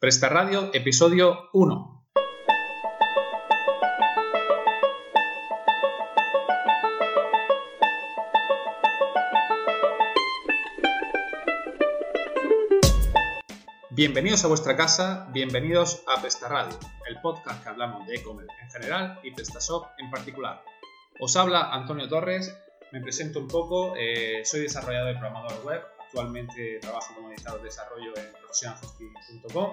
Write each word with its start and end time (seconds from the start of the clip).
Presta 0.00 0.30
Radio, 0.30 0.70
episodio 0.72 1.50
1. 1.52 2.06
Bienvenidos 13.90 14.42
a 14.42 14.48
vuestra 14.48 14.74
casa, 14.74 15.28
bienvenidos 15.34 16.02
a 16.06 16.22
Presta 16.22 16.48
Radio, 16.48 16.78
el 17.06 17.20
podcast 17.20 17.62
que 17.62 17.68
hablamos 17.68 18.06
de 18.06 18.14
e-commerce 18.14 18.54
en 18.62 18.70
general 18.70 19.20
y 19.22 19.32
PrestaShop 19.32 19.84
en 19.98 20.10
particular. 20.10 20.62
Os 21.20 21.36
habla 21.36 21.74
Antonio 21.74 22.08
Torres, 22.08 22.58
me 22.90 23.02
presento 23.02 23.38
un 23.38 23.48
poco, 23.48 23.92
eh, 23.98 24.46
soy 24.46 24.62
desarrollador 24.62 25.14
y 25.14 25.18
programador 25.18 25.62
web, 25.62 25.82
actualmente 26.10 26.80
trabajo 26.80 27.14
como 27.14 27.30
editor 27.30 27.58
de 27.58 27.64
desarrollo 27.64 28.12
en 28.16 28.32
profesionalhosting.com 28.32 29.70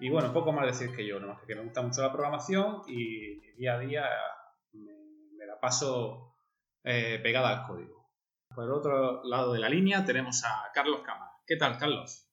y 0.00 0.10
bueno, 0.10 0.32
poco 0.32 0.52
más 0.52 0.66
decir 0.66 0.94
que 0.94 1.06
yo, 1.06 1.18
nomás 1.18 1.40
que 1.46 1.54
me 1.54 1.62
gusta 1.62 1.80
mucho 1.80 2.02
la 2.02 2.12
programación 2.12 2.82
y 2.86 3.40
día 3.56 3.74
a 3.74 3.78
día 3.78 4.04
me, 4.72 5.46
la 5.46 5.58
paso 5.58 6.36
eh, 6.84 7.18
pegada 7.22 7.48
al 7.48 7.66
código. 7.66 8.12
Por 8.54 8.64
el 8.64 8.70
otro 8.70 9.24
lado 9.24 9.54
de 9.54 9.58
la 9.58 9.70
línea 9.70 10.04
tenemos 10.04 10.44
a 10.44 10.70
Carlos 10.74 11.00
Cámara. 11.04 11.32
¿Qué 11.46 11.56
tal, 11.56 11.78
Carlos? 11.78 12.28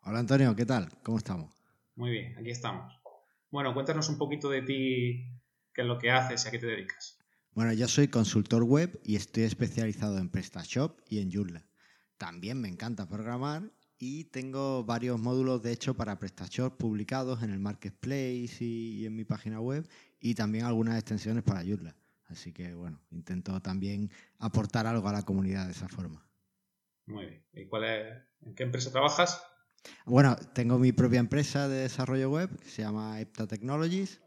Hola 0.00 0.20
Antonio, 0.20 0.56
¿qué 0.56 0.64
tal? 0.64 0.88
¿Cómo 1.02 1.18
estamos? 1.18 1.54
Muy 1.96 2.10
bien, 2.10 2.36
aquí 2.38 2.50
estamos. 2.50 2.98
Bueno, 3.50 3.74
cuéntanos 3.74 4.08
un 4.08 4.16
poquito 4.16 4.48
de 4.48 4.62
ti, 4.62 5.38
qué 5.74 5.82
es 5.82 5.86
lo 5.86 5.98
que 5.98 6.10
haces 6.10 6.44
y 6.44 6.48
a 6.48 6.50
qué 6.50 6.58
te 6.58 6.66
dedicas. 6.66 7.18
Bueno, 7.52 7.74
yo 7.74 7.86
soy 7.88 8.08
consultor 8.08 8.64
web 8.64 8.98
y 9.04 9.16
estoy 9.16 9.42
especializado 9.42 10.16
en 10.16 10.30
PrestaShop 10.30 10.98
y 11.08 11.20
en 11.20 11.30
Joomla. 11.30 11.67
También 12.18 12.60
me 12.60 12.68
encanta 12.68 13.08
programar 13.08 13.62
y 13.98 14.24
tengo 14.24 14.84
varios 14.84 15.18
módulos 15.18 15.62
de 15.62 15.72
hecho 15.72 15.94
para 15.94 16.18
PrestaShop 16.18 16.76
publicados 16.76 17.42
en 17.42 17.50
el 17.50 17.58
Marketplace 17.58 18.56
y, 18.60 19.06
en 19.06 19.16
mi 19.16 19.24
página 19.24 19.60
web 19.60 19.88
y 20.20 20.34
también 20.34 20.64
algunas 20.64 20.96
extensiones 20.96 21.42
para 21.42 21.64
Joomla. 21.64 21.96
Así 22.26 22.52
que 22.52 22.74
bueno, 22.74 23.00
intento 23.10 23.60
también 23.62 24.10
aportar 24.38 24.86
algo 24.86 25.08
a 25.08 25.12
la 25.12 25.22
comunidad 25.22 25.66
de 25.66 25.72
esa 25.72 25.88
forma. 25.88 26.28
Muy 27.06 27.26
bien. 27.26 27.44
¿Y 27.54 27.66
cuál 27.66 27.84
es, 27.84 28.22
en 28.42 28.54
qué 28.54 28.64
empresa 28.64 28.90
trabajas? 28.90 29.42
Bueno, 30.04 30.36
tengo 30.54 30.78
mi 30.78 30.92
propia 30.92 31.20
empresa 31.20 31.68
de 31.68 31.82
desarrollo 31.82 32.30
web 32.30 32.58
que 32.58 32.68
se 32.68 32.82
llama 32.82 33.20
Epta 33.20 33.46
Technologies 33.46 34.20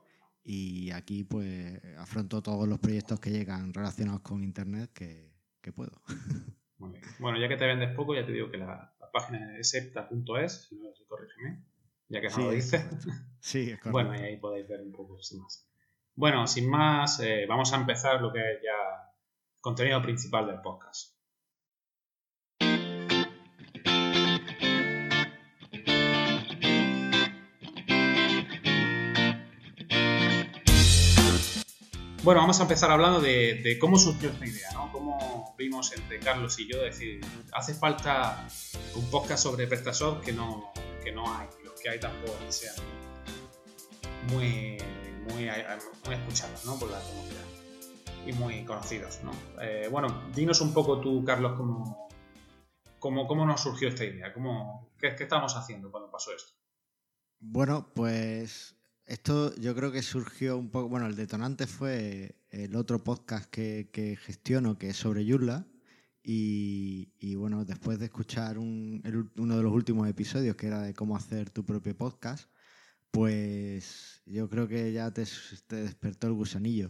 y 0.43 0.91
aquí 0.91 1.23
pues 1.23 1.79
afronto 1.97 2.41
todos 2.41 2.67
los 2.67 2.79
proyectos 2.79 3.19
que 3.19 3.31
llegan 3.31 3.73
relacionados 3.73 4.21
con 4.21 4.43
Internet 4.43 4.91
que, 4.93 5.71
puedo. 5.73 6.01
Muy 6.81 6.93
bien. 6.93 7.03
Bueno, 7.19 7.39
ya 7.39 7.47
que 7.47 7.57
te 7.57 7.67
vendes 7.67 7.95
poco, 7.95 8.15
ya 8.15 8.25
te 8.25 8.31
digo 8.31 8.49
que 8.49 8.57
la, 8.57 8.91
página 9.13 9.57
es 9.57 9.73
epta.es, 9.73 10.67
si 10.67 10.75
no, 10.75 10.89
corrígeme, 11.07 11.63
ya 12.07 12.21
que 12.21 12.29
no 12.29 12.37
lo 12.37 12.51
dice. 12.51 12.83
Sí, 13.39 13.69
es 13.69 13.79
correcto. 13.81 13.91
Bueno, 13.91 14.15
y 14.15 14.19
ahí 14.19 14.37
podéis 14.37 14.67
ver 14.67 14.81
un 14.81 14.91
poco 14.91 15.21
sin 15.21 15.41
más. 15.41 15.67
Bueno, 16.15 16.47
sin 16.47 16.69
más, 16.69 17.19
eh, 17.19 17.45
vamos 17.47 17.71
a 17.73 17.75
empezar 17.75 18.21
lo 18.21 18.33
que 18.33 18.39
es 18.39 18.61
ya 18.63 19.13
contenido 19.59 20.01
principal 20.01 20.47
del 20.47 20.61
podcast. 20.61 21.15
Bueno, 32.23 32.41
vamos 32.41 32.59
a 32.59 32.63
empezar 32.63 32.91
hablando 32.91 33.19
de, 33.19 33.77
cómo 33.81 33.97
surgió 33.97 34.29
esta 34.29 34.45
idea, 34.45 34.69
¿no? 34.73 34.91
Cómo 34.91 35.55
vimos 35.57 35.91
entre 35.91 36.19
Carlos 36.19 36.59
y 36.59 36.71
yo 36.71 36.79
decir, 36.79 37.19
hace 37.51 37.73
falta 37.73 38.47
un 38.93 39.09
podcast 39.09 39.41
sobre 39.41 39.65
PrestaShop 39.65 40.21
que 40.21 40.31
no, 40.31 40.71
que 41.03 41.11
no 41.11 41.35
hay, 41.35 41.47
los 41.63 41.81
que 41.81 41.89
hay 41.89 41.99
tampoco 41.99 42.37
sean 42.49 42.75
muy, 44.31 44.77
muy, 45.29 45.49
muy 46.05 46.13
escuchados, 46.13 46.63
¿no? 46.63 46.77
Por 46.77 46.91
la 46.91 46.99
comunidad 46.99 47.45
y 48.27 48.33
muy 48.33 48.65
conocidos, 48.65 49.21
¿no? 49.23 49.31
Eh, 49.59 49.87
bueno, 49.89 50.29
dinos 50.35 50.61
un 50.61 50.75
poco 50.75 51.01
tú, 51.01 51.25
Carlos, 51.25 51.53
cómo, 51.57 52.07
cómo, 52.99 53.25
cómo 53.25 53.47
nos 53.47 53.61
surgió 53.61 53.87
esta 53.87 54.05
idea, 54.05 54.31
cómo, 54.31 54.91
qué, 54.99 55.15
qué 55.15 55.23
estábamos 55.23 55.55
haciendo 55.55 55.89
cuando 55.89 56.11
pasó 56.11 56.35
esto. 56.35 56.53
Bueno, 57.39 57.91
pues 57.95 58.75
esto 59.05 59.53
yo 59.55 59.75
creo 59.75 59.91
que 59.91 60.01
surgió 60.01 60.57
un 60.57 60.69
poco, 60.69 60.89
bueno, 60.89 61.07
el 61.07 61.15
detonante 61.15 61.67
fue 61.67 62.35
el 62.49 62.75
otro 62.75 63.03
podcast 63.03 63.49
que, 63.49 64.17
gestiono, 64.21 64.77
que 64.77 64.89
es 64.89 64.97
sobre 64.97 65.25
Yurla. 65.25 65.65
Y, 66.23 67.35
bueno, 67.35 67.65
después 67.65 67.97
de 67.99 68.05
escuchar 68.05 68.57
uno 68.59 69.01
de 69.57 69.63
los 69.63 69.73
últimos 69.73 70.07
episodios, 70.07 70.55
que 70.55 70.67
era 70.67 70.81
de 70.83 70.93
cómo 70.93 71.15
hacer 71.15 71.49
tu 71.49 71.65
propio 71.65 71.97
podcast, 71.97 72.47
pues 73.09 74.21
yo 74.25 74.49
creo 74.49 74.67
que 74.67 74.93
ya 74.93 75.11
te, 75.11 75.25
despertó 75.67 76.27
el 76.27 76.33
gusanillo. 76.33 76.89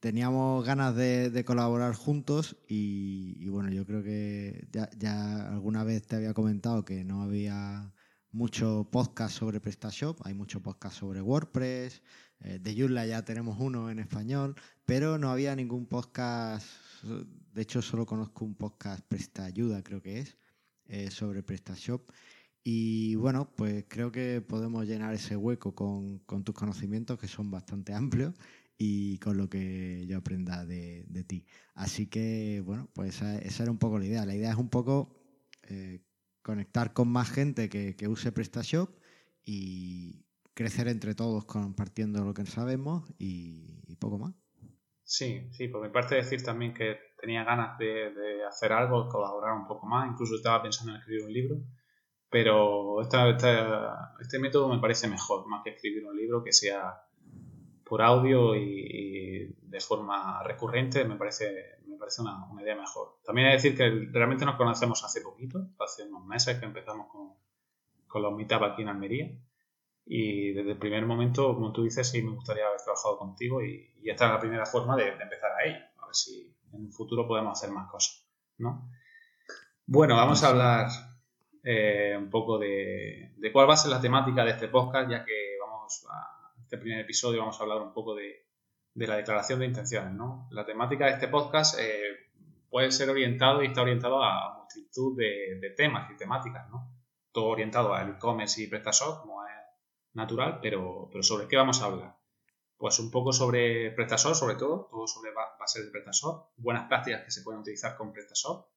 Teníamos 0.00 0.66
ganas 0.66 0.94
de, 0.96 1.44
colaborar 1.46 1.94
juntos 1.94 2.56
y, 2.68 3.48
bueno, 3.48 3.70
yo 3.70 3.86
creo 3.86 4.02
que 4.02 4.68
ya 4.98 5.48
alguna 5.48 5.84
vez 5.84 6.06
te 6.06 6.16
había 6.16 6.34
comentado 6.34 6.84
que 6.84 7.04
no 7.04 7.22
había 7.22 7.93
mucho 8.34 8.88
podcast 8.90 9.38
sobre 9.38 9.60
PrestaShop, 9.60 10.20
hay 10.26 10.34
mucho 10.34 10.60
podcast 10.60 10.98
sobre 10.98 11.22
WordPress, 11.22 12.02
eh, 12.40 12.58
de 12.60 12.74
Joomla 12.76 13.06
ya 13.06 13.24
tenemos 13.24 13.58
uno 13.60 13.90
en 13.90 14.00
español, 14.00 14.56
pero 14.84 15.18
no 15.18 15.30
había 15.30 15.54
ningún 15.54 15.86
podcast, 15.86 16.66
de 17.04 17.62
hecho 17.62 17.80
solo 17.80 18.04
conozco 18.04 18.44
un 18.44 18.56
podcast 18.56 19.06
PrestaAyuda 19.06 19.84
creo 19.84 20.02
que 20.02 20.18
es, 20.18 20.36
eh, 20.86 21.12
sobre 21.12 21.44
PrestaShop. 21.44 22.10
Y 22.64 23.14
bueno, 23.14 23.54
pues 23.54 23.84
creo 23.88 24.10
que 24.10 24.40
podemos 24.40 24.84
llenar 24.86 25.14
ese 25.14 25.36
hueco 25.36 25.74
con, 25.76 26.24
tus 26.42 26.54
conocimientos 26.56 27.18
que 27.20 27.28
son 27.28 27.52
bastante 27.52 27.94
amplios 27.94 28.34
y 28.76 29.18
con 29.18 29.36
lo 29.36 29.48
que 29.48 30.06
yo 30.08 30.18
aprenda 30.18 30.66
de, 30.66 31.24
ti. 31.28 31.46
Así 31.74 32.06
que 32.08 32.62
bueno, 32.66 32.90
pues 32.94 33.22
esa, 33.22 33.62
era 33.62 33.70
un 33.70 33.78
poco 33.78 33.98
la 33.98 34.06
idea. 34.06 34.26
La 34.26 34.34
idea 34.34 34.50
es 34.50 34.56
un 34.56 34.70
poco 34.70 35.14
eh, 35.64 36.00
conectar 36.44 36.92
con 36.92 37.08
más 37.08 37.30
gente 37.30 37.68
que, 37.68 38.06
use 38.06 38.30
PrestaShop 38.30 38.90
y 39.44 40.26
crecer 40.52 40.86
entre 40.88 41.14
todos 41.14 41.46
compartiendo 41.46 42.22
lo 42.22 42.34
que 42.34 42.46
sabemos 42.46 43.12
y, 43.18 43.96
poco 43.96 44.18
más. 44.18 44.34
Sí, 45.02 45.48
sí, 45.52 45.68
por 45.68 45.82
mi 45.82 45.88
parte 45.88 46.16
decir 46.16 46.42
también 46.44 46.74
que 46.74 46.98
tenía 47.18 47.42
ganas 47.44 47.78
de, 47.78 48.44
hacer 48.46 48.72
algo, 48.72 49.08
colaborar 49.08 49.54
un 49.54 49.66
poco 49.66 49.86
más, 49.86 50.10
incluso 50.10 50.36
estaba 50.36 50.62
pensando 50.62 50.92
en 50.92 50.98
escribir 50.98 51.24
un 51.24 51.32
libro, 51.32 51.56
pero 52.28 53.00
este 53.00 54.38
método 54.38 54.68
me 54.68 54.80
parece 54.80 55.08
mejor, 55.08 55.46
más 55.46 55.62
que 55.64 55.70
escribir 55.70 56.04
un 56.04 56.16
libro 56.16 56.44
que 56.44 56.52
sea 56.52 57.02
por 57.84 58.02
audio 58.02 58.54
y, 58.54 59.54
de 59.62 59.80
forma 59.80 60.42
recurrente, 60.42 61.04
me 61.06 61.16
parece, 61.16 61.78
parece 62.04 62.20
una, 62.20 62.46
idea 62.60 62.76
mejor. 62.76 63.16
También 63.24 63.48
hay 63.48 63.52
que 63.52 63.62
decir 63.62 63.76
que 63.76 64.10
realmente 64.12 64.44
nos 64.44 64.56
conocemos 64.56 65.02
hace 65.04 65.22
poquito, 65.22 65.66
hace 65.80 66.04
unos 66.04 66.26
meses 66.26 66.58
que 66.58 66.66
empezamos 66.66 67.08
con, 67.10 67.32
con 68.06 68.22
los 68.22 68.34
meetup 68.34 68.62
aquí 68.62 68.82
en 68.82 68.88
Almería. 68.88 69.30
Y 70.06 70.52
desde 70.52 70.72
el 70.72 70.78
primer 70.78 71.06
momento, 71.06 71.54
como 71.54 71.72
tú 71.72 71.84
dices, 71.84 72.10
sí 72.10 72.22
me 72.22 72.32
gustaría 72.32 72.66
haber 72.66 72.80
trabajado 72.82 73.18
contigo 73.18 73.62
y, 73.62 73.90
esta 74.04 74.26
es 74.26 74.32
la 74.32 74.40
primera 74.40 74.66
forma 74.66 74.96
de, 74.96 75.08
empezar 75.08 75.50
ahí. 75.64 75.72
A 75.72 76.06
ver 76.06 76.14
si 76.14 76.54
en 76.72 76.84
un 76.84 76.92
futuro 76.92 77.26
podemos 77.26 77.58
hacer 77.58 77.74
más 77.74 77.90
cosas, 77.90 78.28
¿no? 78.58 78.90
Bueno, 79.86 80.16
vamos 80.16 80.44
a 80.44 80.48
hablar 80.48 80.88
eh, 81.62 82.14
un 82.18 82.28
poco 82.28 82.58
de, 82.58 83.32
de 83.38 83.52
cuál 83.52 83.68
va 83.68 83.74
a 83.74 83.78
ser 83.78 83.90
la 83.90 84.00
temática 84.00 84.44
de 84.44 84.50
este 84.50 84.68
podcast, 84.68 85.10
ya 85.10 85.24
que 85.24 85.56
vamos 85.58 86.06
a 86.10 86.52
este 86.62 86.76
primer 86.76 87.00
episodio 87.00 87.40
vamos 87.40 87.58
a 87.58 87.62
hablar 87.62 87.80
un 87.80 87.94
poco 87.94 88.14
de, 88.14 88.43
la 88.94 89.16
declaración 89.16 89.60
de 89.60 89.66
intenciones. 89.66 90.12
¿no? 90.14 90.48
La 90.50 90.64
temática 90.64 91.06
de 91.06 91.12
este 91.12 91.28
podcast 91.28 91.78
eh, 91.78 92.30
puede 92.70 92.90
ser 92.92 93.10
orientado 93.10 93.62
y 93.62 93.66
está 93.66 93.82
orientado 93.82 94.22
a 94.22 94.58
multitud 94.58 95.16
de, 95.16 95.74
temas 95.76 96.10
y 96.10 96.16
temáticas. 96.16 96.68
¿no? 96.70 96.90
Todo 97.32 97.46
orientado 97.46 97.94
al 97.94 98.10
e-commerce 98.10 98.62
y 98.62 98.68
PrestaShop, 98.68 99.22
como 99.22 99.44
es 99.46 99.52
natural, 100.12 100.60
pero, 100.62 101.08
pero 101.10 101.22
¿sobre 101.22 101.48
qué 101.48 101.56
vamos 101.56 101.82
a 101.82 101.86
hablar? 101.86 102.16
Pues 102.76 102.98
un 102.98 103.10
poco 103.10 103.32
sobre 103.32 103.90
PrestaShop, 103.92 104.34
sobre 104.34 104.56
todo, 104.56 104.88
todo 104.90 105.06
sobre 105.06 105.32
bases 105.32 105.84
de 105.84 105.90
PrestaShop, 105.90 106.50
buenas 106.56 106.88
prácticas 106.88 107.24
que 107.24 107.30
se 107.30 107.42
pueden 107.42 107.60
utilizar 107.60 107.96
con 107.96 108.12
PrestaShop, 108.12 108.68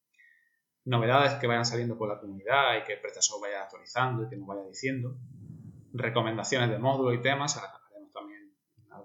novedades 0.85 1.33
que 1.35 1.47
vayan 1.47 1.65
saliendo 1.65 1.97
por 1.97 2.07
la 2.07 2.19
comunidad 2.19 2.77
y 2.77 2.83
que 2.85 2.95
PrestaShop 2.97 3.41
vaya 3.41 3.63
actualizando 3.63 4.23
y 4.23 4.29
que 4.29 4.37
nos 4.37 4.47
vaya 4.47 4.63
diciendo, 4.63 5.17
recomendaciones 5.93 6.69
de 6.69 6.79
módulos 6.79 7.15
y 7.15 7.21
temas, 7.21 7.61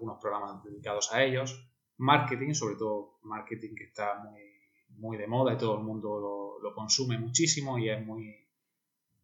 algunos 0.02 0.20
programas 0.20 0.64
dedicados 0.64 1.12
a 1.12 1.22
ellos, 1.22 1.64
marketing, 1.98 2.54
sobre 2.54 2.74
todo 2.74 3.20
marketing 3.22 3.74
que 3.76 3.84
está 3.84 4.18
muy, 4.18 4.40
muy 4.98 5.16
de 5.16 5.28
moda 5.28 5.52
y 5.52 5.56
todo 5.56 5.78
el 5.78 5.84
mundo 5.84 6.58
lo, 6.60 6.74
consume 6.74 7.18
muchísimo 7.18 7.78
y 7.78 7.90
es 7.90 8.04
muy, 8.04 8.34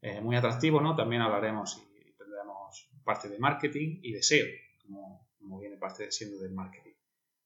eh, 0.03 0.21
muy 0.21 0.37
atractivo, 0.37 0.81
¿no? 0.81 0.95
También 0.95 1.23
hablaremos 1.23 1.83
y 1.97 2.13
tendremos 2.13 2.91
parte 3.03 3.29
de 3.29 3.39
marketing 3.39 4.01
y 4.03 4.13
de 4.13 4.23
SEO, 4.23 4.47
como, 4.83 5.59
viene 5.59 5.77
parte 5.79 6.13
siendo 6.13 6.39
del 6.39 6.53
marketing. 6.53 6.93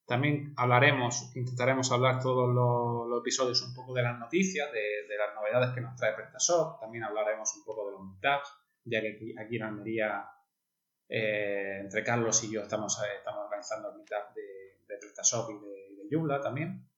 También 0.05 0.53
hablaremos, 0.57 1.35
intentaremos 1.37 1.91
hablar 1.93 2.21
todos 2.21 2.53
los, 2.53 3.21
episodios 3.21 3.63
un 3.63 3.73
poco 3.75 3.95
de 3.95 4.03
las 4.03 4.19
noticias, 4.19 4.71
de, 4.73 5.17
las 5.17 5.35
novedades 5.35 5.73
que 5.73 5.81
nos 5.81 5.95
trae 5.95 6.15
PrestaShop. 6.15 6.81
También 6.81 7.05
hablaremos 7.05 7.57
un 7.57 7.65
poco 7.65 7.87
de 7.87 7.93
los 7.93 8.03
meetups, 8.03 8.53
ya 8.85 9.01
que 9.01 9.35
aquí, 9.39 9.57
en 9.57 9.63
Almería, 9.63 10.29
eh, 11.09 11.79
entre 11.81 12.03
Carlos 12.05 12.43
y 12.45 12.53
yo 12.53 12.63
estamos, 12.63 12.99
eh, 13.03 13.17
estamos 13.19 13.45
organizando 13.45 13.91
el 13.91 13.97
meetup 13.97 14.35
de, 14.35 14.85
de 14.89 14.99
PrestaShop 14.99 15.51
y 15.51 15.55
de, 15.55 16.17
de 16.17 16.41
también. 16.43 16.89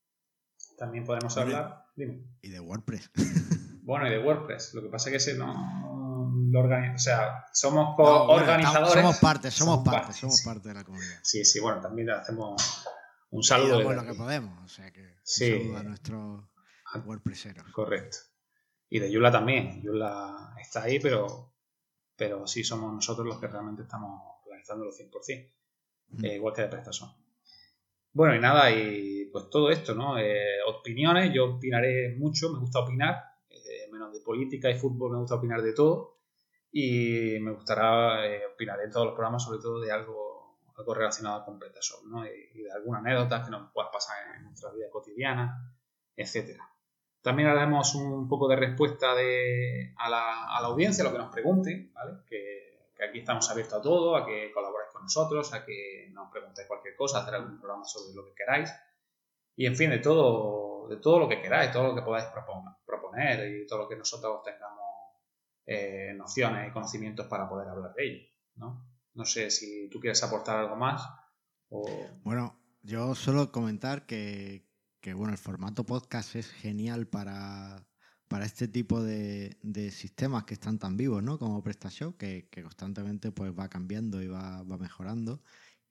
También 0.77 1.05
podemos 1.05 1.37
hablar. 1.37 1.85
Dime. 1.95 2.23
Y 2.41 2.49
de 2.49 2.59
WordPress. 2.59 3.11
Bueno, 3.85 4.07
y 4.07 4.09
de 4.09 4.17
WordPress. 4.17 4.73
Lo 4.73 4.81
que 4.81 4.89
pasa 4.89 5.09
es 5.09 5.11
que 5.11 5.17
ese 5.17 5.37
no 5.37 6.33
lo 6.49 6.59
organiza. 6.59 6.95
O 6.95 6.97
sea, 6.97 7.45
somos 7.53 7.95
organizadores. 7.99 8.93
somos 8.93 9.17
parte, 9.19 9.51
somos, 9.51 9.85
parte, 9.85 10.11
somos 10.11 10.41
parte 10.41 10.69
de 10.69 10.73
la 10.73 10.83
comunidad. 10.83 11.19
Sí, 11.21 11.45
sí, 11.45 11.59
bueno, 11.59 11.81
también 11.81 12.09
hacemos 12.09 12.83
un 13.29 13.43
saludo. 13.43 13.81
Y 13.81 13.95
lo 13.95 14.03
que 14.03 14.15
podemos, 14.15 14.65
o 14.65 14.67
sea 14.67 14.91
que 14.91 15.19
sí. 15.21 15.51
un 15.51 15.59
saludo 15.59 15.77
a 15.77 15.83
nuestros 15.83 16.43
WordPresseros. 17.05 17.71
Correcto. 17.71 18.17
Y 18.89 18.99
de 18.99 19.11
Yula 19.11 19.31
también. 19.31 19.81
Yula 19.83 20.55
está 20.59 20.83
ahí, 20.83 20.99
pero, 20.99 21.54
pero 22.15 22.47
sí 22.47 22.63
somos 22.63 22.93
nosotros 22.93 23.27
los 23.27 23.39
que 23.39 23.47
realmente 23.47 23.83
estamos 23.83 24.21
organizándolo 24.45 24.91
100%. 24.91 25.51
Mm. 26.09 26.25
Eh, 26.25 26.35
igual 26.35 26.53
que 26.53 26.61
de 26.63 26.67
PrestaShop. 26.67 27.09
Bueno, 28.13 28.35
y 28.35 28.39
nada, 28.39 28.71
y 28.71 29.25
pues 29.25 29.49
todo 29.49 29.69
esto, 29.69 29.93
¿no? 29.93 30.17
Eh, 30.17 30.61
opiniones, 30.67 31.33
yo 31.33 31.55
opinaré 31.55 32.15
mucho, 32.17 32.51
me 32.51 32.59
gusta 32.59 32.79
opinar 32.79 33.35
menos 33.95 34.13
de 34.13 34.19
política 34.19 34.69
y 34.69 34.77
fútbol, 34.77 35.11
me 35.11 35.19
gusta 35.19 35.35
opinar 35.35 35.61
de 35.61 35.73
todo. 35.73 36.19
Y 36.71 37.39
me 37.39 37.51
gustará 37.51 38.25
eh, 38.27 38.45
opinar 38.53 38.79
en 38.81 38.91
todos 38.91 39.05
los 39.05 39.15
programas, 39.15 39.43
sobre 39.43 39.59
todo 39.59 39.79
de 39.79 39.91
algo, 39.91 40.59
algo 40.75 40.93
relacionado 40.93 41.45
con 41.45 41.57
PrestaShop, 41.57 42.03
¿no? 42.05 42.25
Y, 42.25 42.61
de 42.61 42.71
alguna 42.71 42.99
anécdota 42.99 43.43
que 43.43 43.51
nos 43.51 43.71
pueda 43.71 43.89
pasar 43.91 44.17
en 44.35 44.43
nuestra 44.43 44.71
vida 44.71 44.89
cotidiana, 44.91 45.73
etcétera. 46.15 46.69
También 47.25 47.49
haremos 47.49 47.95
un 47.95 48.29
poco 48.29 48.47
de 48.47 48.55
respuesta 48.55 49.15
de, 49.15 49.95
a, 49.97 50.07
la, 50.07 50.55
a, 50.55 50.61
la, 50.61 50.67
audiencia, 50.67 51.03
a 51.03 51.07
lo 51.07 51.11
que 51.11 51.17
nos 51.17 51.31
pregunte, 51.31 51.89
¿vale? 51.91 52.19
Que, 52.27 52.93
aquí 53.09 53.19
estamos 53.19 53.49
abiertos 53.49 53.79
a 53.79 53.81
todo, 53.81 54.15
a 54.15 54.25
que 54.25 54.51
colaboréis 54.53 54.91
con 54.93 55.01
nosotros, 55.01 55.51
a 55.53 55.65
que 55.65 56.09
nos 56.13 56.31
preguntéis 56.31 56.67
cualquier 56.67 56.95
cosa, 56.95 57.19
hacer 57.19 57.33
algún 57.33 57.59
programa 57.59 57.83
sobre 57.83 58.15
lo 58.15 58.23
que 58.25 58.35
queráis. 58.35 58.71
Y 59.55 59.65
en 59.65 59.75
fin, 59.75 59.89
de 59.89 59.97
todo, 59.97 60.87
de 60.87 60.97
todo 60.97 61.17
lo 61.17 61.27
que 61.27 61.41
queráis, 61.41 61.71
todo 61.71 61.87
lo 61.87 61.95
que 61.95 62.03
podáis 62.03 62.25
proponer 62.85 63.49
y 63.49 63.65
todo 63.65 63.79
lo 63.79 63.89
que 63.89 63.95
nosotros 63.95 64.43
tengamos 64.43 64.85
eh, 65.65 66.13
nociones 66.15 66.69
y 66.69 66.71
conocimientos 66.71 67.25
para 67.25 67.49
poder 67.49 67.67
hablar 67.67 67.93
de 67.95 68.05
ello. 68.05 68.27
¿no? 68.57 68.85
no 69.15 69.25
sé 69.25 69.49
si 69.49 69.89
tú 69.89 69.99
quieres 69.99 70.21
aportar 70.23 70.57
algo 70.57 70.75
más. 70.75 71.09
Bueno, 72.23 72.55
yo 72.83 73.15
solo 73.15 73.51
comentar 73.51 74.05
que, 74.05 74.67
bueno, 75.13 75.31
el 75.33 75.37
formato 75.37 75.85
podcast 75.85 76.35
es 76.35 76.47
genial 76.49 77.07
para, 77.07 77.85
para 78.27 78.45
este 78.45 78.67
tipo 78.67 79.03
de, 79.03 79.57
sistemas 79.91 80.45
que 80.45 80.55
están 80.55 80.79
tan 80.79 80.97
vivos, 80.97 81.21
¿no? 81.23 81.37
Como 81.37 81.61
PrestaShop, 81.63 82.17
que, 82.17 82.47
que 82.49 82.63
constantemente 82.63 83.31
pues, 83.31 83.51
va 83.57 83.69
cambiando 83.69 84.21
y 84.21 84.27
va, 84.27 84.63
va 84.63 84.77
mejorando. 84.77 85.41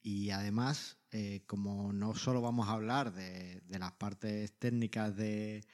Y 0.07 0.31
además, 0.31 0.99
eh, 1.13 1.45
como 1.47 1.93
no 1.95 2.15
solo 2.15 2.43
vamos 2.43 2.69
a 2.69 2.73
hablar 2.73 3.15
de, 3.15 3.63
las 3.69 3.93
partes 3.93 4.53
técnicas 4.59 5.17
de, 5.17 5.65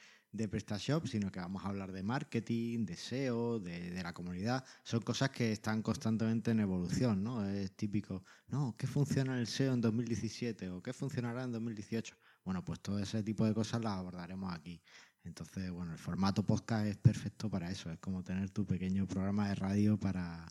PrestaShop, 0.49 1.05
sino 1.05 1.29
que 1.31 1.41
vamos 1.41 1.65
a 1.65 1.67
hablar 1.67 1.91
de 1.91 2.01
marketing, 2.01 2.85
de 2.85 2.95
SEO, 2.95 3.59
de, 3.59 4.01
la 4.01 4.13
comunidad. 4.13 4.63
Son 4.83 5.01
cosas 5.01 5.31
que 5.31 5.51
están 5.51 5.81
constantemente 5.81 6.51
en 6.51 6.61
evolución, 6.61 7.23
¿no? 7.23 7.43
Es 7.45 7.75
típico, 7.75 8.23
no, 8.47 8.73
¿qué 8.77 8.87
funciona 8.87 9.37
el 9.37 9.47
SEO 9.47 9.73
en 9.73 9.81
2017 9.81 10.69
o 10.69 10.81
qué 10.81 10.93
funcionará 10.93 11.43
en 11.43 11.51
2018? 11.51 12.15
Bueno, 12.43 12.63
pues 12.63 12.79
todo 12.79 12.99
ese 12.99 13.23
tipo 13.23 13.45
de 13.45 13.53
cosas 13.53 13.81
las 13.81 13.93
abordaremos 13.93 14.53
aquí. 14.53 14.81
Entonces, 15.23 15.69
bueno, 15.71 15.91
el 15.91 15.99
formato 15.99 16.43
podcast 16.43 16.87
es 16.87 16.97
perfecto 16.97 17.49
para 17.49 17.69
eso. 17.69 17.91
Es 17.91 17.99
como 17.99 18.23
tener 18.23 18.49
tu 18.49 18.65
pequeño 18.65 19.07
programa 19.07 19.49
de 19.49 19.55
radio 19.55 19.99
para, 19.99 20.47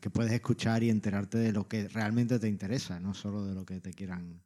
que 0.00 0.10
puedes 0.10 0.32
escuchar 0.32 0.82
y 0.82 0.90
enterarte 0.90 1.38
de 1.38 1.52
lo 1.52 1.68
que 1.68 1.88
realmente 1.88 2.38
te 2.38 2.48
interesa, 2.48 3.00
no 3.00 3.12
solo 3.12 3.44
de 3.44 3.54
lo 3.54 3.66
que 3.66 3.80
te 3.80 3.92
quieran, 3.92 4.42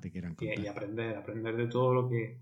te 0.00 0.10
quieran 0.10 0.34
contar. 0.34 0.58
Y, 0.58 0.62
y 0.62 0.66
aprender, 0.66 1.16
aprender 1.16 1.56
de 1.56 1.66
todo 1.66 1.92
lo 1.92 2.08
que 2.08 2.40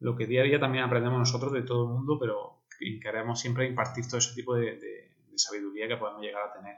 lo 0.00 0.14
que 0.16 0.26
día 0.26 0.42
a 0.42 0.44
día 0.44 0.60
también 0.60 0.84
aprendemos 0.84 1.18
nosotros 1.18 1.52
de 1.52 1.62
todo 1.62 1.84
el 1.84 1.92
mundo, 1.94 2.18
pero 2.20 2.64
queremos 3.00 3.40
siempre 3.40 3.66
impartir 3.66 4.06
todo 4.06 4.18
ese 4.18 4.34
tipo 4.34 4.54
de, 4.54 4.78
sabiduría 5.36 5.88
que 5.88 5.96
podemos 5.96 6.22
llegar 6.22 6.42
a 6.48 6.52
tener, 6.52 6.76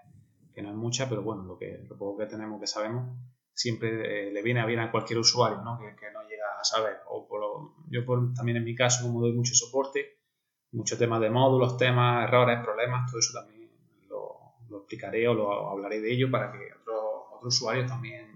que 0.54 0.62
no 0.62 0.70
es 0.70 0.76
mucha, 0.76 1.08
pero 1.08 1.22
bueno, 1.22 1.42
lo, 1.42 1.58
que, 1.58 1.84
lo 1.88 1.96
poco 1.96 2.18
que 2.18 2.26
tenemos, 2.26 2.60
que 2.60 2.66
sabemos, 2.66 3.18
siempre 3.56 4.28
eh, 4.28 4.32
le 4.32 4.42
viene 4.42 4.60
a 4.60 4.66
bien 4.66 4.80
a 4.80 4.90
cualquier 4.90 5.18
usuario 5.18 5.62
¿no? 5.62 5.78
Que, 5.78 6.10
no 6.12 6.22
llega 6.28 6.44
a 6.60 6.64
saber. 6.64 6.98
O 7.08 7.26
por 7.26 7.40
yo 7.88 8.04
también 8.34 8.58
en 8.58 8.64
mi 8.64 8.74
caso, 8.74 9.04
como 9.04 9.20
doy 9.20 9.32
mucho 9.32 9.54
soporte, 9.54 10.18
muchos 10.72 10.98
temas 10.98 11.20
de 11.20 11.30
módulos, 11.30 11.76
temas, 11.76 12.28
errores, 12.28 12.60
problemas, 12.62 13.10
todo 13.10 13.20
eso 13.20 13.32
también 13.32 13.70
lo, 14.08 14.54
explicaré 14.78 15.26
o 15.26 15.34
lo 15.34 15.70
hablaré 15.70 16.00
de 16.00 16.12
ello 16.12 16.30
para 16.30 16.52
que 16.52 16.58
otros, 16.80 17.00
otros 17.32 17.54
usuarios 17.54 17.86
también 17.86 18.32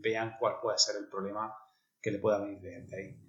vean 0.00 0.36
cuál 0.38 0.56
puede 0.60 0.76
ser 0.78 0.96
el 0.96 1.08
problema 1.08 1.54
que 2.02 2.10
le 2.10 2.18
pueda 2.18 2.40
venir 2.40 2.60
de 2.60 2.96
ahí. 2.96 3.24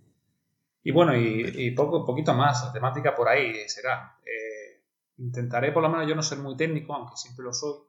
Y 0.86 0.92
bueno, 0.92 1.18
y, 1.18 1.72
poco, 1.72 2.06
poquito 2.06 2.36
más, 2.36 2.64
la 2.64 2.72
temática 2.72 3.16
por 3.16 3.28
ahí 3.28 3.68
será. 3.68 4.20
Eh, 4.24 4.84
intentaré, 5.18 5.72
por 5.72 5.82
lo 5.82 5.90
menos, 5.90 6.08
yo 6.08 6.14
no 6.14 6.22
ser 6.22 6.38
muy 6.38 6.56
técnico, 6.56 6.94
aunque 6.94 7.18
siempre 7.18 7.44
lo 7.44 7.52
soy. 7.54 7.80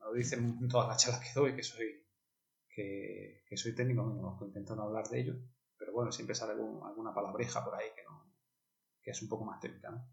Lo 0.00 0.12
dicen 0.12 0.58
en 0.60 0.68
todas 0.68 0.88
las 0.88 1.00
charlas 1.00 1.20
que 1.20 1.38
doy, 1.38 1.54
que 1.54 1.62
soy, 1.62 2.03
que, 2.74 3.56
soy 3.56 3.74
técnico, 3.74 4.02
no, 4.02 4.38
intento 4.46 4.74
no 4.74 4.82
hablar 4.84 5.08
de 5.08 5.20
ello. 5.20 5.34
Pero 5.78 5.92
bueno, 5.92 6.12
siempre 6.12 6.34
sale 6.34 6.52
alguna 6.52 7.14
palabreja 7.14 7.64
por 7.64 7.74
ahí 7.74 7.88
que, 7.94 8.02
no, 8.04 8.32
que 9.02 9.10
es 9.10 9.22
un 9.22 9.28
poco 9.28 9.44
más 9.44 9.60
técnica. 9.60 9.90
¿no? 9.90 10.06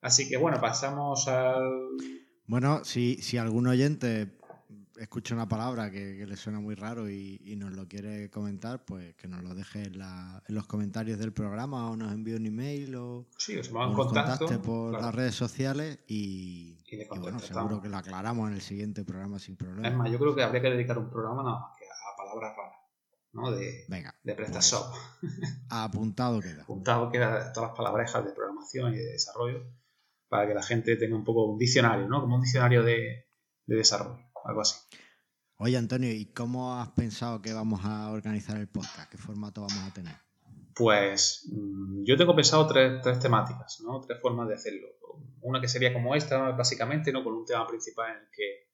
Así 0.00 0.28
que 0.28 0.36
bueno, 0.36 0.60
pasamos 0.60 1.28
al... 1.28 1.96
Bueno, 2.46 2.84
si, 2.84 3.16
si 3.16 3.38
algún 3.38 3.66
oyente 3.66 4.38
escucha 4.98 5.34
una 5.34 5.48
palabra 5.48 5.90
que, 5.90 6.26
le 6.26 6.36
suena 6.36 6.60
muy 6.60 6.74
raro 6.74 7.08
y, 7.08 7.54
nos 7.56 7.72
lo 7.72 7.88
quiere 7.88 8.30
comentar, 8.30 8.84
pues 8.84 9.14
que 9.14 9.28
nos 9.28 9.42
lo 9.42 9.54
deje 9.54 9.84
en, 9.84 9.98
los 10.48 10.66
comentarios 10.66 11.18
del 11.18 11.32
programa 11.32 11.90
o 11.90 11.96
nos 11.96 12.12
envíe 12.12 12.34
un 12.34 12.46
email 12.46 12.94
o, 12.96 13.26
sí, 13.38 13.58
contacte 13.70 14.58
por 14.58 15.00
las 15.00 15.14
redes 15.14 15.34
sociales 15.34 15.98
y, 16.06 16.78
bueno, 17.18 17.38
seguro 17.38 17.80
que 17.80 17.88
lo 17.88 17.96
aclaramos 17.96 18.48
en 18.48 18.54
el 18.54 18.60
siguiente 18.60 19.04
programa 19.04 19.38
sin 19.38 19.56
problema. 19.56 19.88
Es 19.88 19.94
más, 19.94 20.10
yo 20.10 20.18
creo 20.18 20.34
que 20.34 20.42
habría 20.42 20.62
que 20.62 20.70
dedicar 20.70 20.98
un 20.98 21.10
programa 21.10 21.42
nada 21.42 21.60
más 21.60 21.78
que 21.78 21.84
a 21.84 22.16
palabras 22.16 22.56
raras. 22.56 22.76
¿no? 23.32 23.50
De, 23.50 23.84
Venga, 23.88 24.14
de 24.22 24.34
PrestaShop. 24.34 24.94
Pues, 25.20 25.32
apuntado 25.70 26.40
queda. 26.40 26.62
apuntado 26.62 27.10
queda 27.10 27.52
todas 27.52 27.70
las 27.70 27.76
palabrejas 27.76 28.24
de 28.24 28.32
programación 28.32 28.94
y 28.94 28.96
de 28.96 29.12
desarrollo 29.12 29.66
para 30.28 30.48
que 30.48 30.54
la 30.54 30.62
gente 30.62 30.96
tenga 30.96 31.16
un 31.16 31.24
poco 31.24 31.44
un 31.44 31.58
diccionario, 31.58 32.08
¿no? 32.08 32.20
Como 32.20 32.36
un 32.36 32.42
diccionario 32.42 32.82
de 32.82 33.26
desarrollo 33.66 34.25
algo 34.46 34.60
así. 34.60 34.76
Oye, 35.58 35.76
Antonio, 35.76 36.12
¿y 36.12 36.26
cómo 36.26 36.78
has 36.78 36.90
pensado 36.90 37.40
que 37.40 37.52
vamos 37.52 37.80
a 37.84 38.10
organizar 38.10 38.58
el 38.58 38.68
podcast? 38.68 39.10
¿Qué 39.10 39.16
formato 39.16 39.62
vamos 39.62 39.82
a 39.90 39.94
tener? 39.94 40.14
Pues 40.74 41.48
mm, 41.50 42.04
yo 42.04 42.16
tengo 42.18 42.36
pensado 42.36 42.66
tres, 42.66 43.18
temáticas, 43.18 43.80
¿no? 43.80 44.02
Tres 44.02 44.20
formas 44.20 44.48
de 44.48 44.54
hacerlo. 44.54 44.88
Una 45.40 45.58
que 45.58 45.68
sería 45.68 45.94
como 45.94 46.14
esta, 46.14 46.50
básicamente, 46.50 47.10
¿no? 47.10 47.24
Con 47.24 47.32
un 47.32 47.46
tema 47.46 47.66
principal 47.66 48.10
en 48.10 48.22
el 48.24 48.30
que 48.30 48.68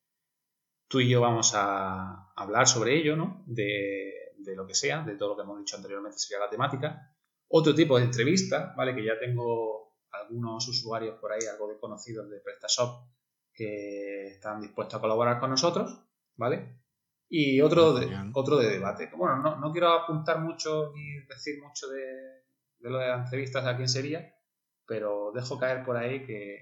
tú 0.88 0.98
y 0.98 1.08
yo 1.08 1.20
vamos 1.20 1.52
a 1.54 2.32
hablar 2.34 2.66
sobre 2.66 2.98
ello, 2.98 3.14
¿no? 3.14 3.44
De, 3.46 4.34
lo 4.56 4.66
que 4.66 4.74
sea, 4.74 5.04
de 5.04 5.14
todo 5.14 5.30
lo 5.30 5.36
que 5.36 5.42
hemos 5.42 5.60
dicho 5.60 5.76
anteriormente 5.76 6.18
sería 6.18 6.44
la 6.44 6.50
temática. 6.50 7.14
Otro 7.46 7.72
tipo 7.76 7.96
de 7.96 8.06
entrevista, 8.06 8.74
¿vale? 8.76 8.92
Que 8.92 9.04
ya 9.04 9.16
tengo 9.20 9.94
algunos 10.10 10.66
usuarios 10.66 11.16
por 11.20 11.30
ahí, 11.30 11.46
algo 11.46 11.68
de 11.68 11.78
conocidos 11.78 12.28
de 12.28 12.40
PrestaShop, 12.40 13.06
que 13.54 14.28
están 14.28 14.60
dispuestos 14.60 14.98
a 14.98 15.00
colaborar 15.00 15.40
con 15.40 15.50
nosotros, 15.50 16.00
¿vale? 16.36 16.80
Y 17.28 17.60
otro 17.60 17.94
de, 17.94 18.14
otro 18.34 18.58
de 18.58 18.68
debate. 18.68 19.10
Bueno, 19.16 19.38
no, 19.38 19.58
no, 19.58 19.72
quiero 19.72 19.88
apuntar 19.88 20.40
mucho 20.40 20.92
ni 20.94 21.24
decir 21.26 21.62
mucho 21.62 21.88
de, 21.88 22.42
de 22.78 22.90
lo 22.90 22.98
de 22.98 23.08
las 23.08 23.24
entrevistas 23.24 23.64
a 23.64 23.76
quién 23.76 23.88
sería, 23.88 24.34
pero 24.86 25.32
dejo 25.32 25.58
caer 25.58 25.84
por 25.84 25.96
ahí 25.96 26.26
que, 26.26 26.60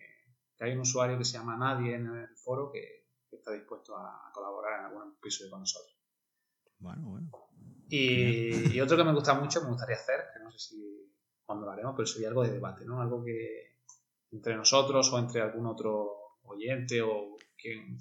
hay 0.61 0.73
un 0.73 0.81
usuario 0.81 1.17
que 1.17 1.25
se 1.25 1.39
llama 1.39 1.57
Nadie 1.57 1.95
en 1.95 2.07
el 2.07 2.37
foro 2.37 2.71
que, 2.71 3.01
está 3.33 3.53
dispuesto 3.53 3.97
a, 3.97 4.31
colaborar 4.35 4.81
en 4.81 4.87
algún 4.87 5.15
episodio 5.17 5.51
con 5.51 5.61
nosotros. 5.61 5.97
Bueno, 6.79 7.09
bueno. 7.09 7.31
Y, 7.89 8.77
y, 8.77 8.81
otro 8.81 8.97
que 8.97 9.05
me 9.05 9.15
gusta 9.15 9.35
mucho, 9.35 9.63
me 9.63 9.69
gustaría 9.71 9.97
hacer, 9.97 10.21
que 10.33 10.45
no 10.45 10.51
sé 10.53 10.59
si 10.59 11.13
cuando 11.45 11.67
lo 11.67 11.73
haremos, 11.73 11.95
pero 11.97 12.07
sería 12.07 12.29
algo 12.29 12.45
de 12.45 12.53
debate, 12.53 12.85
¿no? 12.85 13.01
Algo 13.01 13.25
que 13.25 13.79
entre 14.31 14.55
nosotros 14.55 15.13
o 15.13 15.19
entre 15.19 15.41
algún 15.41 15.67
otro 15.67 16.20
oyente 16.51 17.03
o 17.03 17.37
quien, 17.57 17.99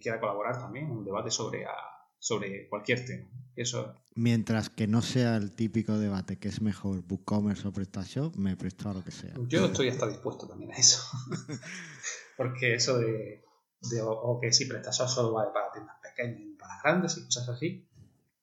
quiera 0.00 0.20
colaborar 0.20 0.58
también, 0.58 0.90
un 0.90 1.04
debate 1.04 1.30
sobre, 1.30 1.64
sobre 2.18 2.68
cualquier 2.68 3.04
tema. 3.04 3.28
Eso. 3.56 3.94
Mientras 4.14 4.70
que 4.70 4.86
no 4.86 5.02
sea 5.02 5.36
el 5.36 5.52
típico 5.52 5.98
debate 5.98 6.38
que 6.38 6.48
es 6.48 6.60
mejor 6.60 7.02
BookCommerce 7.02 7.68
o 7.68 7.72
PrestaShop, 7.72 8.36
me 8.36 8.56
presto 8.56 8.90
a 8.90 8.94
lo 8.94 9.02
que 9.02 9.10
sea. 9.10 9.34
Yo 9.48 9.66
estoy 9.66 9.88
hasta 9.88 10.06
dispuesto 10.06 10.46
también 10.46 10.72
a 10.72 10.76
eso. 10.76 11.00
Porque 12.36 12.74
eso 12.74 12.98
de, 12.98 13.42
o, 14.02 14.38
que 14.40 14.52
si 14.52 14.66
PrestaShop 14.66 15.08
solo 15.08 15.32
vale 15.32 15.50
para 15.52 15.72
tiendas 15.72 15.96
pequeñas 16.00 16.40
y 16.40 16.56
para 16.56 16.80
grandes 16.82 17.16
y 17.16 17.24
cosas 17.24 17.48
así, 17.48 17.88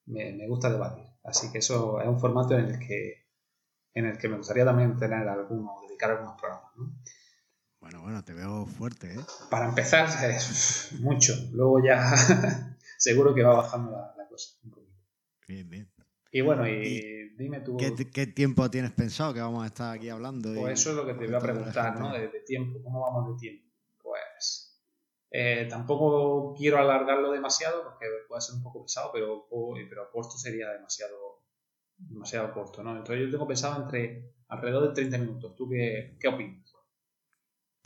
me, 0.06 0.48
gusta 0.48 0.70
debatir. 0.70 1.04
Así 1.24 1.50
que 1.50 1.58
eso 1.58 2.00
es 2.00 2.08
un 2.08 2.20
formato 2.20 2.56
en 2.56 2.66
el 2.66 2.78
que 2.78 3.26
en 3.94 4.04
el 4.04 4.18
que 4.18 4.28
me 4.28 4.36
gustaría 4.36 4.66
también 4.66 4.94
tener 4.98 5.26
alguno, 5.26 5.80
dedicar 5.88 6.10
algunos 6.10 6.38
programas. 6.38 6.70
¿no? 6.76 6.92
Bueno, 7.86 8.02
bueno, 8.02 8.24
te 8.24 8.32
veo 8.32 8.66
fuerte, 8.66 9.14
¿eh? 9.14 9.20
Para 9.48 9.68
empezar, 9.68 10.08
es 10.28 10.90
mucho. 11.00 11.34
Luego 11.52 11.80
ya 11.84 12.16
seguro 12.98 13.32
que 13.32 13.44
va 13.44 13.54
bajando 13.54 13.92
la, 13.92 14.26
cosa. 14.28 14.58
Bien, 15.46 15.70
bien. 15.70 15.88
Y 16.32 16.40
bueno, 16.40 16.66
y, 16.66 17.32
dime 17.36 17.60
tú. 17.60 17.76
¿qué, 17.76 18.26
tiempo 18.26 18.68
tienes 18.72 18.90
pensado 18.90 19.32
que 19.32 19.40
vamos 19.40 19.62
a 19.62 19.68
estar 19.68 19.96
aquí 19.96 20.08
hablando? 20.08 20.52
Pues 20.52 20.80
eso 20.80 20.90
es 20.90 20.96
lo 20.96 21.06
que 21.06 21.14
te 21.14 21.26
voy 21.26 21.36
a 21.36 21.38
preguntar, 21.38 22.00
¿no? 22.00 22.12
De, 22.12 22.26
tiempo, 22.44 22.82
¿cómo 22.82 23.02
vamos 23.02 23.28
de 23.28 23.38
tiempo? 23.38 23.72
Pues 24.02 24.82
eh, 25.30 25.68
tampoco 25.70 26.56
quiero 26.58 26.78
alargarlo 26.78 27.30
demasiado 27.30 27.84
porque 27.84 28.06
puede 28.26 28.40
ser 28.40 28.56
un 28.56 28.64
poco 28.64 28.82
pesado, 28.82 29.12
pero, 29.12 29.46
pero 29.88 30.10
corto 30.10 30.36
sería 30.36 30.70
demasiado, 30.72 31.44
demasiado 31.98 32.52
corto, 32.52 32.82
¿no? 32.82 32.96
Entonces 32.96 33.26
yo 33.26 33.30
tengo 33.30 33.46
pensado 33.46 33.80
entre 33.80 34.34
alrededor 34.48 34.88
de 34.88 34.94
30 34.94 35.18
minutos. 35.18 35.54
¿Tú 35.54 35.68
qué, 35.68 36.16
qué 36.18 36.26
opinas? 36.26 36.65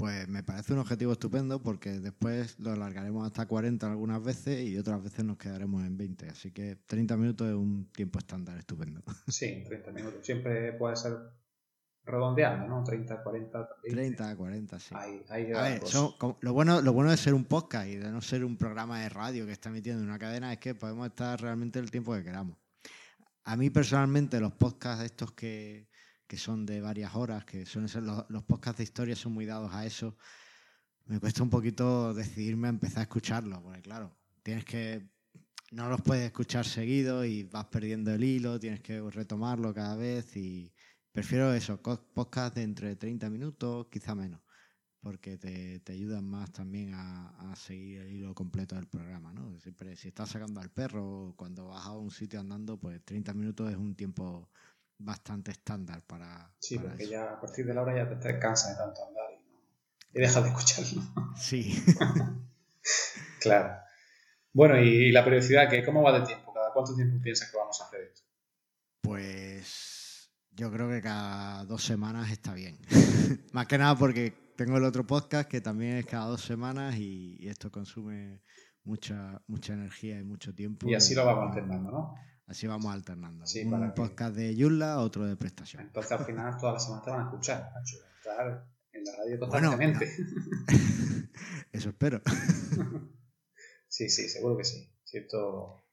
Pues 0.00 0.26
me 0.28 0.42
parece 0.42 0.72
un 0.72 0.78
objetivo 0.78 1.12
estupendo 1.12 1.62
porque 1.62 2.00
después 2.00 2.58
lo 2.58 2.72
alargaremos 2.72 3.26
hasta 3.26 3.44
40 3.44 3.86
algunas 3.86 4.24
veces 4.24 4.66
y 4.66 4.78
otras 4.78 5.02
veces 5.02 5.26
nos 5.26 5.36
quedaremos 5.36 5.84
en 5.84 5.98
20. 5.98 6.26
Así 6.30 6.52
que 6.52 6.76
30 6.86 7.18
minutos 7.18 7.48
es 7.48 7.54
un 7.54 7.84
tiempo 7.92 8.18
estándar 8.18 8.56
estupendo. 8.56 9.02
Sí, 9.28 9.62
30 9.62 9.92
minutos. 9.92 10.24
Siempre 10.24 10.72
puede 10.72 10.96
ser 10.96 11.18
redondeando, 12.06 12.66
¿no? 12.66 12.82
30, 12.82 13.22
40, 13.22 13.58
20. 13.82 13.90
30, 13.90 14.36
40, 14.38 14.80
sí. 14.80 14.94
Ahí, 14.96 15.22
ahí 15.28 15.52
a 15.52 15.62
ver, 15.64 15.82
lo, 16.40 16.52
bueno, 16.54 16.80
lo 16.80 16.94
bueno 16.94 17.10
de 17.10 17.18
ser 17.18 17.34
un 17.34 17.44
podcast 17.44 17.86
y 17.86 17.96
de 17.96 18.10
no 18.10 18.22
ser 18.22 18.42
un 18.42 18.56
programa 18.56 19.02
de 19.02 19.10
radio 19.10 19.44
que 19.44 19.52
está 19.52 19.68
emitiendo 19.68 20.02
en 20.02 20.08
una 20.08 20.18
cadena 20.18 20.50
es 20.50 20.60
que 20.60 20.74
podemos 20.74 21.06
estar 21.08 21.38
realmente 21.42 21.78
el 21.78 21.90
tiempo 21.90 22.14
que 22.14 22.24
queramos. 22.24 22.56
A 23.44 23.54
mí 23.54 23.68
personalmente 23.68 24.40
los 24.40 24.52
podcasts 24.52 25.04
estos 25.04 25.32
que, 25.32 25.89
que 26.30 26.36
son 26.36 26.64
de 26.64 26.80
varias 26.80 27.16
horas, 27.16 27.44
que 27.44 27.66
son 27.66 27.88
los, 28.06 28.30
los 28.30 28.44
podcasts 28.44 28.78
de 28.78 28.84
historia 28.84 29.16
son 29.16 29.32
muy 29.32 29.46
dados 29.46 29.74
a 29.74 29.84
eso, 29.84 30.16
me 31.06 31.18
cuesta 31.18 31.42
un 31.42 31.50
poquito 31.50 32.14
decidirme 32.14 32.68
a 32.68 32.70
empezar 32.70 33.00
a 33.00 33.02
escucharlo, 33.02 33.60
porque 33.60 33.82
claro, 33.82 34.16
tienes 34.44 34.64
que, 34.64 35.10
no 35.72 35.88
los 35.88 36.00
puedes 36.02 36.26
escuchar 36.26 36.64
seguido 36.64 37.24
y 37.24 37.42
vas 37.42 37.64
perdiendo 37.64 38.14
el 38.14 38.22
hilo, 38.22 38.60
tienes 38.60 38.78
que 38.80 39.00
retomarlo 39.10 39.74
cada 39.74 39.96
vez 39.96 40.36
y 40.36 40.72
prefiero 41.10 41.52
eso, 41.52 41.82
podcasts 41.82 42.54
de 42.54 42.62
entre 42.62 42.94
30 42.94 43.28
minutos, 43.28 43.88
quizá 43.90 44.14
menos, 44.14 44.40
porque 45.00 45.36
te, 45.36 45.80
te 45.80 45.94
ayudan 45.94 46.26
más 46.26 46.52
también 46.52 46.94
a, 46.94 47.50
a, 47.50 47.56
seguir 47.56 48.02
el 48.02 48.12
hilo 48.12 48.36
completo 48.36 48.76
del 48.76 48.86
programa, 48.86 49.32
¿no? 49.32 49.58
Siempre, 49.58 49.96
si 49.96 50.06
estás 50.06 50.28
sacando 50.28 50.60
al 50.60 50.70
perro 50.70 51.34
cuando 51.36 51.66
vas 51.66 51.86
a 51.86 51.96
un 51.96 52.12
sitio 52.12 52.38
andando, 52.38 52.78
pues 52.78 53.04
30 53.04 53.34
minutos 53.34 53.68
es 53.68 53.76
un 53.76 53.96
tiempo 53.96 54.48
bastante 55.00 55.50
estándar 55.50 56.02
para. 56.06 56.52
Sí, 56.58 56.78
porque 56.78 57.08
ya 57.08 57.32
a 57.32 57.40
partir 57.40 57.66
de 57.66 57.74
la 57.74 57.82
hora 57.82 57.96
ya 57.96 58.20
te, 58.20 58.38
cansas 58.38 58.76
de 58.76 58.84
tanto 58.84 59.06
andar 59.06 59.30
y, 60.12 60.20
dejas 60.20 60.42
de 60.42 60.48
escucharlo. 60.50 61.02
Sí. 61.36 61.82
claro. 63.40 63.76
Bueno, 64.52 64.78
y, 64.78 65.10
la 65.12 65.24
periodicidad, 65.24 65.68
¿qué, 65.68 65.84
¿cómo 65.84 66.02
va 66.02 66.18
de 66.18 66.26
tiempo? 66.26 66.52
¿Cada 66.52 66.72
cuánto 66.72 66.94
tiempo 66.94 67.20
piensas 67.22 67.50
que 67.50 67.56
vamos 67.56 67.80
a 67.80 67.84
hacer 67.84 68.00
esto? 68.02 68.22
Pues 69.00 70.30
yo 70.50 70.70
creo 70.70 70.88
que 70.90 71.00
cada 71.00 71.64
dos 71.64 71.82
semanas 71.82 72.30
está 72.30 72.52
bien. 72.52 72.78
Más 73.52 73.66
que 73.66 73.78
nada 73.78 73.96
porque 73.96 74.52
tengo 74.56 74.76
el 74.76 74.84
otro 74.84 75.06
podcast 75.06 75.48
que 75.48 75.60
también 75.60 75.96
es 75.96 76.06
cada 76.06 76.26
dos 76.26 76.42
semanas 76.42 76.96
y, 76.96 77.48
esto 77.48 77.70
consume 77.70 78.42
mucha, 78.84 79.40
mucha 79.46 79.72
energía 79.72 80.18
y 80.18 80.24
mucho 80.24 80.54
tiempo. 80.54 80.88
Y 80.88 80.94
así 80.94 81.14
lo 81.14 81.24
vamos 81.24 81.48
alternando, 81.48 81.90
¿no? 81.90 82.14
Así 82.50 82.66
vamos 82.66 82.92
alternando. 82.92 83.44
un 83.64 83.94
podcast 83.94 84.34
de 84.34 84.56
Yulla, 84.56 84.98
otro 84.98 85.24
de 85.24 85.36
prestación. 85.36 85.82
Entonces 85.82 86.10
al 86.10 86.24
final 86.24 86.58
todas 86.58 86.72
las 86.72 86.84
semanas 86.84 87.04
te 87.04 87.10
van 87.12 87.20
a 87.20 87.24
escuchar, 87.26 87.72
Estar 88.16 88.66
en 88.92 89.04
la 89.04 89.16
radio 89.18 89.38
constantemente. 89.38 90.12
Eso 91.72 91.90
espero. 91.90 92.20
sí, 93.88 94.08
sí, 94.08 94.28
seguro 94.28 94.56
que 94.56 94.64
sí. 94.64 94.92
Cierto. 95.04 95.84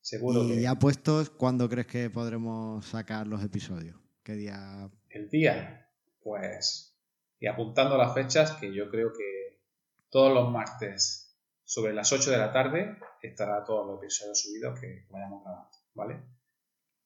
Seguro 0.00 0.44
y 0.44 0.60
ya 0.60 0.76
puestos, 0.76 1.28
¿cuándo 1.28 1.68
crees 1.68 1.88
que 1.88 2.08
podremos 2.08 2.86
sacar 2.86 3.26
los 3.26 3.42
episodios? 3.42 3.96
¿Qué 4.22 4.34
día? 4.34 4.88
El 5.08 5.28
día, 5.28 5.90
pues. 6.22 6.96
Y 7.40 7.48
apuntando 7.48 7.98
las 7.98 8.14
fechas, 8.14 8.52
que 8.52 8.72
yo 8.72 8.88
creo 8.90 9.12
que 9.12 9.60
todos 10.08 10.32
los 10.32 10.52
martes 10.52 11.36
sobre 11.64 11.92
las 11.94 12.12
8 12.12 12.30
de 12.30 12.38
la 12.38 12.52
tarde 12.52 12.96
estará 13.22 13.64
todos 13.64 13.88
los 13.88 13.98
episodios 13.98 14.40
subidos 14.40 14.78
que 14.78 15.06
vayamos 15.10 15.42
grabando. 15.42 15.79
¿Vale? 15.94 16.22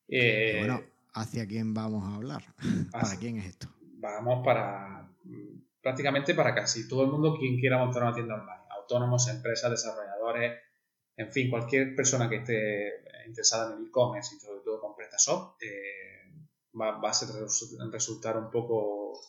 Eh, 0.08 0.56
bueno, 0.58 0.82
¿hacia 1.14 1.46
quién 1.46 1.74
vamos 1.74 2.04
a 2.04 2.16
hablar? 2.16 2.42
¿Para 2.92 3.16
quién 3.16 3.38
es 3.38 3.46
esto? 3.46 3.68
Vamos 3.80 4.44
para 4.44 5.08
prácticamente 5.80 6.34
para 6.34 6.54
casi 6.54 6.88
todo 6.88 7.04
el 7.04 7.10
mundo 7.10 7.36
quien 7.38 7.58
quiera 7.58 7.78
montar 7.78 8.02
una 8.02 8.14
tienda 8.14 8.34
online. 8.34 8.64
Autónomos, 8.70 9.28
empresas, 9.28 9.70
desarrolladores, 9.70 10.60
en 11.16 11.30
fin, 11.30 11.50
cualquier 11.50 11.94
persona 11.94 12.28
que 12.28 12.36
esté 12.36 13.04
interesada 13.26 13.72
en 13.72 13.80
el 13.80 13.86
e-commerce 13.88 14.34
y 14.34 14.40
sobre 14.40 14.60
todo 14.60 14.80
con 14.80 14.96
PrestaShop, 14.96 15.62
eh, 15.62 16.14
va, 16.80 17.08
a 17.08 17.12
ser, 17.12 17.28
resultar 17.90 18.36
un 18.36 18.50
poco 18.50 19.20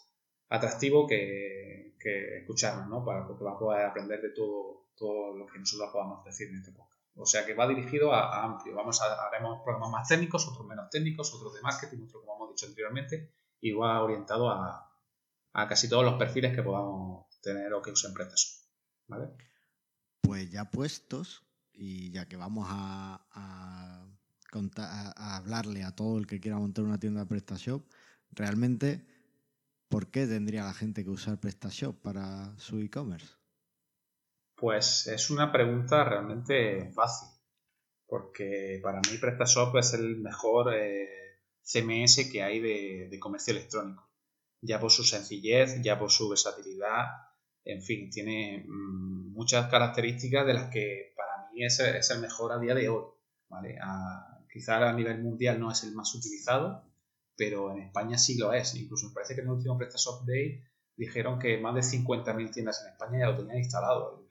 atractivo 0.50 1.06
que, 1.08 1.96
que 2.00 2.38
escucharnos, 2.40 2.88
¿no? 2.88 3.06
Para, 3.06 3.28
porque 3.28 3.44
va 3.44 3.52
a 3.52 3.60
poder 3.60 3.86
aprender 3.86 4.22
de 4.22 4.30
todo, 4.30 4.88
todo 4.96 5.36
lo 5.36 5.46
que 5.46 5.60
nosotros 5.60 5.90
podamos 5.92 6.24
decir 6.26 6.50
en 6.50 6.56
este 6.56 6.72
podcast. 6.72 6.95
O 7.18 7.26
sea 7.26 7.46
que 7.46 7.54
va 7.54 7.68
dirigido 7.68 8.14
a, 8.14 8.44
amplio. 8.44 8.76
Vamos 8.76 9.02
a, 9.02 9.28
haremos 9.28 9.62
programas 9.64 9.90
más 9.90 10.08
técnicos, 10.08 10.48
otros 10.48 10.68
menos 10.68 10.90
técnicos, 10.90 11.34
otros 11.34 11.54
de 11.54 11.62
marketing, 11.62 12.04
otros 12.04 12.24
como 12.24 12.36
hemos 12.36 12.50
dicho 12.50 12.66
anteriormente, 12.66 13.32
y 13.62 13.72
va 13.72 14.04
orientado 14.04 14.50
a, 14.50 14.92
casi 15.54 15.88
todos 15.88 16.04
los 16.04 16.16
perfiles 16.16 16.54
que 16.54 16.62
podamos 16.62 17.28
tener 17.42 17.74
o 17.74 17.82
que 17.82 17.92
usen 17.92 18.14
PrestaShop. 18.14 18.66
¿Vale? 19.08 19.30
Pues 20.22 20.52
ya 20.52 20.70
puestos, 20.70 21.46
y 21.72 22.12
ya 22.12 22.28
que 22.28 22.36
vamos 22.36 22.68
a, 22.70 23.26
a, 23.32 24.06
hablarle 25.38 25.84
a 25.84 25.96
todo 25.96 26.18
el 26.18 26.28
que 26.28 26.40
quiera 26.40 26.58
montar 26.58 26.84
una 26.84 27.00
tienda 27.00 27.22
de 27.22 27.28
PrestaShop, 27.28 27.86
realmente, 28.32 29.06
¿por 29.88 30.12
qué 30.12 30.28
tendría 30.28 30.64
la 30.64 30.74
gente 30.74 31.04
que 31.04 31.10
usar 31.10 31.40
PrestaShop 31.40 32.02
para 32.02 32.58
su 32.58 32.80
e-commerce? 32.80 33.35
Pues 34.56 35.08
es 35.08 35.30
una 35.30 35.52
pregunta 35.52 36.04
realmente 36.04 36.92
fácil, 36.94 37.28
porque 38.08 38.80
para 38.82 39.00
mí 39.00 39.18
PrestaShop 39.20 39.76
es 39.78 39.94
el 39.94 40.18
mejor 40.18 40.74
eh, 40.74 41.42
CMS 41.62 42.30
que 42.32 42.42
hay 42.42 42.60
de, 42.62 43.20
comercio 43.20 43.54
electrónico, 43.54 44.10
ya 44.62 44.80
por 44.80 44.92
su 44.92 45.04
sencillez, 45.04 45.82
ya 45.82 46.00
por 46.00 46.10
su 46.10 46.30
versatilidad, 46.30 47.06
en 47.66 47.82
fin, 47.82 48.10
tiene 48.10 48.64
mm, 48.68 49.34
muchas 49.34 49.70
características 49.70 50.46
de 50.46 50.54
las 50.54 50.70
que 50.70 51.14
para 51.18 51.52
mí 51.52 51.66
es, 51.66 51.80
el 51.80 52.22
mejor 52.22 52.54
a 52.54 52.60
día 52.60 52.76
de 52.76 52.90
hoy. 52.90 53.06
¿vale? 53.50 53.78
quizá 54.52 54.90
a 54.90 54.94
nivel 54.94 55.22
mundial 55.22 55.60
no 55.60 55.72
es 55.72 55.84
el 55.84 55.94
más 55.94 56.14
utilizado, 56.16 56.84
pero 57.36 57.72
en 57.72 57.80
España 57.80 58.18
sí 58.18 58.38
lo 58.38 58.54
es. 58.54 58.74
Incluso 58.76 59.10
me 59.10 59.14
parece 59.14 59.36
que 59.36 59.42
en 59.42 59.48
el 59.48 59.54
último 59.54 59.78
PrestaShop 59.78 60.26
Day 60.26 60.64
dijeron 60.96 61.40
que 61.40 61.58
más 61.58 61.76
de 61.76 61.82
50.000 61.82 62.54
tiendas 62.54 62.82
en 62.84 62.92
España 62.92 63.20
ya 63.20 63.32
lo 63.32 63.38
tenían 63.38 63.58
instalado. 63.58 64.25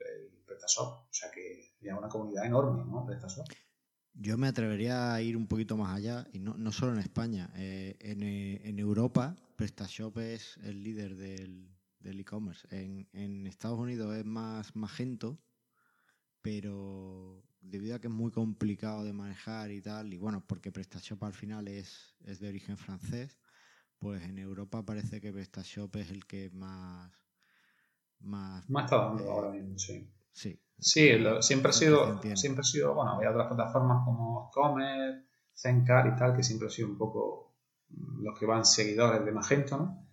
O 0.77 1.07
sea 1.11 1.31
que 1.31 1.75
ya 1.81 1.97
una 1.97 2.09
comunidad 2.09 2.45
enorme, 2.45 2.83
¿no? 2.85 3.05
Yo 4.13 4.37
me 4.37 4.47
atrevería 4.47 5.13
a 5.13 5.21
ir 5.21 5.35
un 5.35 5.47
poquito 5.47 5.75
más 5.75 5.95
allá, 5.95 6.27
y 6.31 6.39
no, 6.39 6.55
no 6.57 6.71
solo 6.71 6.93
en 6.93 6.99
España. 6.99 7.51
Eh, 7.55 7.97
en, 7.99 8.23
eh, 8.23 8.61
en, 8.63 8.79
Europa, 8.79 9.35
PrestaShop 9.57 10.17
es 10.19 10.57
el 10.63 10.83
líder 10.83 11.15
del 11.15 12.19
e-commerce. 12.19 12.65
en, 12.71 13.07
en, 13.11 13.45
Estados 13.45 13.77
Unidos 13.77 14.15
es 14.15 14.25
más 14.25 14.75
Magento, 14.75 15.37
pero 16.41 17.43
debido 17.59 17.95
a 17.95 17.99
que 17.99 18.07
es 18.07 18.13
muy 18.13 18.31
complicado 18.31 19.03
de 19.03 19.11
manejar 19.11 19.71
y 19.71 19.81
tal, 19.81 20.13
y 20.13 20.17
bueno, 20.17 20.43
porque 20.47 20.71
PrestaShop 20.71 21.23
al 21.23 21.33
final 21.33 21.67
es, 21.67 22.15
es 22.23 22.39
de 22.39 22.47
origen 22.47 22.77
francés, 22.77 23.37
pues 23.99 24.23
en 24.23 24.37
Europa 24.37 24.85
parece 24.85 25.19
que 25.19 25.33
PrestaShop 25.33 25.95
es 25.97 26.11
el 26.11 26.25
que 26.25 26.49
más... 26.51 27.11
Más, 28.19 28.67
más 28.69 28.85
está 28.85 28.97
dando 28.97 29.29
ahora 29.29 29.51
mismo, 29.51 29.77
sí. 29.77 30.09
Sí. 30.35 30.59
Sí, 30.77 31.09
siempre 31.39 31.69
ha 31.69 31.73
sido, 31.73 32.21
siempre 32.35 32.61
ha 32.61 32.63
sido, 32.63 32.93
bueno, 32.93 33.11
había 33.11 33.31
otras 33.31 33.47
plataformas 33.47 34.03
como 34.03 34.51
Comer, 34.51 35.23
Zencar 35.55 36.07
y 36.07 36.15
tal, 36.17 36.35
que 36.35 36.43
siempre 36.43 36.67
han 36.67 36.71
sido 36.71 36.89
un 36.89 36.97
poco 36.97 37.55
mm, 37.89 38.23
los 38.23 38.37
que 38.37 38.45
van 38.45 38.65
seguidores 38.65 39.23
de 39.23 39.31
Magento, 39.31 39.77
¿no? 39.77 40.05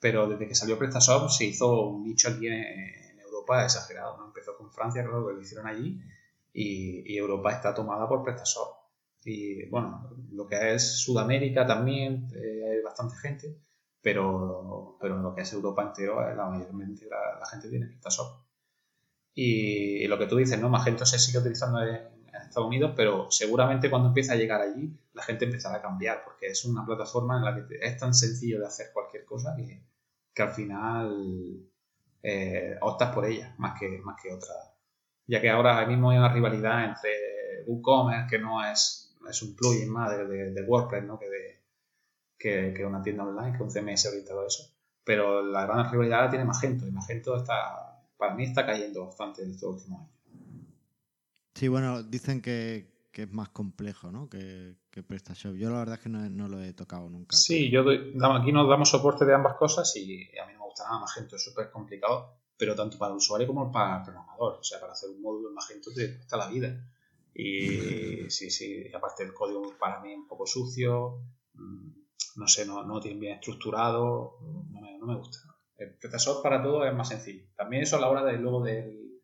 Pero 0.00 0.26
desde 0.26 0.48
que 0.48 0.54
salió 0.54 0.78
PrestaShop 0.78 1.28
se 1.28 1.44
hizo 1.44 1.88
un 1.88 2.04
nicho 2.04 2.30
aquí 2.30 2.46
en, 2.46 3.20
Europa 3.20 3.64
exagerado, 3.64 4.16
¿no? 4.16 4.26
Empezó 4.28 4.56
con 4.56 4.72
Francia, 4.72 5.04
creo 5.04 5.26
que 5.26 5.34
lo 5.34 5.40
hicieron 5.40 5.66
allí, 5.66 6.00
y, 6.52 7.16
Europa 7.16 7.52
está 7.52 7.74
tomada 7.74 8.08
por 8.08 8.24
PrestaShop. 8.24 8.68
Y 9.24 9.68
bueno, 9.68 10.10
lo 10.30 10.46
que 10.46 10.74
es 10.74 11.00
Sudamérica 11.00 11.66
también, 11.66 12.28
eh, 12.34 12.70
hay 12.70 12.82
bastante 12.82 13.16
gente, 13.16 13.58
pero, 14.00 14.96
pero 15.00 15.18
lo 15.18 15.34
que 15.34 15.42
es 15.42 15.52
Europa 15.52 15.82
entero, 15.82 16.20
la 16.34 16.46
mayormente 16.46 17.06
la, 17.06 17.38
la 17.38 17.46
gente 17.46 17.68
tiene 17.68 17.86
PrestaShop. 17.88 18.46
Y, 19.38 20.06
lo 20.08 20.18
que 20.18 20.26
tú 20.26 20.36
dices, 20.36 20.58
¿no? 20.58 20.70
Magento 20.70 21.04
se 21.04 21.18
sigue 21.18 21.38
utilizando 21.38 21.82
en, 21.82 22.16
Estados 22.36 22.68
Unidos, 22.68 22.92
pero 22.94 23.30
seguramente 23.30 23.90
cuando 23.90 24.08
empiece 24.08 24.32
a 24.32 24.36
llegar 24.36 24.60
allí, 24.60 24.94
la 25.14 25.22
gente 25.22 25.46
empezará 25.46 25.76
a 25.76 25.82
cambiar, 25.82 26.22
porque 26.24 26.46
es 26.46 26.64
una 26.64 26.84
plataforma 26.84 27.38
en 27.38 27.44
la 27.44 27.54
que 27.54 27.78
es 27.80 27.96
tan 27.96 28.14
sencillo 28.14 28.60
de 28.60 28.66
hacer 28.66 28.90
cualquier 28.92 29.24
cosa 29.24 29.54
que, 29.56 29.82
que 30.34 30.42
al 30.42 30.50
final 30.50 31.66
eh, 32.22 32.76
optas 32.82 33.14
por 33.14 33.24
ella 33.24 33.54
más 33.58 33.78
que, 33.78 34.00
más 34.04 34.20
que 34.22 34.32
otra. 34.32 34.54
Ya 35.26 35.40
que 35.40 35.50
ahora 35.50 35.84
mismo 35.86 36.10
hay 36.10 36.18
una 36.18 36.32
rivalidad 36.32 36.84
entre 36.84 37.64
WooCommerce, 37.66 38.28
que 38.28 38.38
no 38.38 38.64
es, 38.64 39.16
es 39.28 39.42
un 39.42 39.56
plugin 39.56 39.90
más 39.90 40.10
de, 40.10 40.64
WordPress, 40.66 41.04
¿no? 41.04 41.18
que, 41.18 41.28
de, 41.28 41.62
que, 42.38 42.74
que, 42.74 42.84
una 42.84 43.02
tienda 43.02 43.24
online, 43.24 43.56
que 43.56 43.62
un 43.62 43.70
CMS 43.70 44.06
orientado 44.06 44.42
a 44.42 44.46
eso. 44.46 44.72
Pero 45.04 45.42
la 45.42 45.66
gran 45.66 45.90
rivalidad 45.90 46.24
la 46.24 46.30
tiene 46.30 46.44
Magento, 46.44 46.86
y 46.86 46.92
Magento 46.92 47.36
está, 47.36 47.85
para 48.16 48.34
mí 48.34 48.44
está 48.44 48.64
cayendo 48.64 49.04
bastante 49.06 49.42
en 49.42 49.50
estos 49.50 49.76
últimos 49.76 50.00
años. 50.00 50.16
Sí, 51.54 51.68
bueno, 51.68 52.02
dicen 52.02 52.42
que, 52.42 53.08
que 53.12 53.22
es 53.22 53.32
más 53.32 53.48
complejo, 53.48 54.12
¿no? 54.12 54.28
Que, 54.28 54.76
que 54.90 55.02
PrestaShop. 55.02 55.54
Yo 55.54 55.70
la 55.70 55.78
verdad 55.78 55.94
es 55.94 56.02
que 56.02 56.10
no, 56.10 56.48
lo 56.48 56.62
he 56.62 56.74
tocado 56.74 57.08
nunca. 57.08 57.34
Sí, 57.34 57.70
yo 57.70 57.82
aquí 57.88 58.52
nos 58.52 58.68
damos 58.68 58.90
soporte 58.90 59.24
de 59.24 59.34
ambas 59.34 59.56
cosas 59.56 59.90
y 59.96 60.22
a 60.38 60.46
mí 60.46 60.52
no 60.52 60.58
me 60.58 60.64
gusta 60.66 60.84
nada 60.84 61.00
Magento, 61.00 61.36
es 61.36 61.42
súper 61.42 61.70
complicado, 61.70 62.42
pero 62.58 62.74
tanto 62.74 62.98
para 62.98 63.12
el 63.12 63.16
usuario 63.16 63.46
como 63.46 63.72
para 63.72 63.96
el 63.96 64.02
programador. 64.02 64.58
O 64.60 64.62
sea, 64.62 64.80
para 64.80 64.92
hacer 64.92 65.08
un 65.08 65.22
módulo 65.22 65.48
en 65.48 65.54
Magento 65.54 65.90
te 65.94 66.16
cuesta 66.16 66.36
la 66.36 66.48
vida. 66.48 66.78
Y 67.34 68.28
sí, 68.30 68.50
sí, 68.50 68.88
y 68.90 68.94
aparte 68.94 69.22
el 69.22 69.32
código 69.32 69.74
para 69.78 70.00
mí 70.00 70.12
es 70.12 70.18
un 70.18 70.28
poco 70.28 70.46
sucio, 70.46 71.22
mm, 71.54 71.88
no 72.36 72.48
sé, 72.48 72.66
no, 72.66 72.82
no 72.82 73.00
tiene 73.00 73.18
bien 73.18 73.38
estructurado, 73.38 74.38
no 74.70 74.80
me, 74.82 74.98
no 74.98 75.06
me 75.06 75.16
gusta. 75.16 75.38
El 75.76 75.94
PrestaShop 75.94 76.42
para 76.42 76.62
todo 76.62 76.84
es 76.86 76.94
más 76.94 77.08
sencillo. 77.08 77.46
También 77.54 77.82
eso 77.82 77.96
a 77.96 78.00
la 78.00 78.08
hora 78.08 78.24
de 78.24 78.38
luego 78.38 78.62
del, 78.62 79.20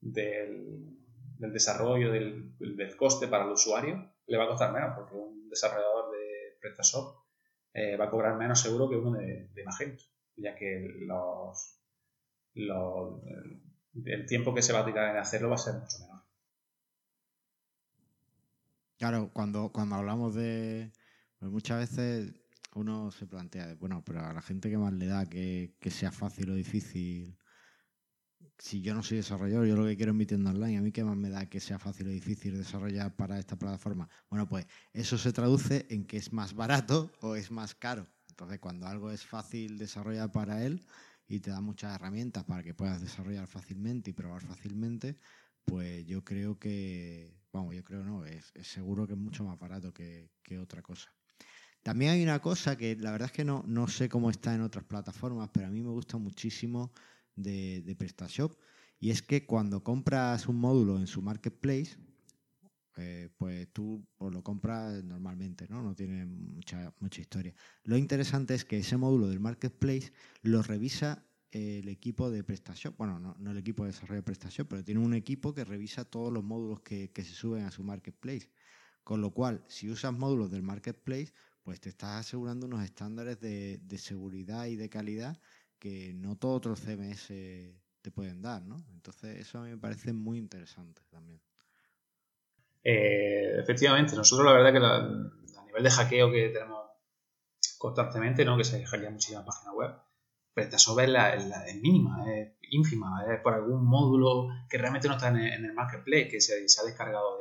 del 0.00 1.52
desarrollo 1.52 2.12
del, 2.12 2.56
del, 2.58 2.96
coste 2.96 3.28
para 3.28 3.44
el 3.44 3.50
usuario 3.50 4.12
le 4.26 4.36
va 4.36 4.44
a 4.44 4.48
costar 4.48 4.72
menos, 4.72 4.94
porque 4.96 5.14
un 5.14 5.48
desarrollador 5.48 6.10
de 6.12 6.58
PrestaShop 6.60 7.24
eh, 7.72 7.96
va 7.96 8.06
a 8.06 8.10
cobrar 8.10 8.36
menos 8.36 8.60
seguro 8.60 8.88
que 8.88 8.96
uno 8.96 9.18
de, 9.18 9.50
Magento, 9.64 10.04
ya 10.36 10.54
que 10.54 10.88
los, 11.00 11.78
los, 12.54 13.20
el 14.04 14.26
tiempo 14.26 14.54
que 14.54 14.62
se 14.62 14.72
va 14.72 14.80
a 14.80 14.86
tirar 14.86 15.10
en 15.10 15.20
hacerlo 15.20 15.48
va 15.48 15.56
a 15.56 15.58
ser 15.58 15.74
mucho 15.74 15.98
menor. 16.00 16.22
Claro, 18.98 19.30
cuando, 19.32 19.70
cuando 19.72 19.96
hablamos 19.96 20.34
de. 20.34 20.90
Pues 21.38 21.52
muchas 21.52 21.80
veces 21.80 22.34
uno 22.78 23.10
se 23.10 23.26
plantea, 23.26 23.74
bueno, 23.76 24.02
pero 24.04 24.24
a 24.24 24.32
la 24.32 24.42
gente 24.42 24.70
que 24.70 24.78
más 24.78 24.92
le 24.92 25.06
da 25.06 25.26
que, 25.26 25.74
que 25.80 25.90
sea 25.90 26.12
fácil 26.12 26.50
o 26.50 26.54
difícil 26.54 27.36
si 28.58 28.80
yo 28.80 28.94
no 28.94 29.02
soy 29.02 29.18
desarrollador, 29.18 29.66
yo 29.66 29.76
lo 29.76 29.84
que 29.84 29.96
quiero 29.96 30.12
es 30.12 30.18
mi 30.18 30.26
tienda 30.26 30.50
online, 30.50 30.78
a 30.78 30.82
mí 30.82 30.92
qué 30.92 31.04
más 31.04 31.16
me 31.16 31.30
da 31.30 31.46
que 31.46 31.60
sea 31.60 31.78
fácil 31.78 32.06
o 32.08 32.10
difícil 32.10 32.56
desarrollar 32.56 33.14
para 33.14 33.38
esta 33.38 33.56
plataforma. 33.56 34.08
Bueno, 34.30 34.48
pues 34.48 34.66
eso 34.92 35.18
se 35.18 35.32
traduce 35.32 35.86
en 35.90 36.06
que 36.06 36.16
es 36.16 36.32
más 36.32 36.54
barato 36.54 37.12
o 37.20 37.36
es 37.36 37.50
más 37.50 37.74
caro. 37.74 38.06
Entonces, 38.28 38.58
cuando 38.58 38.86
algo 38.86 39.10
es 39.10 39.24
fácil 39.24 39.78
desarrollar 39.78 40.32
para 40.32 40.64
él 40.64 40.84
y 41.26 41.40
te 41.40 41.50
da 41.50 41.60
muchas 41.60 41.94
herramientas 41.94 42.44
para 42.44 42.62
que 42.62 42.74
puedas 42.74 43.00
desarrollar 43.00 43.46
fácilmente 43.46 44.10
y 44.10 44.14
probar 44.14 44.42
fácilmente, 44.42 45.18
pues 45.64 46.06
yo 46.06 46.24
creo 46.24 46.58
que, 46.58 47.34
vamos, 47.52 47.74
yo 47.74 47.84
creo 47.84 48.04
no, 48.04 48.24
es, 48.24 48.52
seguro 48.62 49.06
que 49.06 49.14
es 49.14 49.18
mucho 49.18 49.44
más 49.44 49.58
barato 49.58 49.92
que, 49.92 50.30
otra 50.60 50.82
cosa. 50.82 51.15
También 51.86 52.10
hay 52.10 52.22
una 52.24 52.40
cosa 52.40 52.76
que 52.76 52.96
la 52.96 53.12
verdad 53.12 53.26
es 53.26 53.32
que 53.32 53.44
no, 53.44 53.62
no 53.64 53.86
sé 53.86 54.08
cómo 54.08 54.28
está 54.28 54.52
en 54.52 54.60
otras 54.60 54.84
plataformas, 54.84 55.50
pero 55.52 55.68
a 55.68 55.70
mí 55.70 55.80
me 55.82 55.90
gusta 55.90 56.18
muchísimo 56.18 56.90
de, 57.36 57.94
PrestaShop. 57.96 58.58
Y 58.98 59.10
es 59.10 59.22
que 59.22 59.46
cuando 59.46 59.84
compras 59.84 60.48
un 60.48 60.56
módulo 60.56 60.98
en 60.98 61.06
su 61.06 61.22
marketplace, 61.22 61.96
eh, 62.96 63.28
pues 63.38 63.68
tú 63.72 64.04
pues 64.16 64.34
lo 64.34 64.42
compras 64.42 65.04
normalmente, 65.04 65.68
¿no? 65.68 65.80
No 65.80 65.94
tiene 65.94 66.26
mucha, 66.26 66.92
mucha 66.98 67.20
historia. 67.20 67.54
Lo 67.84 67.96
interesante 67.96 68.56
es 68.56 68.64
que 68.64 68.78
ese 68.78 68.96
módulo 68.96 69.28
del 69.28 69.38
marketplace 69.38 70.12
lo 70.42 70.62
revisa 70.62 71.24
el 71.52 71.88
equipo 71.88 72.32
de 72.32 72.42
PrestaShop. 72.42 72.96
Bueno, 72.96 73.20
no, 73.20 73.48
el 73.48 73.58
equipo 73.58 73.84
de 73.84 73.92
desarrollo 73.92 74.22
de 74.22 74.24
PrestaShop, 74.24 74.66
pero 74.66 74.82
tiene 74.82 74.98
un 74.98 75.14
equipo 75.14 75.54
que 75.54 75.64
revisa 75.64 76.04
todos 76.04 76.32
los 76.32 76.42
módulos 76.42 76.80
que, 76.80 77.12
se 77.14 77.22
suben 77.22 77.64
a 77.64 77.70
su 77.70 77.84
marketplace. 77.84 78.50
Con 79.04 79.20
lo 79.20 79.30
cual, 79.30 79.64
si 79.68 79.88
usas 79.88 80.12
módulos 80.12 80.50
del 80.50 80.64
marketplace, 80.64 81.32
pues 81.66 81.80
te 81.80 81.88
estás 81.88 82.20
asegurando 82.20 82.66
unos 82.66 82.84
estándares 82.84 83.40
de, 83.40 83.80
de 83.82 83.98
seguridad 83.98 84.66
y 84.66 84.76
de 84.76 84.88
calidad 84.88 85.36
que 85.80 86.14
no 86.14 86.36
todos 86.36 86.58
otros 86.58 86.80
CMS 86.80 87.26
te 88.00 88.12
pueden 88.12 88.40
dar, 88.40 88.62
¿no? 88.62 88.84
Entonces 88.94 89.40
eso 89.40 89.58
a 89.58 89.64
mí 89.64 89.70
me 89.70 89.78
parece 89.78 90.12
muy 90.12 90.38
interesante 90.38 91.02
también. 91.10 91.40
Eh, 92.84 93.58
efectivamente, 93.58 94.14
nosotros 94.14 94.46
la 94.46 94.52
verdad 94.52 94.72
que 94.72 95.58
a 95.58 95.64
nivel 95.64 95.82
de 95.82 95.90
hackeo 95.90 96.30
que 96.30 96.50
tenemos 96.50 96.86
constantemente, 97.78 98.44
¿no? 98.44 98.56
que 98.56 98.62
se 98.62 98.86
hackean 98.86 99.14
muchísimas 99.14 99.44
páginas 99.44 99.74
web, 99.74 99.90
PrestaShop 100.54 101.00
es, 101.00 101.08
la, 101.08 101.34
es 101.34 101.82
mínima, 101.82 102.32
es 102.32 102.52
ínfima, 102.70 103.24
es 103.28 103.40
por 103.40 103.54
algún 103.54 103.84
módulo 103.84 104.50
que 104.70 104.78
realmente 104.78 105.08
no 105.08 105.14
está 105.14 105.30
en 105.30 105.64
el, 105.64 105.72
marketplace, 105.74 106.28
que 106.28 106.40
se, 106.40 106.54
ha 106.54 106.84
descargado 106.84 107.38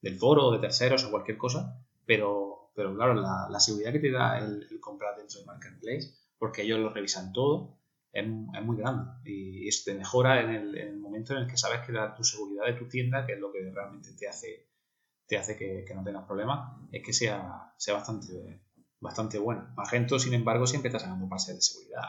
del 0.00 0.18
foro, 0.18 0.50
de 0.50 0.60
terceros 0.60 1.04
o 1.04 1.10
cualquier 1.10 1.36
cosa, 1.36 1.78
pero, 2.06 2.49
pero 2.74 2.94
claro, 2.94 3.14
la, 3.14 3.60
seguridad 3.60 3.92
que 3.92 3.98
te 4.00 4.10
da 4.10 4.38
el, 4.38 4.66
el 4.70 4.80
comprar 4.80 5.16
dentro 5.16 5.38
del 5.38 5.46
marketplace 5.46 6.14
porque 6.40 6.62
ellos 6.62 6.80
lo 6.80 6.88
revisan 6.88 7.32
todo, 7.32 7.80
es, 8.12 8.26
muy 8.26 8.76
grande 8.76 9.12
y 9.24 9.68
eso 9.68 9.82
te 9.84 9.94
mejora 9.94 10.40
en 10.40 10.50
el, 10.50 10.98
momento 10.98 11.34
en 11.34 11.42
el 11.42 11.46
que 11.46 11.56
sabes 11.56 11.86
que 11.86 11.92
da 11.92 12.14
tu 12.14 12.24
seguridad 12.24 12.66
de 12.66 12.72
tu 12.72 12.88
tienda, 12.88 13.26
que 13.26 13.34
es 13.34 13.38
lo 13.38 13.52
que 13.52 13.70
realmente 13.70 14.12
te 14.14 14.26
hace, 14.26 14.68
te 15.26 15.36
hace 15.36 15.56
que, 15.56 15.94
no 15.94 16.02
tengas 16.02 16.26
problemas, 16.26 16.76
es 16.90 17.04
que 17.04 17.12
sea, 17.12 17.74
sea 17.76 17.94
bastante, 17.94 18.62
bastante 19.00 19.38
bueno. 19.38 19.72
Magento, 19.76 20.18
sin 20.18 20.34
embargo, 20.34 20.66
siempre 20.66 20.88
está 20.88 20.98
sacando 20.98 21.28
pases 21.28 21.56
de 21.56 21.62
seguridad. 21.62 22.08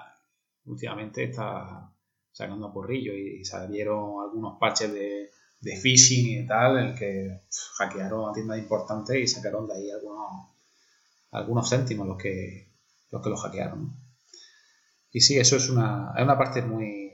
Últimamente 0.66 1.24
está 1.26 1.94
sacando 2.32 2.68
a 2.68 2.74
porrillo 2.74 3.14
y, 3.14 3.44
salieron 3.44 4.24
algunos 4.24 4.58
parches 4.60 4.94
de, 4.94 5.30
de 5.62 5.78
phishing 5.78 6.44
y 6.44 6.48
tal, 6.48 6.78
el 6.78 6.96
que 6.96 7.42
hackearon 7.78 8.30
a 8.30 8.34
tiendas 8.34 8.58
importantes 8.58 9.16
y 9.16 9.28
sacaron 9.28 9.68
de 9.68 9.76
ahí 9.76 9.92
algunos, 9.92 10.50
algunos 11.32 11.70
céntimos 11.70 12.08
los 12.08 12.18
que 12.18 12.72
los 13.12 13.22
que 13.22 13.30
lo 13.30 13.38
hackearon. 13.38 13.94
Y 15.12 15.22
sí, 15.22 15.38
eso 15.38 15.58
es 15.58 15.70
una, 15.70 16.14
es 16.16 16.24
una 16.24 16.38
parte 16.38 16.62
muy, 16.62 17.12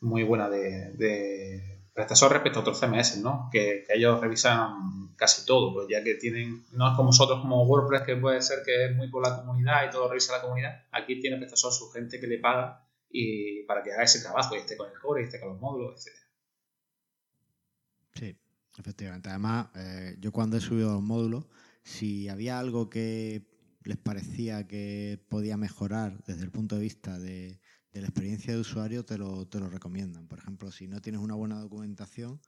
muy 0.00 0.22
buena 0.22 0.48
de, 0.48 0.92
de 0.92 1.82
respecto 1.94 2.58
a 2.58 2.62
otros 2.62 2.80
CMS, 2.80 3.18
¿no? 3.18 3.48
Que, 3.52 3.84
ellos 3.88 4.20
revisan 4.20 5.14
casi 5.16 5.44
todo, 5.44 5.74
pues 5.74 5.86
ya 5.90 6.02
que 6.02 6.14
tienen, 6.14 6.64
no 6.72 6.88
es 6.88 6.96
como 6.96 7.08
nosotros 7.08 7.40
como 7.40 7.64
WordPress, 7.64 8.02
que 8.02 8.16
puede 8.16 8.40
ser 8.40 8.60
que 8.64 8.86
es 8.86 8.96
muy 8.96 9.08
por 9.10 9.26
la 9.26 9.36
comunidad 9.36 9.86
y 9.86 9.90
todo 9.90 10.08
revisa 10.08 10.36
la 10.36 10.42
comunidad, 10.42 10.84
aquí 10.90 11.20
tiene 11.20 11.36
Prestasor 11.36 11.72
su 11.72 11.90
gente 11.90 12.18
que 12.18 12.26
le 12.26 12.38
paga 12.38 12.88
y 13.10 13.64
para 13.64 13.82
que 13.82 13.92
haga 13.92 14.04
ese 14.04 14.22
trabajo 14.22 14.54
y 14.54 14.58
esté 14.58 14.76
con 14.76 14.90
el 14.90 14.98
core 14.98 15.22
y 15.22 15.24
esté 15.24 15.38
con 15.38 15.50
los 15.50 15.60
módulos, 15.60 16.06
etc. 16.06 16.21
Efectivamente. 18.78 19.28
Además, 19.28 19.68
eh, 19.74 20.16
yo 20.20 20.32
cuando 20.32 20.56
he 20.56 20.60
subido 20.60 20.92
los 20.92 21.02
módulos, 21.02 21.46
si 21.82 22.28
había 22.28 22.58
algo 22.58 22.88
que 22.88 23.46
les 23.84 23.98
parecía 23.98 24.66
que 24.66 25.24
podía 25.28 25.56
mejorar 25.56 26.22
desde 26.24 26.44
el 26.44 26.50
punto 26.50 26.76
de 26.76 26.82
vista 26.82 27.18
de, 27.18 27.60
la 27.92 28.06
experiencia 28.06 28.54
de 28.54 28.60
usuario, 28.60 29.04
te 29.04 29.18
lo, 29.18 29.46
te 29.46 29.60
lo, 29.60 29.68
recomiendan. 29.68 30.26
Por 30.26 30.38
ejemplo, 30.38 30.70
si 30.70 30.88
no 30.88 31.00
tienes 31.02 31.20
una 31.20 31.34
buena 31.34 31.60
documentación, 31.60 32.40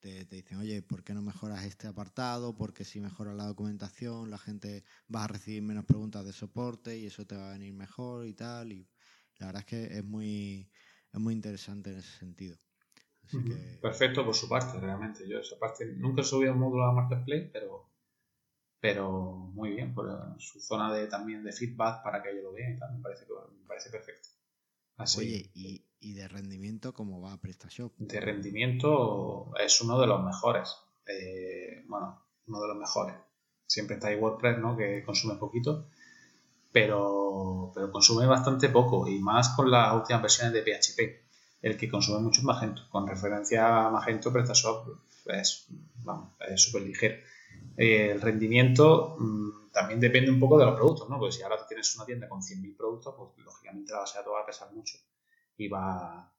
te, 0.00 0.24
dicen, 0.26 0.58
oye, 0.58 0.82
¿por 0.82 1.04
qué 1.04 1.14
no 1.14 1.22
mejoras 1.22 1.64
este 1.64 1.86
apartado? 1.86 2.56
Porque 2.56 2.84
si 2.84 3.00
mejoras 3.00 3.36
la 3.36 3.46
documentación, 3.46 4.30
la 4.30 4.38
gente 4.38 4.84
va 5.14 5.24
a 5.24 5.28
recibir 5.28 5.62
menos 5.62 5.84
preguntas 5.84 6.24
de 6.24 6.32
soporte 6.32 6.98
y 6.98 7.06
eso 7.06 7.26
te 7.26 7.36
va 7.36 7.50
a 7.50 7.52
venir 7.52 7.72
mejor 7.72 8.26
y 8.26 8.34
tal. 8.34 8.72
Y 8.72 8.88
la 9.38 9.46
verdad 9.46 9.60
es 9.60 9.66
que 9.66 9.98
es 9.98 10.04
muy, 10.04 10.70
es 11.12 11.20
muy 11.20 11.34
interesante 11.34 11.92
en 11.92 11.98
ese 11.98 12.18
sentido. 12.18 12.58
Perfecto 13.80 14.24
por 14.24 14.34
su 14.34 14.48
parte, 14.48 14.78
realmente. 14.78 15.28
Yo 15.28 15.38
esa 15.38 15.58
parte 15.58 15.86
nunca 15.86 16.22
he 16.22 16.24
subido 16.24 16.52
un 16.52 16.58
módulo 16.58 16.84
a 16.84 16.92
Marketplace, 16.92 17.50
pero 17.52 17.90
pero 18.80 19.10
muy 19.52 19.70
bien, 19.70 19.94
por 19.94 20.08
su 20.38 20.58
zona 20.58 20.92
de 20.92 21.06
también 21.06 21.44
de 21.44 21.52
feedback 21.52 22.02
para 22.02 22.22
que 22.22 22.30
ellos 22.30 22.44
lo 22.44 22.52
vean 22.52 22.72
y 22.72 22.78
tal, 22.78 22.96
me 22.96 23.02
parece, 23.02 23.26
me 23.26 23.66
parece 23.66 23.90
perfecto. 23.90 24.28
Así. 24.96 25.20
Oye, 25.20 25.50
¿y, 25.54 25.84
¿y, 26.00 26.14
de 26.14 26.26
rendimiento 26.28 26.94
cómo 26.94 27.20
va 27.20 27.36
PrestaShop? 27.36 27.92
De 27.98 28.20
rendimiento 28.20 29.52
es 29.58 29.80
uno 29.82 30.00
de 30.00 30.06
los 30.06 30.22
mejores. 30.24 30.76
Eh, 31.06 31.84
bueno, 31.88 32.22
uno 32.46 32.60
de 32.60 32.68
los 32.68 32.76
mejores. 32.76 33.16
Siempre 33.66 33.96
está 33.96 34.08
ahí 34.08 34.16
WordPress, 34.16 34.58
¿no? 34.58 34.76
Que 34.76 35.02
consume 35.04 35.34
poquito, 35.34 35.88
pero, 36.72 37.70
pero 37.74 37.92
consume 37.92 38.26
bastante 38.26 38.68
poco 38.70 39.06
y 39.06 39.18
más 39.18 39.50
con 39.50 39.70
las 39.70 39.94
últimas 39.94 40.22
versiones 40.22 40.54
de 40.54 40.62
PHP. 40.62 41.29
El 41.62 41.76
que 41.76 41.88
consume 41.88 42.20
mucho 42.20 42.40
es 42.40 42.44
Magento. 42.44 42.88
Con 42.90 43.06
referencia 43.06 43.86
a 43.86 43.90
Magento, 43.90 44.32
PrestaShop 44.32 44.88
es 45.26 45.66
súper 46.56 46.82
ligero 46.82 47.16
el 47.76 48.20
rendimiento 48.20 49.16
mm, 49.18 49.70
también 49.72 50.00
depende 50.00 50.30
un 50.30 50.40
poco 50.40 50.58
de 50.58 50.66
los 50.66 50.74
productos, 50.74 51.08
¿no? 51.08 51.18
Porque 51.18 51.32
si 51.36 51.42
ahora 51.42 51.66
tienes 51.66 51.94
una 51.96 52.04
tienda 52.04 52.28
con 52.28 52.42
100.000 52.42 52.76
productos, 52.76 53.14
pues 53.16 53.44
lógicamente 53.44 53.92
la 53.92 54.00
base 54.00 54.18
de 54.18 54.20
datos 54.20 54.34
va 54.34 54.40
a 54.40 54.46
pesar 54.46 54.72
mucho 54.72 54.98
y 55.56 55.68
va, 55.68 56.30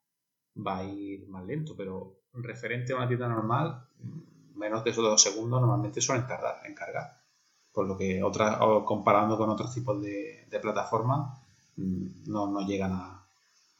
va 0.56 0.78
a 0.78 0.84
ir 0.84 1.28
más 1.30 1.46
lento, 1.46 1.76
pero 1.76 2.22
referente 2.34 2.94
a 2.94 2.98
una 2.98 3.08
tienda 3.08 3.28
normal, 3.28 3.88
mm, 4.00 4.60
menos 4.60 4.84
de 4.84 4.92
esos 4.92 5.04
dos 5.04 5.22
segundos 5.22 5.62
normalmente 5.62 6.02
suelen 6.02 6.28
tardar 6.28 6.62
en 6.66 6.76
cargar. 6.76 7.22
Por 7.74 7.88
lo 7.88 7.98
que 7.98 8.22
otras, 8.22 8.58
comparando 8.86 9.38
con 9.38 9.50
otros 9.50 9.74
tipos 9.74 10.02
de, 10.02 10.46
plataformas, 10.62 11.40
mm, 11.78 12.30
no, 12.30 12.48
no, 12.48 12.68
llegan 12.68 12.92
a, 12.92 13.26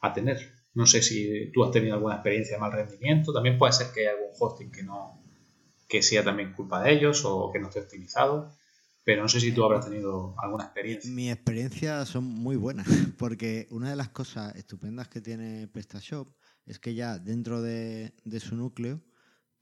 a 0.00 0.12
tener. 0.12 0.51
No 0.74 0.86
sé 0.86 1.02
si 1.02 1.50
tú 1.52 1.64
has 1.64 1.70
tenido 1.70 1.94
alguna 1.94 2.14
experiencia 2.14 2.56
de 2.56 2.60
mal 2.60 2.72
rendimiento. 2.72 3.32
También 3.32 3.58
puede 3.58 3.72
ser 3.72 3.88
que 3.92 4.00
haya 4.00 4.10
algún 4.12 4.30
hosting 4.38 4.70
que 4.70 4.82
no 4.82 5.20
que 5.88 6.00
sea 6.00 6.24
también 6.24 6.54
culpa 6.54 6.82
de 6.82 6.90
ellos 6.90 7.22
o 7.26 7.50
que 7.52 7.58
no 7.58 7.68
esté 7.68 7.80
optimizado. 7.80 8.50
Pero 9.04 9.22
no 9.22 9.28
sé 9.28 9.40
si 9.40 9.52
tú 9.52 9.64
habrás 9.64 9.84
tenido 9.84 10.34
alguna 10.38 10.64
experiencia. 10.64 11.10
Mi 11.10 11.30
experiencia 11.30 12.06
son 12.06 12.24
muy 12.24 12.56
buenas, 12.56 12.86
porque 13.18 13.66
una 13.70 13.90
de 13.90 13.96
las 13.96 14.08
cosas 14.08 14.54
estupendas 14.56 15.08
que 15.08 15.20
tiene 15.20 15.68
PrestaShop 15.68 16.28
es 16.64 16.78
que 16.78 16.94
ya 16.94 17.18
dentro 17.18 17.60
de, 17.60 18.14
de 18.24 18.40
su 18.40 18.56
núcleo 18.56 19.02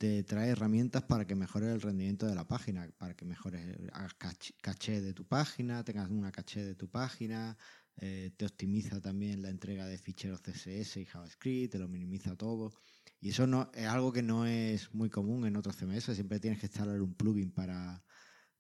te 0.01 0.25
trae 0.25 0.49
herramientas 0.49 1.03
para 1.03 1.27
que 1.27 1.35
mejore 1.35 1.71
el 1.71 1.83
rendimiento 1.83 2.27
de 2.27 2.35
la 2.35 2.49
página, 2.49 2.89
para 2.97 3.15
que 3.15 3.27
mejores, 3.27 3.77
hagas 3.93 4.15
caché 4.63 5.03
de 5.03 5.13
tu 5.13 5.27
página, 5.27 5.85
tengas 5.85 6.09
una 6.09 6.33
caché 6.33 6.65
de 6.65 6.75
tu 6.75 6.89
página, 6.89 7.59
eh, 7.99 8.31
te 8.35 8.47
optimiza 8.47 8.99
también 9.03 9.43
la 9.43 9.51
entrega 9.51 9.87
de 9.87 9.99
ficheros 9.99 10.41
CSS 10.41 10.97
y 10.97 11.05
JavaScript, 11.05 11.73
te 11.73 11.79
lo 11.79 11.87
minimiza 11.87 12.35
todo. 12.35 12.73
Y 13.21 13.29
eso 13.29 13.45
es 13.75 13.87
algo 13.87 14.11
que 14.11 14.23
no 14.23 14.47
es 14.47 14.95
muy 14.95 15.11
común 15.11 15.45
en 15.45 15.55
otros 15.57 15.77
CMS, 15.77 16.15
siempre 16.15 16.41
tienes 16.41 16.61
que 16.61 16.67
instalar 16.67 17.03
un 17.03 17.13
plugin 17.13 17.51
para, 17.51 18.03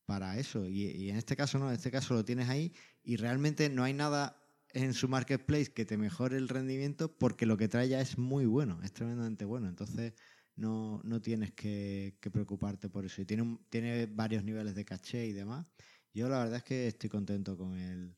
para 0.04 0.36
eso. 0.36 0.68
Y, 0.68 1.08
en 1.08 1.16
este 1.16 1.36
caso 1.36 1.58
no, 1.58 1.68
en 1.68 1.76
este 1.76 1.90
caso 1.90 2.12
lo 2.12 2.22
tienes 2.22 2.50
ahí 2.50 2.74
y 3.02 3.16
realmente 3.16 3.70
no 3.70 3.82
hay 3.82 3.94
nada 3.94 4.36
en 4.74 4.92
su 4.92 5.08
marketplace 5.08 5.72
que 5.72 5.86
te 5.86 5.96
mejore 5.96 6.36
el 6.36 6.50
rendimiento 6.50 7.16
porque 7.16 7.46
lo 7.46 7.56
que 7.56 7.68
trae 7.68 7.88
ya 7.88 8.02
es 8.02 8.18
muy 8.18 8.44
bueno, 8.44 8.78
es 8.82 8.92
tremendamente 8.92 9.46
bueno. 9.46 9.70
Entonces 9.70 10.12
no, 10.60 11.00
no 11.04 11.20
tienes 11.22 11.52
que, 11.52 12.16
preocuparte 12.30 12.90
por 12.90 13.06
eso. 13.06 13.22
Y 13.22 13.24
tiene, 13.24 13.58
tiene 13.70 14.06
varios 14.06 14.44
niveles 14.44 14.74
de 14.74 14.84
caché 14.84 15.26
y 15.26 15.32
demás. 15.32 15.66
Yo 16.12 16.28
la 16.28 16.38
verdad 16.38 16.56
es 16.58 16.64
que 16.64 16.86
estoy 16.86 17.08
contento 17.08 17.56
con 17.56 17.78
el, 17.78 18.14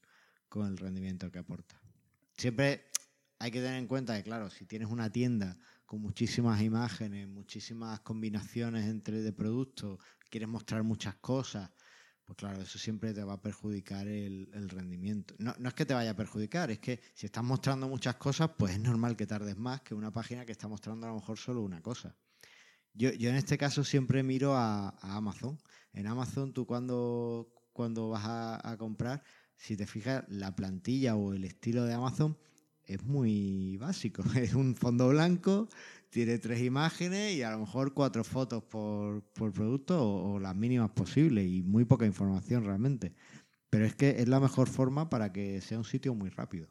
con 0.48 0.66
el 0.66 0.76
rendimiento 0.76 1.30
que 1.30 1.38
aporta. 1.38 1.80
Siempre 2.36 2.86
hay 3.38 3.50
que 3.52 3.60
tener 3.60 3.78
en 3.78 3.86
cuenta 3.86 4.16
que, 4.16 4.24
claro, 4.24 4.50
si 4.50 4.66
tienes 4.66 4.88
una 4.88 5.10
tienda 5.10 5.56
con 5.86 6.00
muchísimas 6.00 6.60
imágenes, 6.62 7.28
muchísimas 7.28 8.00
combinaciones 8.00 8.86
entre 8.86 9.22
de 9.22 9.32
productos, 9.32 10.00
quieres 10.28 10.48
mostrar 10.48 10.82
muchas 10.82 11.14
cosas, 11.16 11.70
pues 12.24 12.36
claro, 12.36 12.62
eso 12.62 12.78
siempre 12.78 13.14
te 13.14 13.22
va 13.22 13.34
a 13.34 13.42
perjudicar 13.42 14.08
el, 14.08 14.48
rendimiento. 14.68 15.34
No, 15.38 15.54
no, 15.58 15.68
es 15.68 15.74
que 15.74 15.86
te 15.86 15.94
vaya 15.94 16.10
a 16.10 16.16
perjudicar, 16.16 16.70
es 16.72 16.80
que 16.80 17.00
si 17.14 17.26
estás 17.26 17.44
mostrando 17.44 17.88
muchas 17.88 18.16
cosas, 18.16 18.50
pues 18.58 18.72
es 18.72 18.80
normal 18.80 19.16
que 19.16 19.26
tardes 19.26 19.56
más 19.56 19.82
que 19.82 19.94
una 19.94 20.10
página 20.10 20.44
que 20.44 20.52
está 20.52 20.66
mostrando 20.66 21.06
a 21.06 21.10
lo 21.10 21.16
mejor 21.16 21.38
solo 21.38 21.60
una 21.60 21.80
cosa. 21.82 22.16
Yo, 22.94 23.10
yo 23.12 23.30
en 23.30 23.36
este 23.36 23.56
caso 23.56 23.84
siempre 23.84 24.22
miro 24.22 24.54
a, 24.54 24.90
Amazon. 25.00 25.58
En 25.92 26.06
Amazon 26.06 26.52
tú 26.52 26.66
cuando, 26.66 27.48
cuando 27.72 28.10
vas 28.10 28.24
a, 28.24 28.76
comprar, 28.78 29.22
si 29.56 29.76
te 29.76 29.86
fijas, 29.86 30.24
la 30.28 30.54
plantilla 30.54 31.16
o 31.16 31.32
el 31.32 31.44
estilo 31.44 31.84
de 31.84 31.94
Amazon 31.94 32.36
es 32.84 33.02
muy 33.04 33.76
básico. 33.78 34.22
Es 34.36 34.54
un 34.54 34.74
fondo 34.76 35.08
blanco, 35.08 35.68
tiene 36.10 36.38
tres 36.38 36.60
imágenes 36.62 37.34
y 37.34 37.42
a 37.42 37.50
lo 37.52 37.60
mejor 37.60 37.94
cuatro 37.94 38.24
fotos 38.24 38.62
por, 38.64 39.22
producto 39.32 40.02
o, 40.04 40.38
las 40.38 40.54
mínimas 40.54 40.90
posibles 40.90 41.46
y 41.46 41.62
muy 41.62 41.84
poca 41.84 42.06
información 42.06 42.64
realmente. 42.64 43.14
Pero 43.70 43.86
es 43.86 43.94
que 43.94 44.10
es 44.10 44.28
la 44.28 44.38
mejor 44.38 44.68
forma 44.68 45.08
para 45.08 45.32
que 45.32 45.62
sea 45.62 45.78
un 45.78 45.84
sitio 45.84 46.14
muy 46.14 46.28
rápido. 46.28 46.68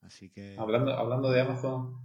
Así 0.00 0.30
que... 0.30 0.56
Hablando, 0.58 0.92
hablando 0.94 1.30
de 1.30 1.42
Amazon, 1.42 1.98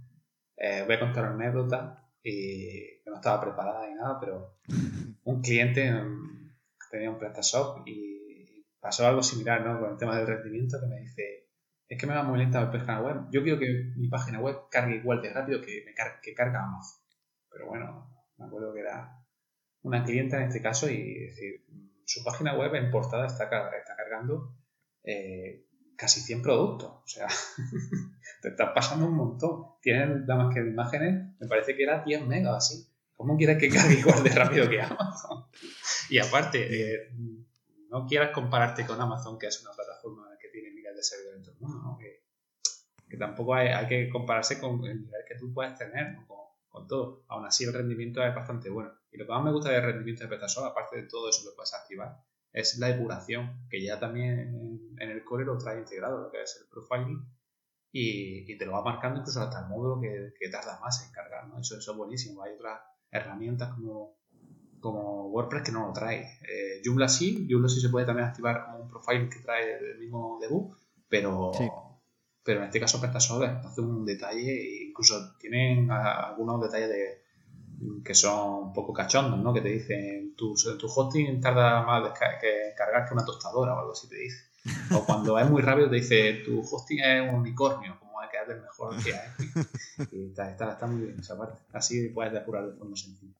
eh, 0.58 0.84
voy 0.86 0.96
a 0.96 1.00
contar 1.00 1.24
una 1.24 1.46
anécdota 1.46 2.07
y 2.22 3.02
no 3.06 3.16
estaba 3.16 3.40
preparada 3.40 3.88
ni 3.88 3.94
nada, 3.94 4.18
pero 4.20 4.58
un 5.24 5.40
cliente 5.40 5.92
tenía 6.90 7.10
un 7.10 7.18
PrestaShop 7.18 7.86
y 7.86 8.66
pasó 8.80 9.06
algo 9.06 9.22
similar 9.22 9.64
¿no? 9.64 9.80
con 9.80 9.92
el 9.92 9.98
tema 9.98 10.16
del 10.16 10.26
rendimiento 10.26 10.78
que 10.80 10.86
me 10.86 11.00
dice, 11.00 11.48
es 11.88 11.98
que 11.98 12.06
me 12.06 12.14
va 12.14 12.22
muy 12.22 12.38
lenta 12.38 12.60
la 12.60 12.70
página 12.70 13.00
web, 13.00 13.16
yo 13.30 13.42
quiero 13.42 13.58
que 13.58 13.92
mi 13.96 14.08
página 14.08 14.40
web 14.40 14.56
cargue 14.70 14.96
igual 14.96 15.22
de 15.22 15.32
rápido 15.32 15.60
que, 15.60 15.84
me 15.84 15.94
que 16.22 16.34
carga 16.34 16.64
Amazon. 16.64 17.00
Pero 17.50 17.66
bueno, 17.66 18.10
me 18.36 18.46
acuerdo 18.46 18.74
que 18.74 18.80
era 18.80 19.18
una 19.82 20.04
clienta 20.04 20.36
en 20.36 20.44
este 20.44 20.60
caso 20.60 20.88
y 20.90 21.26
decir, 21.26 21.64
su 22.04 22.22
página 22.24 22.56
web 22.56 22.74
en 22.74 22.90
portada 22.90 23.26
está, 23.26 23.44
está 23.44 23.96
cargando 23.96 24.54
eh, 25.02 25.66
casi 25.96 26.20
100 26.20 26.42
productos. 26.42 26.90
O 26.90 27.06
sea, 27.06 27.26
te 28.40 28.48
estás 28.48 28.70
pasando 28.74 29.06
un 29.06 29.14
montón. 29.14 29.66
Tienen 29.80 30.26
nada 30.26 30.44
más 30.44 30.54
que 30.54 30.60
imágenes, 30.60 31.36
me 31.38 31.46
parece 31.46 31.76
que 31.76 31.82
era 31.82 32.02
10 32.04 32.26
megas 32.26 32.56
así. 32.56 32.88
¿Cómo 33.16 33.36
quieres 33.36 33.58
que 33.58 33.68
cargue 33.68 33.94
igual 34.00 34.22
de 34.22 34.30
rápido 34.30 34.68
que 34.68 34.80
Amazon? 34.80 35.46
Y 36.10 36.18
aparte, 36.18 36.68
eh, 36.70 37.10
no 37.90 38.06
quieras 38.06 38.30
compararte 38.30 38.86
con 38.86 39.00
Amazon, 39.00 39.38
que 39.38 39.46
es 39.46 39.60
una 39.62 39.72
plataforma 39.72 40.28
que 40.40 40.48
tiene 40.48 40.70
miles 40.70 40.94
de 40.94 41.02
servidores 41.02 41.38
en 41.38 41.44
todo 41.44 41.54
el 41.54 41.82
¿no? 41.82 41.98
que, 41.98 43.16
tampoco 43.16 43.54
hay, 43.54 43.86
que 43.86 44.08
compararse 44.08 44.60
con 44.60 44.84
el 44.84 45.00
nivel 45.00 45.22
que 45.26 45.34
tú 45.36 45.52
puedes 45.52 45.76
tener 45.76 46.16
con, 46.26 46.38
con, 46.68 46.86
todo. 46.86 47.24
Aún 47.28 47.46
así, 47.46 47.64
el 47.64 47.72
rendimiento 47.72 48.22
es 48.22 48.34
bastante 48.34 48.70
bueno. 48.70 48.92
Y 49.10 49.16
lo 49.16 49.26
que 49.26 49.32
más 49.32 49.42
me 49.42 49.52
gusta 49.52 49.70
del 49.70 49.82
rendimiento 49.82 50.24
de 50.24 50.30
Petasol, 50.30 50.66
aparte 50.66 50.96
de 50.96 51.08
todo 51.08 51.28
eso 51.30 51.42
que 51.48 51.56
puedes 51.56 51.74
activar, 51.74 52.22
es 52.52 52.78
la 52.78 52.88
depuración, 52.88 53.66
que 53.68 53.82
ya 53.82 53.98
también 53.98 54.96
en 54.98 55.10
el 55.10 55.24
core 55.24 55.44
lo 55.44 55.58
trae 55.58 55.78
integrado, 55.78 56.22
lo 56.22 56.30
que 56.30 56.42
es 56.42 56.58
el 56.60 56.68
profiling, 56.68 57.24
y, 57.92 58.56
te 58.58 58.66
lo 58.66 58.72
va 58.72 58.82
marcando 58.82 59.20
incluso 59.20 59.40
hasta 59.40 59.60
el 59.60 59.68
módulo 59.68 60.00
que, 60.00 60.34
que 60.38 60.48
tarda 60.48 60.78
más 60.80 61.06
en 61.06 61.12
cargar, 61.12 61.46
¿no? 61.48 61.58
Eso, 61.58 61.78
eso 61.78 61.92
es 61.92 61.96
buenísimo. 61.96 62.42
Hay 62.42 62.52
otras 62.54 62.80
herramientas 63.10 63.74
como, 63.74 64.16
como 64.80 65.28
WordPress 65.28 65.62
que 65.62 65.72
no 65.72 65.86
lo 65.86 65.92
trae. 65.92 66.38
Eh, 66.42 66.82
Joomla 66.84 67.08
sí, 67.08 67.46
Joomla 67.48 67.68
sí 67.68 67.80
se 67.80 67.88
puede 67.88 68.06
también 68.06 68.28
activar 68.28 68.64
como 68.64 68.84
un 68.84 68.88
profiling 68.88 69.30
que 69.30 69.40
trae 69.40 69.78
el 69.78 69.98
mismo 69.98 70.38
debug, 70.40 70.76
pero, 71.08 71.52
pero 72.42 72.60
en 72.60 72.66
este 72.66 72.80
caso 72.80 73.00
PrestaShop 73.00 73.42
hace 73.42 73.80
un 73.80 74.04
detalle 74.04 74.50
e 74.50 74.88
incluso 74.88 75.36
tienen 75.38 75.90
algunos 75.90 76.60
detalles 76.60 76.88
de 76.88 77.28
que 78.04 78.14
son 78.14 78.64
un 78.64 78.72
poco 78.72 78.92
cachondos, 78.92 79.38
¿no? 79.38 79.54
Que 79.54 79.60
te 79.60 79.68
dicen, 79.68 80.34
tu, 80.36 80.54
tu 80.78 80.86
hosting 80.88 81.40
tarda 81.40 81.82
más 81.82 82.12
que 82.40 82.74
cargar 82.76 83.06
que 83.06 83.14
una 83.14 83.24
tostadora 83.24 83.74
o 83.74 83.78
algo 83.78 83.92
así 83.92 84.08
te 84.08 84.16
dice. 84.16 84.47
O 84.94 85.04
cuando 85.04 85.38
es 85.38 85.48
muy 85.50 85.62
rápido 85.62 85.90
te 85.90 85.96
dice, 85.96 86.42
tu 86.44 86.60
hosting 86.60 87.00
es 87.00 87.28
un 87.28 87.40
unicornio, 87.40 87.98
como 87.98 88.20
hay 88.20 88.28
que 88.28 88.38
hacer 88.38 88.60
mejor 88.60 89.02
que 89.02 89.14
hay. 89.14 90.08
Y 90.12 90.26
está, 90.28 90.50
está, 90.50 90.72
está, 90.72 90.86
muy 90.86 91.06
bien 91.06 91.18
esa 91.18 91.36
parte. 91.36 91.60
Así 91.72 92.08
puedes 92.08 92.32
depurar 92.32 92.66
de 92.66 92.76
forma 92.76 92.96
sencilla. 92.96 93.34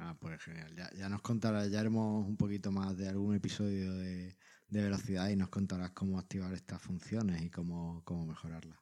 Ah, 0.00 0.16
pues 0.18 0.42
genial. 0.42 0.74
Ya, 0.74 0.90
ya 0.96 1.08
nos 1.08 1.20
contarás, 1.20 1.70
ya 1.70 1.80
haremos 1.80 2.26
un 2.26 2.36
poquito 2.36 2.72
más 2.72 2.96
de 2.96 3.08
algún 3.08 3.34
episodio 3.34 3.92
de, 3.94 4.36
de 4.68 4.82
velocidad 4.82 5.28
y 5.28 5.36
nos 5.36 5.48
contarás 5.48 5.90
cómo 5.90 6.18
activar 6.18 6.52
estas 6.54 6.80
funciones 6.80 7.42
y 7.42 7.50
cómo, 7.50 8.02
cómo 8.04 8.24
mejorarlas. 8.24 8.78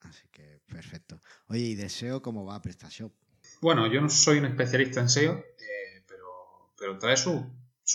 Así 0.00 0.28
que 0.30 0.60
perfecto. 0.66 1.20
Oye, 1.48 1.60
¿y 1.60 1.74
de 1.74 1.88
SEO 1.88 2.22
cómo 2.22 2.44
va 2.44 2.62
PrestaShop? 2.62 3.12
Bueno, 3.60 3.86
yo 3.86 4.00
no 4.00 4.08
soy 4.08 4.38
un 4.38 4.46
especialista 4.46 5.00
en 5.00 5.08
SEO, 5.08 5.32
eh, 5.34 6.04
pero, 6.06 6.72
pero 6.78 6.98
trae 6.98 7.16
sus 7.16 7.42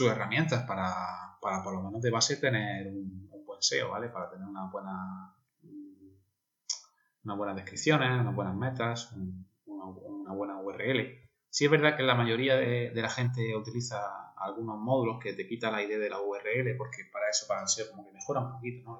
herramientas 0.02 0.64
para, 0.64 1.31
para, 1.42 1.64
por 1.64 1.74
lo 1.74 1.82
menos 1.82 2.02
de 2.02 2.12
base, 2.12 2.38
tener 2.38 2.88
un, 2.88 3.30
buen 3.46 3.62
SEO, 3.62 3.90
¿vale? 3.90 4.10
Para 4.10 4.30
tener 4.30 4.48
una 4.48 4.70
buena, 4.70 5.36
unas 7.24 7.38
buenas 7.38 7.56
descripciones, 7.56 8.22
unas 8.22 8.36
buenas 8.36 8.56
metas, 8.56 9.12
una, 9.66 10.34
buena 10.34 10.62
URL. 10.62 11.20
Sí 11.50 11.66
es 11.66 11.72
verdad 11.72 11.98
que 11.98 12.04
la 12.04 12.16
mayoría 12.16 12.56
de, 12.56 12.92
la 12.94 13.10
gente 13.10 13.56
utiliza 13.58 14.32
algunos 14.38 14.78
módulos 14.80 15.20
que 15.22 15.34
te 15.34 15.48
quitan 15.48 15.74
la 15.74 15.84
idea 15.84 15.98
de 15.98 16.10
la 16.10 16.22
URL, 16.22 16.78
porque 16.78 17.04
para 17.12 17.30
eso, 17.30 17.46
para 17.48 17.62
el 17.62 17.68
SEO, 17.68 17.90
como 17.90 18.06
que 18.06 18.14
mejora 18.14 18.40
un 18.40 18.52
poquito, 18.54 18.90
¿no? 18.90 19.00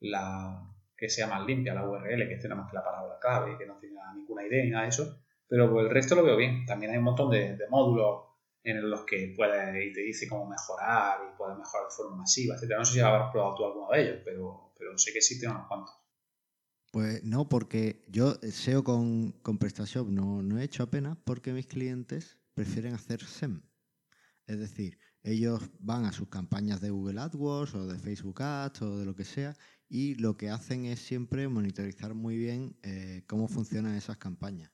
la 0.00 0.70
que 0.96 1.08
sea 1.08 1.26
más 1.26 1.44
limpia 1.44 1.74
la 1.74 1.88
URL, 1.88 2.28
que 2.28 2.34
esté 2.34 2.48
nada 2.48 2.62
más 2.62 2.70
que 2.70 2.76
la 2.76 2.84
palabra 2.84 3.18
clave, 3.20 3.58
que 3.58 3.66
no 3.66 3.78
tenga 3.78 4.12
ninguna 4.14 4.46
idea 4.46 4.64
ni 4.64 4.70
nada 4.70 4.84
de 4.84 4.90
eso. 4.90 5.20
Pero 5.48 5.80
el 5.80 5.90
resto 5.90 6.14
lo 6.14 6.24
veo 6.24 6.36
bien. 6.36 6.64
También 6.66 6.92
hay 6.92 6.98
un 6.98 7.04
montón 7.04 7.30
de, 7.30 7.58
módulos 7.68 8.24
en 8.64 8.90
los 8.90 9.04
que 9.04 9.34
puedes 9.36 9.84
y 9.84 9.92
te 9.92 10.00
dice 10.00 10.26
cómo 10.26 10.48
mejorar 10.48 11.20
y 11.22 11.36
puedes 11.36 11.58
mejorar 11.58 11.86
de 11.86 11.94
forma 11.94 12.16
masiva, 12.16 12.56
etc. 12.56 12.72
No 12.78 12.84
sé 12.84 12.94
si 12.94 13.00
habrás 13.00 13.30
probado 13.30 13.54
tú 13.56 13.64
alguno 13.66 13.90
de 13.90 14.02
ellos, 14.02 14.22
pero, 14.24 14.72
pero 14.76 14.96
sé 14.96 15.12
que 15.12 15.18
existen 15.18 15.50
unos 15.50 15.68
cuantos. 15.68 15.94
Pues 16.90 17.22
no, 17.24 17.48
porque 17.48 18.04
yo 18.08 18.34
SEO 18.40 18.82
con, 18.82 19.32
con 19.42 19.58
PrestaShop 19.58 20.08
no, 20.08 20.42
no 20.42 20.58
he 20.58 20.64
hecho 20.64 20.82
apenas 20.82 21.18
porque 21.24 21.52
mis 21.52 21.66
clientes 21.66 22.38
prefieren 22.54 22.94
hacer 22.94 23.22
SEM. 23.22 23.62
Es 24.46 24.58
decir, 24.58 24.98
ellos 25.22 25.60
van 25.80 26.04
a 26.04 26.12
sus 26.12 26.28
campañas 26.28 26.80
de 26.80 26.90
Google 26.90 27.20
AdWords 27.20 27.74
o 27.74 27.86
de 27.86 27.98
Facebook 27.98 28.42
Ads 28.42 28.82
o 28.82 28.98
de 28.98 29.06
lo 29.06 29.14
que 29.14 29.24
sea 29.24 29.56
y 29.88 30.14
lo 30.14 30.36
que 30.36 30.50
hacen 30.50 30.84
es 30.86 31.00
siempre 31.00 31.48
monitorizar 31.48 32.14
muy 32.14 32.36
bien 32.36 32.76
eh, 32.82 33.24
cómo 33.26 33.48
funcionan 33.48 33.94
esas 33.94 34.16
campañas. 34.16 34.70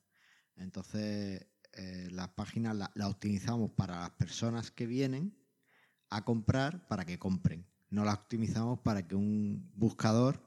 Entonces, 0.57 1.46
eh, 1.73 2.09
las 2.11 2.29
páginas 2.31 2.77
las 2.77 3.09
optimizamos 3.09 3.71
para 3.73 4.01
las 4.01 4.11
personas 4.11 4.71
que 4.71 4.87
vienen 4.87 5.37
a 6.11 6.25
comprar 6.25 6.87
para 6.89 7.05
que 7.05 7.19
compren. 7.19 7.67
No 7.91 8.05
las 8.05 8.15
optimizamos 8.15 8.81
para 8.81 9.07
que 9.07 9.15
un 9.15 9.71
buscador 9.75 10.43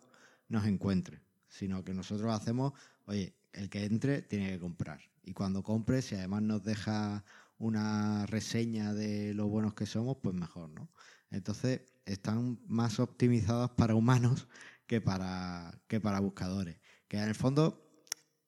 nos 0.49 0.65
encuentre, 0.65 1.21
sino 1.47 1.83
que 1.83 1.93
nosotros 1.93 2.33
hacemos, 2.33 2.73
oye, 3.05 3.35
el 3.53 3.69
que 3.69 3.85
entre 3.85 4.21
tiene 4.21 4.51
que 4.51 4.59
comprar. 4.59 4.99
Y 5.23 5.33
cuando 5.33 5.63
compre, 5.63 6.01
si 6.01 6.15
además 6.15 6.41
nos 6.41 6.63
deja 6.63 7.23
una 7.57 8.25
reseña 8.25 8.93
de 8.93 9.33
lo 9.33 9.47
buenos 9.47 9.73
que 9.73 9.85
somos, 9.85 10.17
pues 10.21 10.35
mejor, 10.35 10.69
¿no? 10.69 10.89
Entonces, 11.31 11.81
están 12.05 12.59
más 12.67 12.99
optimizadas 12.99 13.71
para 13.71 13.95
humanos 13.95 14.47
que 14.87 15.01
para, 15.01 15.81
que 15.87 15.99
para 15.99 16.19
buscadores. 16.19 16.77
Que 17.07 17.17
en 17.17 17.29
el 17.29 17.35
fondo, 17.35 17.82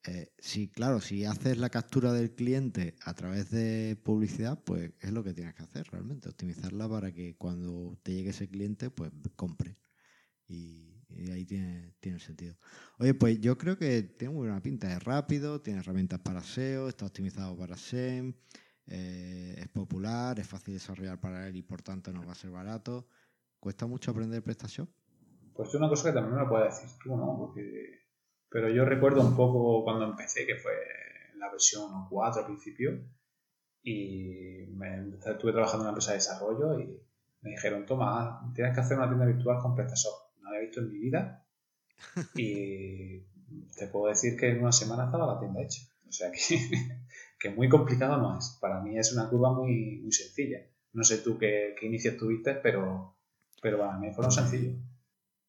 eh, 0.07 0.31
si, 0.37 0.67
claro, 0.67 1.01
si 1.01 1.25
haces 1.25 1.57
la 1.57 1.69
captura 1.69 2.13
del 2.13 2.35
cliente 2.35 2.95
a 3.03 3.15
través 3.15 3.49
de 3.49 3.97
publicidad, 4.03 4.63
pues 4.63 4.91
es 4.99 5.11
lo 5.11 5.23
que 5.23 5.33
tienes 5.33 5.55
que 5.55 5.63
hacer 5.63 5.87
realmente, 5.91 6.29
optimizarla 6.29 6.87
para 6.87 7.11
que 7.11 7.35
cuando 7.37 7.97
te 8.03 8.13
llegue 8.13 8.29
ese 8.29 8.47
cliente, 8.47 8.91
pues 8.91 9.11
compre. 9.35 9.77
Y, 10.47 10.91
ahí 11.31 11.45
tiene, 11.45 11.93
tiene 11.99 12.19
sentido. 12.19 12.55
Oye, 12.99 13.13
pues 13.13 13.39
yo 13.39 13.57
creo 13.57 13.77
que 13.77 14.03
tiene 14.03 14.33
muy 14.33 14.47
buena 14.47 14.61
pinta. 14.61 14.91
Es 14.91 15.03
rápido, 15.03 15.61
tiene 15.61 15.79
herramientas 15.79 16.19
para 16.19 16.41
SEO, 16.41 16.89
está 16.89 17.05
optimizado 17.05 17.57
para 17.57 17.77
SEM, 17.77 18.33
eh, 18.85 19.55
es 19.57 19.67
popular, 19.69 20.37
es 20.39 20.47
fácil 20.47 20.73
de 20.73 20.79
desarrollar 20.79 21.19
para 21.19 21.47
él 21.47 21.55
y 21.55 21.63
por 21.63 21.81
tanto 21.81 22.11
no 22.11 22.23
va 22.25 22.33
a 22.33 22.35
ser 22.35 22.51
barato. 22.51 23.07
¿Cuesta 23.59 23.87
mucho 23.87 24.11
aprender 24.11 24.43
PrestaShop? 24.43 24.89
Pues 25.55 25.69
es 25.69 25.75
una 25.75 25.89
cosa 25.89 26.09
que 26.09 26.13
también 26.13 26.35
me 26.35 26.41
lo 26.41 26.49
puedes 26.49 26.75
decir 26.75 26.99
tú, 27.01 27.15
¿no? 27.15 27.53
Pero 28.55 28.69
yo 28.69 28.85
recuerdo 28.85 29.19
un 29.19 29.35
poco 29.35 29.83
cuando 29.83 30.05
empecé, 30.05 30.45
que 30.45 30.55
fue 30.55 30.71
la 31.35 31.51
versión 31.51 32.07
4 32.09 32.39
al 32.39 32.47
principio, 32.47 33.03
y 33.83 34.65
me, 34.69 35.09
estuve 35.09 35.51
trabajando 35.51 35.79
en 35.79 35.81
una 35.81 35.89
empresa 35.89 36.11
de 36.11 36.19
desarrollo 36.19 36.79
y 36.79 36.97
me 37.41 37.49
dijeron, 37.49 37.85
toma, 37.85 38.49
tienes 38.55 38.73
que 38.73 38.79
hacer 38.79 38.95
una 38.95 39.09
tienda 39.09 39.25
virtual 39.25 39.59
con 39.61 39.75
PrestaShop. 39.75 40.13
No 40.39 40.47
había 40.47 40.61
visto 40.61 40.79
en 40.79 40.89
mi 40.89 40.99
vida 40.99 41.45
y 42.35 43.19
te 43.77 43.87
puedo 43.91 44.07
decir 44.07 44.37
que 44.39 44.51
en 44.51 44.61
una 44.61 44.71
semana 44.71 45.03
estaba 45.03 45.33
la 45.33 45.37
tienda 45.37 45.61
hecha. 45.61 45.81
O 46.07 46.11
sea 46.13 46.31
que, 46.31 46.39
que 47.41 47.49
muy 47.49 47.67
complicado 47.67 48.15
no 48.15 48.37
es. 48.37 48.57
Para 48.61 48.79
mí 48.79 48.97
es 48.97 49.11
una 49.11 49.29
curva 49.29 49.51
muy, 49.51 49.99
muy 50.01 50.13
sencilla. 50.13 50.59
No 50.93 51.03
sé 51.03 51.17
tú 51.17 51.37
qué, 51.37 51.75
qué 51.77 51.87
inicios 51.87 52.15
tuviste, 52.15 52.53
pero, 52.53 53.17
pero 53.61 53.79
para 53.79 53.97
mí 53.97 54.13
fueron 54.13 54.31
sencillos. 54.31 54.77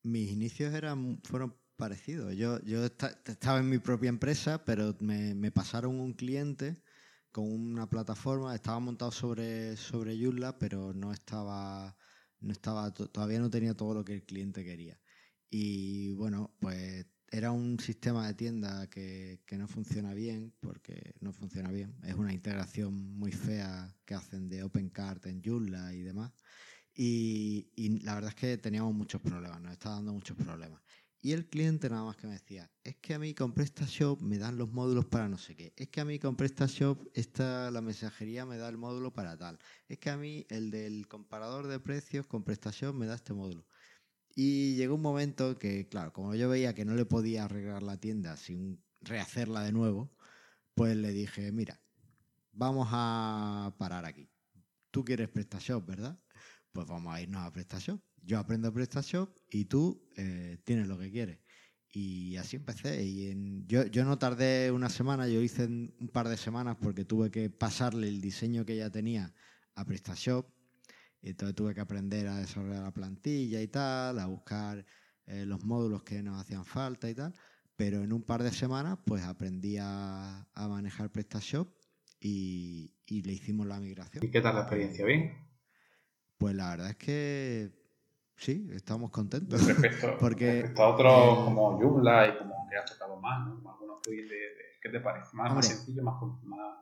Mis 0.02 0.32
inicios 0.32 0.74
eran, 0.74 1.20
fueron 1.22 1.54
parecidos. 1.76 2.34
Yo, 2.34 2.60
yo 2.62 2.84
estaba 2.84 3.58
en 3.58 3.68
mi 3.68 3.78
propia 3.78 4.08
empresa, 4.08 4.64
pero 4.64 4.96
me, 5.00 5.34
me 5.34 5.50
pasaron 5.52 6.00
un 6.00 6.12
cliente 6.14 6.82
con 7.30 7.52
una 7.52 7.88
plataforma, 7.88 8.54
estaba 8.54 8.80
montado 8.80 9.12
sobre, 9.12 9.76
sobre 9.76 10.18
Joomla, 10.18 10.58
pero 10.58 10.94
no 10.94 11.12
estaba, 11.12 11.94
no 12.40 12.52
estaba, 12.52 12.92
todavía 12.94 13.40
no 13.40 13.50
tenía 13.50 13.74
todo 13.74 13.92
lo 13.92 14.04
que 14.04 14.14
el 14.14 14.24
cliente 14.24 14.64
quería. 14.64 14.98
Y 15.50 16.14
bueno, 16.14 16.56
pues 16.58 17.06
era 17.30 17.52
un 17.52 17.78
sistema 17.78 18.26
de 18.26 18.34
tienda 18.34 18.88
que, 18.88 19.42
que, 19.44 19.58
no 19.58 19.68
funciona 19.68 20.14
bien, 20.14 20.54
porque 20.60 21.14
no 21.20 21.32
funciona 21.32 21.70
bien. 21.70 21.94
Es 22.04 22.14
una 22.14 22.32
integración 22.32 22.94
muy 23.18 23.32
fea 23.32 23.94
que 24.04 24.14
hacen 24.14 24.48
de 24.48 24.62
OpenCart 24.62 25.26
en 25.26 25.42
Joomla 25.44 25.92
y 25.92 26.02
demás. 26.02 26.32
Y, 26.94 27.70
y, 27.76 28.00
la 28.00 28.14
verdad 28.14 28.30
es 28.30 28.36
que 28.36 28.56
teníamos 28.56 28.94
muchos 28.94 29.20
problemas, 29.20 29.60
nos 29.60 29.72
estaba 29.72 29.96
dando 29.96 30.14
muchos 30.14 30.36
problemas. 30.38 30.80
Y 31.26 31.32
el 31.32 31.48
cliente 31.48 31.90
nada 31.90 32.04
más 32.04 32.16
que 32.16 32.28
me 32.28 32.34
decía, 32.34 32.70
es 32.84 32.98
que 32.98 33.12
a 33.12 33.18
mí 33.18 33.34
con 33.34 33.52
PrestaShop 33.52 34.22
me 34.22 34.38
dan 34.38 34.56
los 34.56 34.70
módulos 34.70 35.06
para 35.06 35.28
no 35.28 35.38
sé 35.38 35.56
qué. 35.56 35.72
Es 35.76 35.88
que 35.88 36.00
a 36.00 36.04
mí 36.04 36.20
con 36.20 36.36
PrestaShop 36.36 37.04
esta, 37.14 37.68
la 37.72 37.80
mensajería 37.80 38.46
me 38.46 38.58
da 38.58 38.68
el 38.68 38.76
módulo 38.76 39.12
para 39.12 39.36
tal. 39.36 39.58
Es 39.88 39.98
que 39.98 40.10
a 40.10 40.16
mí 40.16 40.46
el 40.50 40.70
del 40.70 41.08
comparador 41.08 41.66
de 41.66 41.80
precios 41.80 42.28
con 42.28 42.44
PrestaShop 42.44 42.94
me 42.94 43.06
da 43.06 43.16
este 43.16 43.32
módulo. 43.32 43.66
Y 44.36 44.76
llegó 44.76 44.94
un 44.94 45.02
momento 45.02 45.58
que, 45.58 45.88
claro, 45.88 46.12
como 46.12 46.32
yo 46.36 46.48
veía 46.48 46.76
que 46.76 46.84
no 46.84 46.94
le 46.94 47.06
podía 47.06 47.46
arreglar 47.46 47.82
la 47.82 47.98
tienda 47.98 48.36
sin 48.36 48.80
rehacerla 49.00 49.62
de 49.62 49.72
nuevo, 49.72 50.14
pues 50.76 50.96
le 50.96 51.10
dije, 51.10 51.50
mira, 51.50 51.82
vamos 52.52 52.86
a 52.92 53.74
parar 53.80 54.04
aquí. 54.04 54.30
Tú 54.92 55.04
quieres 55.04 55.28
PrestaShop, 55.28 55.84
¿verdad? 55.88 56.20
Pues 56.70 56.86
vamos 56.86 57.12
a 57.12 57.20
irnos 57.20 57.42
a 57.42 57.50
PrestaShop 57.50 58.00
yo 58.26 58.38
aprendo 58.40 58.72
PrestaShop 58.72 59.30
y 59.50 59.66
tú 59.66 60.04
eh, 60.16 60.58
tienes 60.64 60.88
lo 60.88 60.98
que 60.98 61.10
quieres. 61.10 61.38
Y 61.88 62.36
así 62.36 62.56
empecé. 62.56 63.02
Y 63.02 63.64
yo, 63.66 63.86
yo 63.86 64.04
no 64.04 64.18
tardé 64.18 64.70
una 64.72 64.90
semana, 64.90 65.28
yo 65.28 65.40
hice 65.40 65.64
un 65.64 66.10
par 66.12 66.28
de 66.28 66.36
semanas 66.36 66.76
porque 66.80 67.04
tuve 67.04 67.30
que 67.30 67.48
pasarle 67.48 68.08
el 68.08 68.20
diseño 68.20 68.66
que 68.66 68.74
ella 68.74 68.90
tenía 68.90 69.32
a 69.76 69.84
PrestaShop. 69.84 70.46
Y 71.22 71.30
entonces 71.30 71.54
tuve 71.54 71.74
que 71.74 71.80
aprender 71.80 72.26
a 72.26 72.38
desarrollar 72.38 72.82
la 72.82 72.92
plantilla 72.92 73.62
y 73.62 73.68
tal, 73.68 74.18
a 74.18 74.26
buscar 74.26 74.84
eh, 75.26 75.46
los 75.46 75.64
módulos 75.64 76.02
que 76.02 76.22
nos 76.22 76.40
hacían 76.40 76.64
falta 76.64 77.08
y 77.08 77.14
tal. 77.14 77.32
Pero 77.76 78.02
en 78.02 78.12
un 78.12 78.22
par 78.22 78.42
de 78.42 78.50
semanas, 78.50 78.98
pues 79.04 79.22
aprendí 79.22 79.76
a, 79.80 80.48
manejar 80.54 81.10
PrestaShop 81.10 81.68
y, 82.20 82.92
y 83.06 83.22
le 83.22 83.32
hicimos 83.32 83.66
la 83.66 83.78
migración. 83.78 84.24
¿Y 84.24 84.30
qué 84.30 84.40
tal 84.40 84.56
la 84.56 84.62
experiencia? 84.62 85.04
¿Bien? 85.04 85.32
Pues 86.38 86.54
la 86.54 86.70
verdad 86.70 86.90
es 86.90 86.96
que 86.96 87.85
sí, 88.36 88.68
estamos 88.72 89.10
contentos. 89.10 89.64
Respecto, 89.66 90.16
Porque, 90.20 90.62
respecto 90.62 90.82
a 90.82 90.88
otros 90.94 91.44
como 91.44 91.78
Joomla 91.78 92.28
y 92.28 92.38
como 92.38 92.68
que 92.68 92.76
has 92.76 92.86
tocado 92.86 93.20
más, 93.20 93.46
¿no? 93.46 93.70
algunos 93.70 94.00
plugins 94.02 94.28
de, 94.28 94.36
¿qué 94.82 94.88
te 94.88 95.00
parece? 95.00 95.36
¿Más, 95.36 95.54
más 95.54 95.66
sencillo, 95.66 96.02
más, 96.02 96.20
más, 96.44 96.76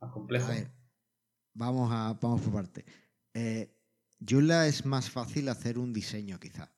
más 0.00 0.12
complejo? 0.12 0.46
A 0.46 0.54
ver, 0.54 0.72
vamos, 1.54 1.90
a, 1.92 2.18
vamos 2.20 2.40
por 2.40 2.52
parte. 2.52 2.84
Eh, 3.34 3.74
Joomla 4.20 4.66
es 4.66 4.84
más 4.84 5.10
fácil 5.10 5.48
hacer 5.48 5.78
un 5.78 5.92
diseño 5.92 6.38
quizá, 6.38 6.72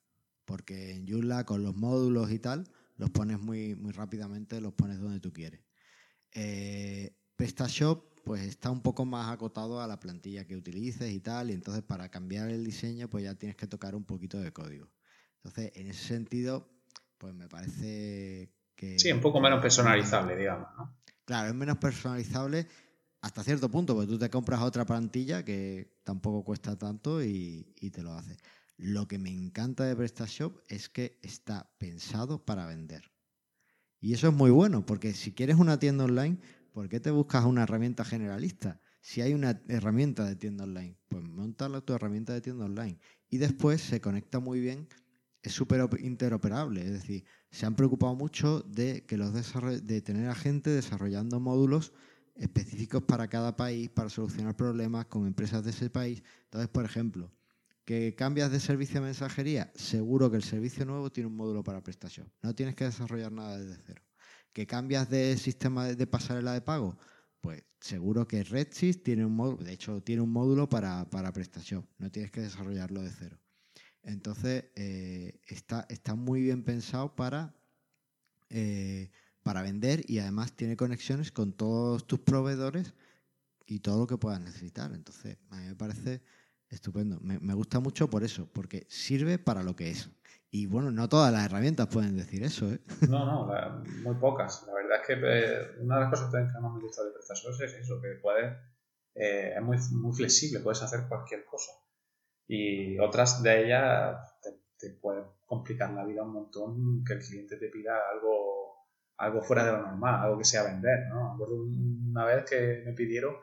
porque 0.45 0.95
en 0.95 1.07
Joomla 1.07 1.45
con 1.45 1.63
los 1.63 1.75
módulos 1.77 2.31
y 2.31 2.39
tal, 2.39 2.65
los 2.97 3.11
pones 3.11 3.41
muy, 3.41 3.75
muy 3.75 3.93
rápidamente, 3.93 4.61
los 4.61 4.73
pones 4.73 5.01
donde 5.01 5.21
tú 5.21 5.33
quieres. 5.33 5.61
Eh, 6.33 7.17
PrestaShop 7.37 8.14
pues 8.25 8.43
está 8.43 8.71
un 8.71 8.81
poco 8.81 9.05
más 9.05 9.31
acotado 9.31 9.81
a 9.81 9.87
la 9.87 10.01
plantilla 10.01 10.47
que 10.47 10.57
utilices 10.57 11.13
y 11.13 11.21
tal, 11.21 11.51
y 11.51 11.53
entonces 11.53 11.83
para 11.83 12.09
cambiar 12.09 12.51
el 12.51 12.65
diseño 12.65 13.09
pues 13.09 13.25
ya 13.25 13.35
tienes 13.35 13.57
que 13.57 13.67
tocar 13.67 13.95
un 13.95 14.05
poquito 14.05 14.41
de 14.41 14.53
código. 14.53 14.89
Entonces, 15.37 15.73
en 15.75 15.89
ese 15.89 16.05
sentido, 16.05 16.71
pues 17.19 17.35
me 17.35 17.49
parece 17.49 18.51
que... 18.75 18.99
Sí, 18.99 19.13
un 19.13 19.21
poco 19.21 19.41
menos 19.41 19.61
personalizable, 19.61 20.37
digamos, 20.37 20.69
¿no? 20.77 20.97
Claro, 21.27 21.49
es 21.49 21.55
menos 21.55 21.77
personalizable 21.79 22.67
hasta 23.21 23.43
cierto 23.43 23.71
punto, 23.71 23.95
porque 23.95 24.09
tú 24.09 24.19
te 24.19 24.31
compras 24.31 24.63
otra 24.63 24.85
plantilla 24.85 25.45
que 25.45 25.99
tampoco 26.03 26.45
cuesta 26.45 26.77
tanto 26.77 27.23
y, 27.23 27.75
y 27.81 27.91
te 27.91 28.03
lo 28.03 28.13
hace. 28.15 28.37
Lo 28.77 29.07
que 29.07 29.19
me 29.19 29.31
encanta 29.31 29.85
de 29.85 29.97
PrestaShop 29.97 30.59
es 30.69 30.89
que 30.89 31.19
está 31.23 31.71
pensado 31.79 32.45
para 32.45 32.67
vender. 32.67 33.11
Y 34.01 34.13
eso 34.13 34.29
es 34.29 34.35
muy 34.35 34.51
bueno, 34.51 34.85
porque 34.85 35.15
si 35.15 35.33
quieres 35.33 35.57
una 35.57 35.79
tienda 35.79 36.05
online, 36.05 36.39
¿por 36.75 36.89
qué 36.89 36.99
te 36.99 37.13
buscas 37.13 37.45
una 37.45 37.63
herramienta 37.63 38.05
generalista? 38.05 38.81
Si 39.01 39.21
hay 39.21 39.33
una 39.33 39.63
herramienta 39.69 40.25
de 40.25 40.35
tienda 40.35 40.65
online, 40.65 40.99
pues 41.09 41.23
montarla 41.23 41.81
tu 41.81 41.95
herramienta 41.95 42.35
de 42.35 42.41
tienda 42.41 42.65
online. 42.65 42.99
Y 43.31 43.39
después 43.39 43.81
se 43.81 44.01
conecta 44.01 44.41
muy 44.41 44.59
bien, 44.59 44.89
es 45.41 45.53
súper 45.53 45.89
interoperable. 46.01 46.81
Es 46.85 46.91
decir, 46.91 47.25
se 47.51 47.65
han 47.65 47.77
preocupado 47.77 48.17
mucho 48.17 48.61
de, 48.63 49.05
que 49.07 49.17
los 49.17 49.33
de 49.33 50.01
tener 50.03 50.29
a 50.29 50.35
gente 50.35 50.71
desarrollando 50.71 51.39
módulos 51.39 51.93
específicos 52.35 53.05
para 53.05 53.29
cada 53.29 53.55
país, 53.55 53.89
para 53.91 54.11
solucionar 54.11 54.57
problemas 54.57 55.07
con 55.07 55.29
empresas 55.29 55.63
de 55.63 55.71
ese 55.71 55.91
país. 55.91 56.25
Entonces, 56.47 56.69
por 56.71 56.85
ejemplo, 56.85 57.31
que 57.85 58.17
cambias 58.17 58.51
de 58.51 58.59
servicio 58.59 58.97
de 58.97 59.07
mensajería, 59.07 59.71
seguro 59.77 60.29
que 60.29 60.39
el 60.39 60.43
servicio 60.43 60.85
nuevo 60.85 61.13
tiene 61.13 61.29
un 61.29 61.37
módulo 61.37 61.63
para 61.63 61.85
prestación. 61.85 62.33
No 62.43 62.53
tienes 62.53 62.75
que 62.75 62.85
desarrollar 62.85 63.31
nada 63.31 63.59
desde 63.59 63.81
cero 63.87 64.04
que 64.55 64.67
cambias 64.67 65.11
de 65.11 65.37
sistema 65.37 65.89
de 65.89 66.07
pasarela 66.07 66.55
de 66.55 66.63
pago, 66.63 66.97
pues 67.41 67.63
seguro 67.81 68.27
que 68.27 68.45
Redshift 68.45 69.03
tiene 69.03 69.27
un 69.27 69.35
módulo, 69.37 69.65
de 69.65 69.73
hecho 69.73 70.01
tiene 70.03 70.23
un 70.23 70.31
módulo 70.31 70.69
para, 70.69 71.11
para 71.11 71.33
prestación, 71.33 71.87
no 71.99 72.11
tienes 72.11 72.31
que 72.31 72.41
desarrollarlo 72.41 73.03
de 73.03 73.11
cero. 73.11 73.39
Entonces 74.05 74.67
eh, 74.77 75.41
está, 75.47 75.87
está 75.89 76.15
muy 76.15 76.41
bien 76.41 76.63
pensado 76.63 77.17
para, 77.17 77.55
eh, 78.49 79.11
para 79.43 79.63
vender 79.63 80.05
y 80.09 80.21
además 80.21 80.53
tiene 80.57 80.77
conexiones 80.77 81.33
con 81.33 81.53
todos 81.53 82.07
tus 82.07 82.21
proveedores 82.21 82.95
y 83.67 83.81
todo 83.81 83.99
lo 83.99 84.07
que 84.07 84.19
puedas 84.19 84.41
necesitar. 84.41 84.93
Entonces 84.93 85.37
a 85.51 85.57
mí 85.57 85.67
me 85.67 85.75
parece 85.75 86.23
estupendo. 86.69 87.19
Me 87.21 87.55
gusta 87.55 87.81
mucho 87.81 88.09
por 88.09 88.23
eso, 88.23 88.49
porque 88.53 88.87
sirve 88.89 89.39
para 89.39 89.63
lo 89.63 89.75
que 89.75 89.91
es. 89.91 90.09
Y 90.55 90.67
bueno, 90.67 90.93
no 90.93 91.09
todas 91.09 91.33
las 91.33 91.47
herramientas 91.47 91.89
pueden 91.89 92.17
decir 92.17 92.45
eso, 92.45 92.71
¿eh? 92.71 92.79
No, 93.11 93.27
no, 93.27 93.83
muy 94.05 94.15
pocas. 94.15 94.65
La 94.69 94.75
verdad 94.75 95.01
es 95.01 95.07
que 95.09 95.15
eh, 95.15 95.81
una 95.81 95.97
de 95.97 96.01
las 96.03 96.11
cosas 96.11 96.31
que 96.31 96.61
más 96.61 96.73
me 96.73 96.81
gusta 96.81 97.03
de 97.03 97.11
PrestaShop 97.11 97.61
es 97.61 97.73
eso, 97.73 98.01
que 98.01 98.11
puedes, 98.23 98.57
eh, 99.17 99.55
es 99.57 99.63
muy, 99.63 99.77
muy 100.01 100.15
flexible, 100.15 100.61
puedes 100.61 100.81
hacer 100.81 101.09
cualquier 101.09 101.45
cosa. 101.45 101.73
Y 102.47 102.97
otras 103.01 103.43
de 103.43 103.65
ellas 103.65 104.41
te, 104.41 104.51
te 104.79 104.91
puede 104.95 105.25
complicar 105.45 105.91
la 105.91 106.05
vida 106.05 106.23
un 106.23 106.35
montón 106.35 107.03
que 107.05 107.15
el 107.15 107.19
cliente 107.19 107.57
te 107.57 107.67
pida 107.67 107.99
algo, 108.13 108.77
algo 109.17 109.43
fuera 109.43 109.65
de 109.65 109.73
lo 109.73 109.83
normal, 109.83 110.23
algo 110.23 110.39
que 110.39 110.45
sea 110.45 110.63
vender, 110.63 111.09
¿no? 111.09 111.33
Acuerdo 111.33 111.65
una 111.65 112.27
vez 112.27 112.49
que 112.49 112.85
me 112.87 112.93
pidieron 112.93 113.35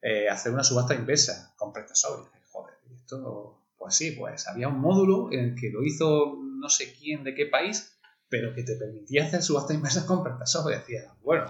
eh, 0.00 0.30
hacer 0.30 0.50
una 0.50 0.64
subasta 0.64 0.94
inversa 0.94 1.52
con 1.58 1.74
PrestaShop. 1.74 2.20
Y 2.20 2.24
dije, 2.24 2.46
joder, 2.50 2.74
esto 3.02 3.60
pues 3.76 3.96
sí, 3.96 4.12
pues 4.12 4.48
había 4.48 4.68
un 4.68 4.80
módulo 4.80 5.30
en 5.30 5.40
el 5.40 5.54
que 5.54 5.68
lo 5.68 5.84
hizo 5.84 6.38
no 6.64 6.70
sé 6.70 6.94
quién 6.94 7.22
de 7.24 7.34
qué 7.34 7.46
país, 7.46 8.00
pero 8.30 8.54
que 8.54 8.62
te 8.62 8.76
permitía 8.76 9.26
hacer 9.26 9.42
subasta 9.42 9.74
inversa 9.74 10.06
con 10.06 10.24
PrestaShop. 10.24 10.70
Y 10.70 10.74
decía, 10.74 11.14
bueno, 11.20 11.44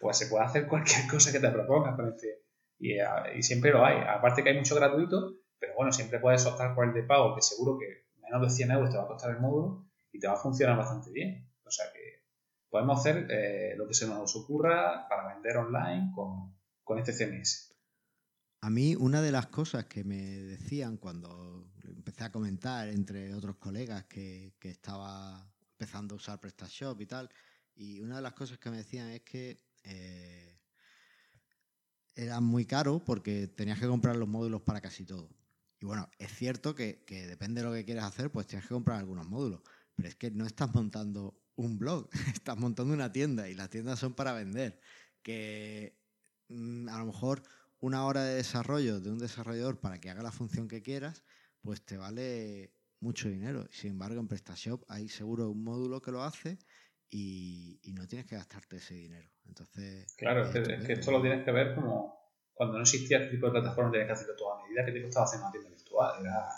pues 0.00 0.16
se 0.16 0.26
puede 0.26 0.44
hacer 0.44 0.66
cualquier 0.66 1.06
cosa 1.10 1.30
que 1.30 1.40
te 1.40 1.50
propongas 1.50 1.94
con 1.94 2.08
este. 2.08 2.42
Y, 2.78 2.94
y, 3.36 3.42
siempre 3.42 3.70
lo 3.70 3.84
hay. 3.84 3.98
Aparte 4.08 4.42
que 4.42 4.48
hay 4.48 4.56
mucho 4.56 4.74
gratuito, 4.74 5.36
pero 5.58 5.74
bueno, 5.74 5.92
siempre 5.92 6.18
puedes 6.18 6.46
optar 6.46 6.74
por 6.74 6.86
el 6.86 6.94
de 6.94 7.02
pago, 7.02 7.34
que 7.34 7.42
seguro 7.42 7.78
que 7.78 8.06
menos 8.22 8.40
de 8.40 8.48
100 8.48 8.70
euros 8.70 8.90
te 8.90 8.96
va 8.96 9.04
a 9.04 9.08
costar 9.08 9.30
el 9.32 9.40
módulo 9.40 9.84
y 10.12 10.16
y 10.16 10.18
te 10.18 10.26
va 10.26 10.32
a 10.32 10.36
funcionar 10.36 10.78
bastante 10.78 11.10
bien. 11.12 11.46
O 11.64 11.70
sea 11.70 11.84
que 11.92 12.24
podemos 12.70 12.98
hacer 12.98 13.26
eh, 13.30 13.74
lo 13.76 13.86
que 13.86 13.94
se 13.94 14.06
nos 14.06 14.34
ocurra 14.34 15.06
para 15.08 15.34
vender 15.34 15.58
online 15.58 16.12
con, 16.14 16.56
con 16.82 16.98
este 16.98 17.12
CMS. 17.12 17.76
A 18.62 18.70
mí 18.70 18.96
una 18.96 19.20
de 19.20 19.32
las 19.32 19.46
cosas 19.48 19.84
que 19.84 20.02
me 20.02 20.16
decían 20.16 20.96
cuando 20.96 21.70
empecé 21.96 22.24
a 22.24 22.32
comentar 22.32 22.88
entre 22.88 23.34
otros 23.34 23.56
colegas 23.56 24.04
que, 24.04 24.54
que 24.58 24.70
estaba 24.70 25.50
empezando 25.72 26.14
a 26.14 26.16
usar 26.16 26.40
PrestaShop 26.40 27.00
y 27.00 27.06
tal, 27.06 27.30
y 27.74 28.00
una 28.00 28.16
de 28.16 28.22
las 28.22 28.34
cosas 28.34 28.58
que 28.58 28.70
me 28.70 28.78
decían 28.78 29.08
es 29.08 29.22
que 29.22 29.62
eh, 29.84 30.58
era 32.14 32.40
muy 32.40 32.66
caro 32.66 33.02
porque 33.02 33.48
tenías 33.48 33.78
que 33.78 33.86
comprar 33.86 34.16
los 34.16 34.28
módulos 34.28 34.62
para 34.62 34.80
casi 34.80 35.04
todo. 35.04 35.30
Y 35.80 35.86
bueno, 35.86 36.10
es 36.18 36.30
cierto 36.34 36.74
que, 36.74 37.02
que, 37.06 37.26
depende 37.26 37.62
de 37.62 37.68
lo 37.68 37.74
que 37.74 37.86
quieras 37.86 38.04
hacer, 38.04 38.30
pues 38.30 38.46
tienes 38.46 38.66
que 38.68 38.74
comprar 38.74 38.98
algunos 38.98 39.26
módulos, 39.26 39.62
pero 39.94 40.08
es 40.08 40.14
que 40.14 40.30
no 40.30 40.44
estás 40.44 40.74
montando 40.74 41.40
un 41.56 41.78
blog, 41.78 42.10
estás 42.34 42.58
montando 42.58 42.92
una 42.92 43.12
tienda 43.12 43.48
y 43.48 43.54
las 43.54 43.70
tiendas 43.70 43.98
son 43.98 44.12
para 44.14 44.32
vender. 44.32 44.78
Que 45.22 45.98
mm, 46.48 46.88
a 46.88 46.98
lo 46.98 47.06
mejor 47.06 47.42
una 47.80 48.04
hora 48.04 48.24
de 48.24 48.34
desarrollo 48.34 49.00
de 49.00 49.10
un 49.10 49.18
desarrollador 49.18 49.80
para 49.80 50.00
que 50.00 50.10
haga 50.10 50.22
la 50.22 50.32
función 50.32 50.68
que 50.68 50.82
quieras, 50.82 51.24
pues 51.62 51.84
te 51.84 51.96
vale 51.96 52.72
mucho 53.00 53.28
dinero. 53.28 53.66
Sin 53.70 53.92
embargo, 53.92 54.20
en 54.20 54.28
PrestaShop 54.28 54.84
hay 54.88 55.08
seguro 55.08 55.50
un 55.50 55.64
módulo 55.64 56.00
que 56.00 56.12
lo 56.12 56.22
hace 56.22 56.58
y, 57.10 57.80
no 57.94 58.06
tienes 58.06 58.26
que 58.26 58.36
gastarte 58.36 58.76
ese 58.76 58.94
dinero. 58.94 59.28
Entonces, 59.44 60.14
claro, 60.16 60.46
es 60.46 60.86
que, 60.86 60.92
esto 60.92 61.10
lo 61.10 61.20
tienes 61.20 61.44
que 61.44 61.50
ver 61.50 61.74
como 61.74 62.20
cuando 62.54 62.76
no 62.76 62.82
existía 62.82 63.18
este 63.18 63.30
tipo 63.30 63.46
de 63.46 63.52
plataformas, 63.52 63.92
tenías 63.92 64.06
que 64.06 64.12
hacerlo 64.12 64.36
todo 64.36 64.54
a 64.54 64.62
medida 64.62 64.84
que 64.84 64.92
te 64.92 65.02
costaba 65.02 65.24
hacer 65.24 65.40
una 65.40 65.50
tienda 65.50 65.70
virtual. 65.70 66.20
Era, 66.20 66.48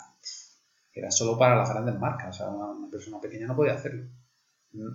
era 0.93 1.11
solo 1.11 1.37
para 1.37 1.55
las 1.55 1.69
grandes 1.69 1.97
marcas. 1.97 2.29
O 2.29 2.33
sea, 2.33 2.49
una, 2.49 2.89
persona 2.91 3.19
pequeña 3.19 3.47
no 3.47 3.55
podía 3.55 3.73
hacerlo. 3.73 4.09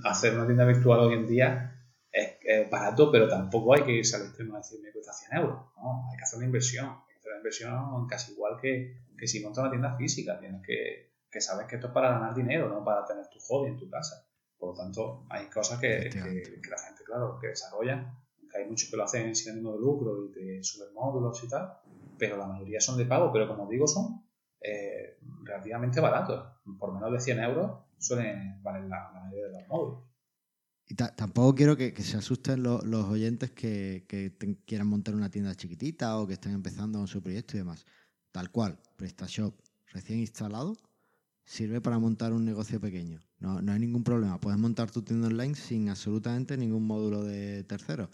Hacer 0.04 0.34
una 0.34 0.46
tienda 0.46 0.64
virtual 0.64 1.00
hoy 1.00 1.14
en 1.14 1.26
día 1.26 1.82
es, 2.12 2.70
barato, 2.70 3.10
pero 3.10 3.28
tampoco 3.28 3.74
hay 3.74 3.82
que 3.82 3.92
irse 3.92 4.16
al 4.16 4.22
extremo 4.22 4.54
de 4.54 4.58
decir 4.58 4.80
me 4.82 4.92
cuesta 4.92 5.12
100 5.12 5.40
euros. 5.40 5.60
¿no? 5.76 6.08
Hay 6.10 6.16
que 6.16 6.24
hacer 6.24 6.36
una 6.36 6.46
inversión. 6.46 6.96
Inversión 7.38 8.06
casi 8.06 8.32
igual 8.32 8.58
que, 8.60 9.02
que 9.16 9.26
si 9.26 9.42
montas 9.42 9.62
una 9.62 9.70
tienda 9.70 9.96
física. 9.96 10.38
Tienes 10.38 10.62
que, 10.64 11.08
que 11.30 11.40
sabes 11.40 11.66
que 11.66 11.76
esto 11.76 11.88
es 11.88 11.92
para 11.92 12.10
ganar 12.10 12.34
dinero, 12.34 12.68
no 12.68 12.84
para 12.84 13.04
tener 13.04 13.26
tu 13.28 13.38
hobby 13.40 13.70
en 13.70 13.76
tu 13.76 13.88
casa. 13.88 14.26
Por 14.58 14.70
lo 14.70 14.74
tanto, 14.74 15.24
hay 15.30 15.46
cosas 15.48 15.78
que, 15.78 16.10
que, 16.10 16.18
la 16.18 16.78
gente, 16.78 17.04
claro, 17.04 17.38
que 17.40 17.48
desarrolla, 17.48 18.12
que 18.50 18.58
hay 18.58 18.68
muchos 18.68 18.90
que 18.90 18.96
lo 18.96 19.04
hacen 19.04 19.34
sin 19.34 19.52
ánimo 19.52 19.72
de 19.72 19.78
lucro 19.78 20.26
y 20.26 20.32
te 20.32 20.64
suben 20.64 20.92
módulos 20.94 21.42
y 21.44 21.48
tal, 21.48 21.78
pero 22.18 22.36
la 22.36 22.46
mayoría 22.46 22.80
son 22.80 22.96
de 22.96 23.04
pago, 23.04 23.32
pero 23.32 23.46
como 23.46 23.68
digo, 23.68 23.86
son 23.86 24.24
eh, 24.60 25.18
relativamente 25.44 26.00
baratos. 26.00 26.44
Por 26.78 26.92
menos 26.92 27.12
de 27.12 27.20
100 27.20 27.40
euros 27.40 27.78
suelen 27.98 28.60
valer 28.62 28.84
la, 28.84 29.10
mayoría 29.12 29.46
de 29.46 29.52
los 29.52 29.68
módulos. 29.68 30.07
Y 30.90 30.94
tampoco 30.94 31.54
quiero 31.54 31.76
que, 31.76 31.94
se 32.02 32.16
asusten 32.16 32.62
los 32.62 33.04
oyentes 33.04 33.50
que, 33.50 34.06
quieran 34.64 34.86
montar 34.86 35.14
una 35.14 35.30
tienda 35.30 35.54
chiquitita 35.54 36.18
o 36.18 36.26
que 36.26 36.34
estén 36.34 36.52
empezando 36.52 36.98
con 36.98 37.06
su 37.06 37.22
proyecto 37.22 37.56
y 37.56 37.58
demás. 37.58 37.84
Tal 38.32 38.50
cual, 38.50 38.80
PrestaShop 38.96 39.54
recién 39.92 40.18
instalado 40.18 40.76
sirve 41.44 41.82
para 41.82 41.98
montar 41.98 42.32
un 42.32 42.44
negocio 42.44 42.80
pequeño. 42.80 43.20
No, 43.38 43.60
no 43.60 43.72
hay 43.72 43.78
ningún 43.78 44.02
problema. 44.02 44.40
Puedes 44.40 44.58
montar 44.58 44.90
tu 44.90 45.02
tienda 45.02 45.28
online 45.28 45.54
sin 45.54 45.90
absolutamente 45.90 46.56
ningún 46.56 46.86
módulo 46.86 47.22
de 47.22 47.64
tercero. 47.64 48.10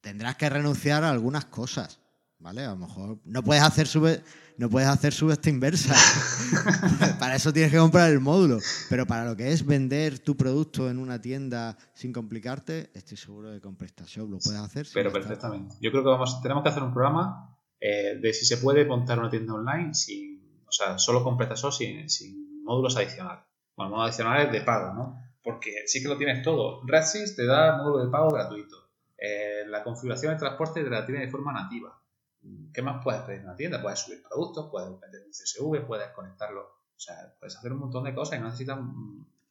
Tendrás 0.00 0.36
que 0.36 0.48
renunciar 0.48 1.02
a 1.02 1.10
algunas 1.10 1.46
cosas, 1.46 2.00
¿vale? 2.38 2.64
A 2.64 2.70
lo 2.70 2.76
mejor 2.76 3.18
no 3.24 3.42
puedes 3.42 3.62
hacer 3.62 3.86
sube, 3.86 4.22
no 4.56 4.68
puedes 4.68 4.88
hacer 4.88 5.12
subesta 5.12 5.50
inversa. 5.50 5.94
para 7.18 7.36
eso 7.36 7.52
tienes 7.52 7.72
que 7.72 7.78
comprar 7.78 8.10
el 8.10 8.20
módulo. 8.20 8.58
Pero 8.88 9.06
para 9.06 9.24
lo 9.24 9.36
que 9.36 9.52
es 9.52 9.66
vender 9.66 10.18
tu 10.18 10.36
producto 10.36 10.90
en 10.90 10.98
una 10.98 11.20
tienda 11.20 11.76
sin 11.94 12.12
complicarte, 12.12 12.90
estoy 12.94 13.16
seguro 13.16 13.50
de 13.50 13.56
que 13.56 13.62
con 13.62 13.76
PrestaShop 13.76 14.30
lo 14.30 14.38
puedes 14.38 14.60
hacer. 14.60 14.86
Pero 14.94 15.12
perfectamente. 15.12 15.76
Yo 15.80 15.90
creo 15.90 16.02
que 16.02 16.10
vamos, 16.10 16.40
tenemos 16.42 16.62
que 16.62 16.70
hacer 16.70 16.82
un 16.82 16.92
programa 16.92 17.56
eh, 17.80 18.18
de 18.20 18.32
si 18.32 18.44
se 18.44 18.58
puede 18.58 18.84
montar 18.84 19.18
una 19.18 19.30
tienda 19.30 19.54
online 19.54 19.94
sin, 19.94 20.62
o 20.66 20.72
sea, 20.72 20.98
solo 20.98 21.22
con 21.22 21.36
PrestaShop 21.36 21.72
sin, 21.72 22.08
sin 22.08 22.64
módulos 22.64 22.96
adicionales. 22.96 23.44
Bueno, 23.76 23.90
módulos 23.90 24.10
adicionales 24.10 24.52
de 24.52 24.60
pago, 24.60 24.94
¿no? 24.94 25.16
Porque 25.42 25.72
sí 25.86 26.02
que 26.02 26.08
lo 26.08 26.18
tienes 26.18 26.42
todo. 26.42 26.82
Redsys 26.86 27.36
te 27.36 27.46
da 27.46 27.78
módulo 27.78 28.04
de 28.04 28.10
pago 28.10 28.30
gratuito. 28.30 28.76
Eh, 29.16 29.64
la 29.66 29.82
configuración 29.82 30.32
de 30.34 30.38
transporte 30.38 30.84
te 30.84 30.90
la 30.90 31.04
tiene 31.04 31.22
de 31.22 31.30
forma 31.30 31.52
nativa. 31.52 31.97
¿Qué 32.72 32.82
más 32.82 33.02
puedes 33.02 33.22
pedir 33.22 33.40
en 33.40 33.46
una 33.46 33.56
tienda? 33.56 33.82
Puedes 33.82 34.00
subir 34.00 34.22
productos, 34.22 34.68
puedes 34.70 34.90
meter 34.90 35.22
un 35.24 35.30
CSV, 35.30 35.86
puedes 35.86 36.08
conectarlo. 36.10 36.62
O 36.62 37.00
sea, 37.00 37.34
puedes 37.38 37.56
hacer 37.56 37.72
un 37.72 37.78
montón 37.78 38.04
de 38.04 38.14
cosas 38.14 38.38
y 38.38 38.40
no 38.40 38.46
necesitas 38.46 38.78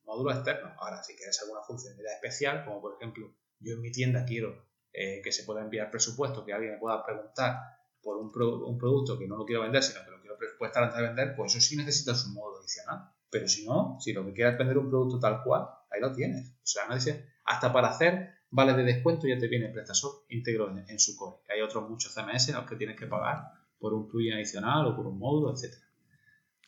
módulos 0.06 0.36
externos. 0.36 0.73
Ahora, 0.78 1.04
si 1.04 1.15
quieres 1.15 1.41
alguna 1.41 1.62
funcionalidad 1.62 2.13
especial, 2.13 2.65
como 2.65 2.82
por 2.82 2.95
ejemplo, 2.95 3.34
yo 3.60 3.73
en 3.73 3.82
mi 3.82 3.91
tienda 3.91 4.26
quiero 4.26 4.65
eh, 4.93 5.21
que 5.23 5.32
se 5.32 5.43
pueda 5.43 5.62
enviar 5.62 5.91
presupuesto, 5.91 6.45
que 6.45 6.54
alguien 6.54 6.73
me 6.73 6.80
pueda 6.80 7.04
preguntar 7.06 7.60
por 8.02 8.17
un, 8.17 8.32
un, 8.65 8.78
producto 8.78 9.17
que 9.19 9.28
no 9.28 9.36
lo 9.36 9.45
quiero 9.45 9.63
vender, 9.63 9.84
sino 9.84 10.04
que 10.04 10.12
lo 10.12 10.21
quiero 10.21 10.38
presupuestar 10.38 10.84
antes 10.84 10.97
de 10.97 11.04
vender, 11.08 11.36
pues 11.36 11.56
eso 11.56 11.67
sí 11.67 11.76
necesitas 11.76 12.26
un 12.26 12.36
módulo 12.36 12.60
adicional. 12.60 13.12
Pero 13.30 13.47
si 13.47 13.65
no, 13.65 13.97
si 14.00 14.13
lo 14.13 14.26
que 14.26 14.34
quieres 14.34 14.54
es 14.54 14.60
vender 14.60 14.78
un 14.78 14.89
producto 14.89 15.19
tal 15.19 15.43
cual, 15.43 15.67
ahí 15.91 16.00
lo 16.00 16.13
tienes. 16.13 16.50
O 16.50 16.65
sea, 16.65 16.88
no 16.88 16.95
dice, 16.95 17.28
hasta 17.43 17.73
para 17.73 17.89
hacer 17.89 18.37
vale 18.49 18.73
de 18.73 18.83
descuento 18.83 19.27
ya 19.27 19.38
te 19.38 19.47
viene 19.47 19.69
PrestaShop 19.69 20.25
íntegro 20.29 20.75
en, 20.88 20.99
su 20.99 21.15
core. 21.15 21.38
Hay 21.49 21.62
otros 21.62 21.89
muchos 21.89 22.13
CMS 22.13 22.49
en 22.49 22.55
los 22.55 22.65
que 22.65 22.75
tienes 22.75 22.97
que 22.97 23.07
pagar 23.07 23.51
por 23.79 23.93
un 23.93 24.07
plugin 24.07 24.33
adicional 24.33 24.88
o 24.88 24.95
por 24.95 25.07
un 25.07 25.17
módulo, 25.17 25.53
etcétera. 25.53 25.86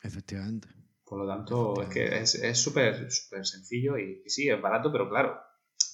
Efectivamente. 0.02 0.68
Por 1.04 1.18
lo 1.18 1.26
tanto, 1.26 1.82
es 1.82 1.88
que 1.88 2.18
es 2.48 2.58
súper 2.58 3.10
súper 3.10 3.44
sencillo 3.44 3.98
y, 3.98 4.22
sí, 4.26 4.48
es 4.48 4.60
barato, 4.60 4.92
pero 4.92 5.08
claro, 5.08 5.40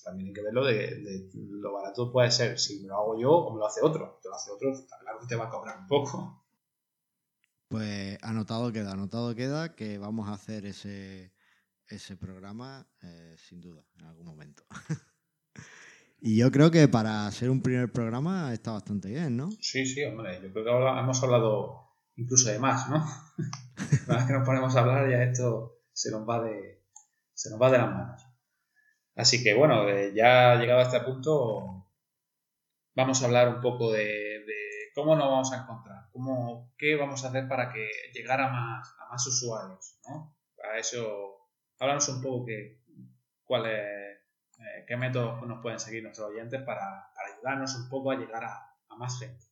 también 0.05 0.29
hay 0.29 0.35
que 0.35 0.42
verlo 0.42 0.64
de, 0.64 1.31
lo 1.35 1.72
barato 1.72 2.12
puede 2.12 2.31
ser 2.31 2.59
si 2.59 2.81
me 2.81 2.88
lo 2.88 2.96
hago 2.96 3.20
yo 3.20 3.31
o 3.31 3.55
me 3.55 3.59
lo 3.59 3.66
hace 3.66 3.81
otro. 3.83 4.18
Te 4.22 4.29
lo 4.29 4.35
hace 4.35 4.51
otro, 4.51 4.72
claro 5.01 5.20
que 5.20 5.27
te 5.27 5.37
va 5.37 5.46
a 5.46 5.51
cobrar 5.51 5.79
un 5.79 5.87
poco. 5.87 6.44
Pues 7.68 8.18
anotado 8.22 8.70
queda, 8.72 8.92
anotado 8.92 9.35
queda 9.35 9.75
que 9.75 9.99
vamos 9.99 10.29
a 10.29 10.35
hacer 10.35 10.66
ese, 10.66 11.33
ese 11.88 12.16
programa 12.16 12.87
eh, 13.03 13.35
sin 13.38 13.61
duda, 13.61 13.85
en 13.99 14.05
algún 14.05 14.27
momento. 14.27 14.64
y 16.20 16.38
yo 16.38 16.50
creo 16.50 16.70
que 16.70 16.88
para 16.88 17.31
ser 17.31 17.50
un 17.50 17.62
primer 17.62 17.90
programa 17.90 18.52
está 18.52 18.72
bastante 18.72 19.09
bien, 19.09 19.37
¿no? 19.37 19.50
Sí, 19.61 19.87
sí, 19.87 20.05
hombre, 20.05 20.40
yo 20.42 20.52
creo 20.52 20.64
que 20.64 20.70
ahora 20.70 21.00
hemos 21.00 21.22
hablado 21.22 21.87
incluso 22.16 22.50
de 22.50 22.59
más, 22.59 22.88
¿no? 22.88 22.96
Una 24.07 24.16
vez 24.16 24.26
que 24.26 24.33
nos 24.33 24.46
ponemos 24.46 24.74
a 24.76 24.81
hablar 24.81 25.11
ya 25.11 25.22
esto 25.22 25.81
se 25.92 26.11
nos 26.11 26.29
va 26.29 26.42
de, 26.42 26.83
se 27.35 27.50
nos 27.50 27.61
va 27.61 27.70
de 27.70 27.79
las 27.79 27.88
manos. 27.88 28.22
Así 29.14 29.42
que 29.42 29.55
bueno, 29.55 29.88
eh, 29.88 30.12
ya 30.14 30.57
llegado 30.57 30.81
a 30.81 30.85
este 30.85 31.00
punto, 31.00 31.90
vamos 32.94 33.22
a 33.22 33.26
hablar 33.26 33.48
un 33.48 33.61
poco 33.61 33.92
de 33.92 34.37
¿Cómo 34.96 35.14
nos 35.14 35.29
vamos 35.29 35.52
a 35.52 35.62
encontrar? 35.62 36.09
¿Cómo, 36.11 36.72
¿Qué 36.79 36.96
vamos 36.96 37.22
a 37.22 37.29
hacer 37.29 37.46
para 37.46 37.70
que 37.70 37.87
llegara 38.14 38.46
a 38.46 38.50
más, 38.50 38.94
a 38.98 39.11
más 39.11 39.26
usuarios? 39.26 40.00
¿no? 40.09 40.35
Para 40.57 40.79
eso, 40.79 41.50
háblanos 41.79 42.09
un 42.09 42.22
poco 42.22 42.46
que, 42.46 42.81
cuál 43.44 43.66
es, 43.66 43.85
eh, 44.59 44.85
qué 44.87 44.97
métodos 44.97 45.47
nos 45.47 45.61
pueden 45.61 45.79
seguir 45.79 46.03
nuestros 46.03 46.31
oyentes 46.31 46.62
para, 46.62 47.11
ayudarnos 47.35 47.75
un 47.77 47.88
poco 47.88 48.11
a 48.11 48.16
llegar 48.16 48.45
a, 48.45 48.73
más 48.97 49.19
gente. 49.19 49.45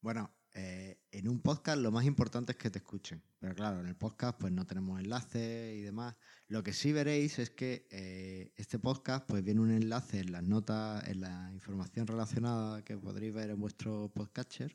Bueno, 0.00 0.30
eh, 0.54 0.98
en 1.10 1.28
un 1.28 1.42
podcast 1.42 1.78
lo 1.78 1.92
más 1.92 2.06
importante 2.06 2.52
es 2.52 2.58
que 2.58 2.70
te 2.70 2.78
escuchen. 2.78 3.22
Pero 3.38 3.54
claro, 3.54 3.80
en 3.80 3.86
el 3.86 3.96
podcast 3.96 4.40
pues 4.40 4.50
no 4.50 4.64
tenemos 4.64 4.98
enlaces 4.98 5.76
y 5.76 5.82
demás. 5.82 6.16
Lo 6.46 6.62
que 6.62 6.72
sí 6.72 6.92
veréis 6.92 7.38
es 7.38 7.50
que 7.50 7.86
eh, 7.90 8.52
este 8.56 8.78
podcast 8.78 9.26
pues 9.26 9.44
viene 9.44 9.60
un 9.60 9.70
enlace 9.70 10.20
en 10.20 10.32
las 10.32 10.42
notas, 10.42 11.06
en 11.06 11.20
la 11.20 11.50
información 11.52 12.06
relacionada 12.06 12.82
que 12.82 12.96
podréis 12.96 13.34
ver 13.34 13.50
en 13.50 13.60
vuestro 13.60 14.10
podcatcher 14.14 14.74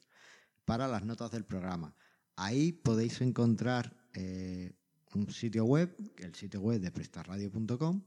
para 0.65 0.88
las 0.88 1.04
notas 1.04 1.32
del 1.32 1.45
programa. 1.45 1.95
Ahí 2.36 2.72
podéis 2.72 3.19
encontrar 3.22 3.98
un 5.15 5.32
sitio 5.32 5.65
web, 5.65 5.96
el 6.17 6.36
sitio 6.36 6.62
web 6.62 6.79
de 6.79 6.92
prestarradio.com, 6.92 8.04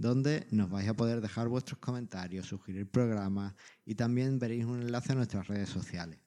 donde 0.00 0.46
nos 0.50 0.70
vais 0.70 0.88
a 0.88 0.94
poder 0.94 1.20
dejar 1.20 1.48
vuestros 1.48 1.78
comentarios, 1.78 2.46
sugerir 2.46 2.90
programas 2.90 3.54
y 3.84 3.94
también 3.94 4.38
veréis 4.38 4.64
un 4.64 4.80
enlace 4.80 5.12
a 5.12 5.14
nuestras 5.14 5.46
redes 5.46 5.68
sociales 5.68 6.18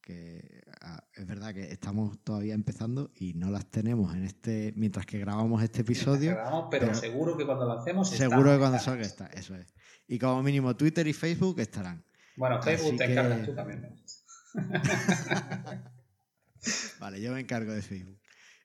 que 0.00 0.62
ah, 0.80 1.04
es 1.14 1.26
verdad 1.26 1.52
que 1.52 1.70
estamos 1.70 2.18
todavía 2.24 2.54
empezando 2.54 3.10
y 3.14 3.34
no 3.34 3.50
las 3.50 3.70
tenemos 3.70 4.14
en 4.14 4.24
este 4.24 4.72
mientras 4.74 5.04
que 5.04 5.18
grabamos 5.18 5.62
este 5.62 5.82
episodio. 5.82 6.38
pero, 6.70 6.94
seguro 6.94 7.36
que 7.36 7.44
cuando 7.44 7.66
lo 7.66 7.72
hacemos 7.72 8.08
seguro 8.08 8.52
que 8.52 8.58
cuando 8.58 8.78
salga 8.78 9.02
está, 9.02 9.26
eso 9.26 9.54
es. 9.54 9.74
Y 10.08 10.18
como 10.18 10.42
mínimo 10.42 10.74
Twitter 10.74 11.06
y 11.06 11.12
Facebook 11.12 11.60
estarán. 11.60 12.02
Bueno, 12.36 12.62
Facebook 12.62 12.96
te 12.96 13.04
encargas 13.04 13.44
tú 13.44 13.54
también. 13.54 13.94
vale, 16.98 17.20
yo 17.20 17.32
me 17.32 17.40
encargo 17.40 17.72
de 17.72 17.82
Facebook. 17.82 18.18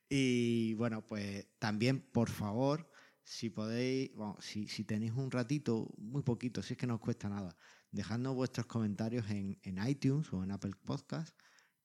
Y 0.08 0.74
bueno, 0.76 1.06
pues 1.06 1.48
también, 1.60 2.10
por 2.12 2.30
favor, 2.30 2.90
si 3.26 3.50
podéis, 3.50 4.14
bueno, 4.16 4.38
si, 4.40 4.68
si 4.68 4.84
tenéis 4.84 5.14
un 5.14 5.32
ratito, 5.32 5.92
muy 5.98 6.22
poquito, 6.22 6.62
si 6.62 6.74
es 6.74 6.78
que 6.78 6.86
no 6.86 6.96
os 6.96 7.02
cuesta 7.02 7.28
nada, 7.28 7.58
dejadnos 7.92 8.36
vuestros 8.36 8.68
comentarios 8.68 9.30
en, 9.30 9.58
iTunes 9.88 10.32
o 10.32 10.44
en 10.44 10.52
Apple 10.52 10.74
Podcast 10.86 11.36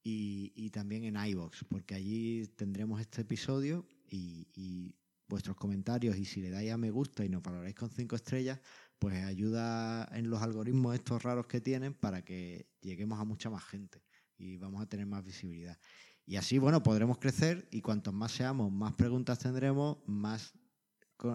y, 0.03 0.71
también 0.71 1.05
en 1.05 1.17
iBox, 1.17 1.65
porque 1.65 1.95
allí 1.95 2.47
tendremos 2.57 3.01
este 3.01 3.23
episodio 3.23 3.87
y, 4.07 4.95
vuestros 5.29 5.57
comentarios 5.57 6.17
y 6.17 6.25
si 6.25 6.41
le 6.41 6.51
dais 6.51 6.73
a 6.73 6.77
me 6.77 6.91
gusta 6.91 7.25
y 7.25 7.29
nos 7.29 7.41
valoráis 7.41 7.77
con 7.77 7.89
cinco 7.89 8.17
estrellas, 8.17 8.59
pues 8.99 9.23
ayuda 9.25 10.09
en 10.13 10.29
los 10.29 10.43
algoritmos 10.43 10.97
estos 10.97 11.23
raros 11.23 11.47
que 11.47 11.61
tienen 11.61 11.95
para 11.95 12.25
que 12.25 12.67
lleguemos 12.81 13.21
a 13.21 13.25
mucha 13.25 13.49
más 13.49 13.63
gente 13.63 14.03
y 14.37 14.57
vamos 14.57 14.83
a 14.83 14.89
tener 14.89 15.07
más 15.07 15.25
visibilidad. 15.25 15.79
Y 16.27 16.35
así, 16.35 16.59
bueno, 16.59 16.83
podremos 16.83 17.19
crecer 17.19 17.69
y 17.71 17.81
cuantos 17.81 18.13
más 18.13 18.33
seamos, 18.33 18.73
más 18.73 18.95
preguntas 18.95 19.39
tendremos, 19.39 19.99
más 20.07 20.53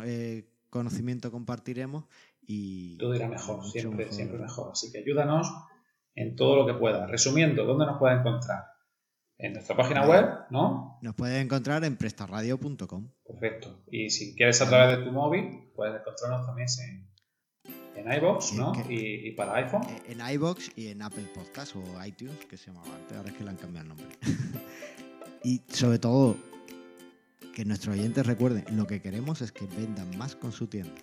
eh, 0.03 0.49
conocimiento 0.69 1.31
compartiremos 1.31 2.05
y... 2.41 2.97
Todo 2.97 3.15
irá 3.15 3.27
mejor, 3.27 3.63
siempre, 3.65 4.11
siempre 4.11 4.37
mejor. 4.37 4.71
Así 4.71 4.91
que 4.91 4.99
ayúdanos 4.99 5.51
en 6.15 6.35
todo 6.35 6.55
lo 6.55 6.65
que 6.65 6.73
pueda. 6.73 7.07
Resumiendo, 7.07 7.65
¿dónde 7.65 7.85
nos 7.85 7.99
puede 7.99 8.15
encontrar? 8.15 8.65
En 9.37 9.51
nuestra 9.51 9.75
página 9.75 10.07
web, 10.07 10.25
¿no? 10.49 10.97
Nos 11.01 11.13
puedes 11.13 11.43
encontrar 11.43 11.83
en 11.83 11.97
prestarradio.com. 11.97 13.09
Perfecto. 13.25 13.83
Y 13.91 14.09
si 14.09 14.33
quieres 14.33 14.61
a 14.61 14.69
través 14.69 14.97
de 14.97 15.03
tu 15.03 15.11
móvil, 15.11 15.71
puedes 15.75 15.99
encontrarnos 15.99 16.45
también 16.45 16.69
en, 16.87 17.09
en 17.97 18.13
iBox, 18.13 18.53
¿no? 18.53 18.71
Y, 18.87 19.31
para 19.31 19.55
iPhone. 19.55 19.81
Eh, 19.89 20.13
en 20.13 20.33
iBox 20.35 20.71
y 20.77 20.87
en 20.87 21.01
Apple 21.01 21.25
Podcast 21.33 21.75
o 21.75 22.05
iTunes, 22.05 22.45
que 22.45 22.55
se 22.55 22.67
llamaba 22.67 22.95
antes, 22.95 23.17
ahora 23.17 23.29
es 23.29 23.35
que 23.35 23.43
le 23.43 23.49
han 23.49 23.57
cambiado 23.57 23.83
el 23.83 23.89
nombre. 23.89 24.07
y 25.43 25.61
sobre 25.67 25.99
todo, 25.99 26.37
que 27.55 27.63
nuestros 27.63 27.95
oyentes 27.95 28.25
recuerden, 28.25 28.65
lo 28.75 28.85
que 28.85 29.01
queremos 29.01 29.41
es 29.41 29.53
que 29.53 29.65
vendan 29.65 30.15
más 30.17 30.35
con 30.35 30.51
su 30.51 30.67
tienda. 30.67 30.93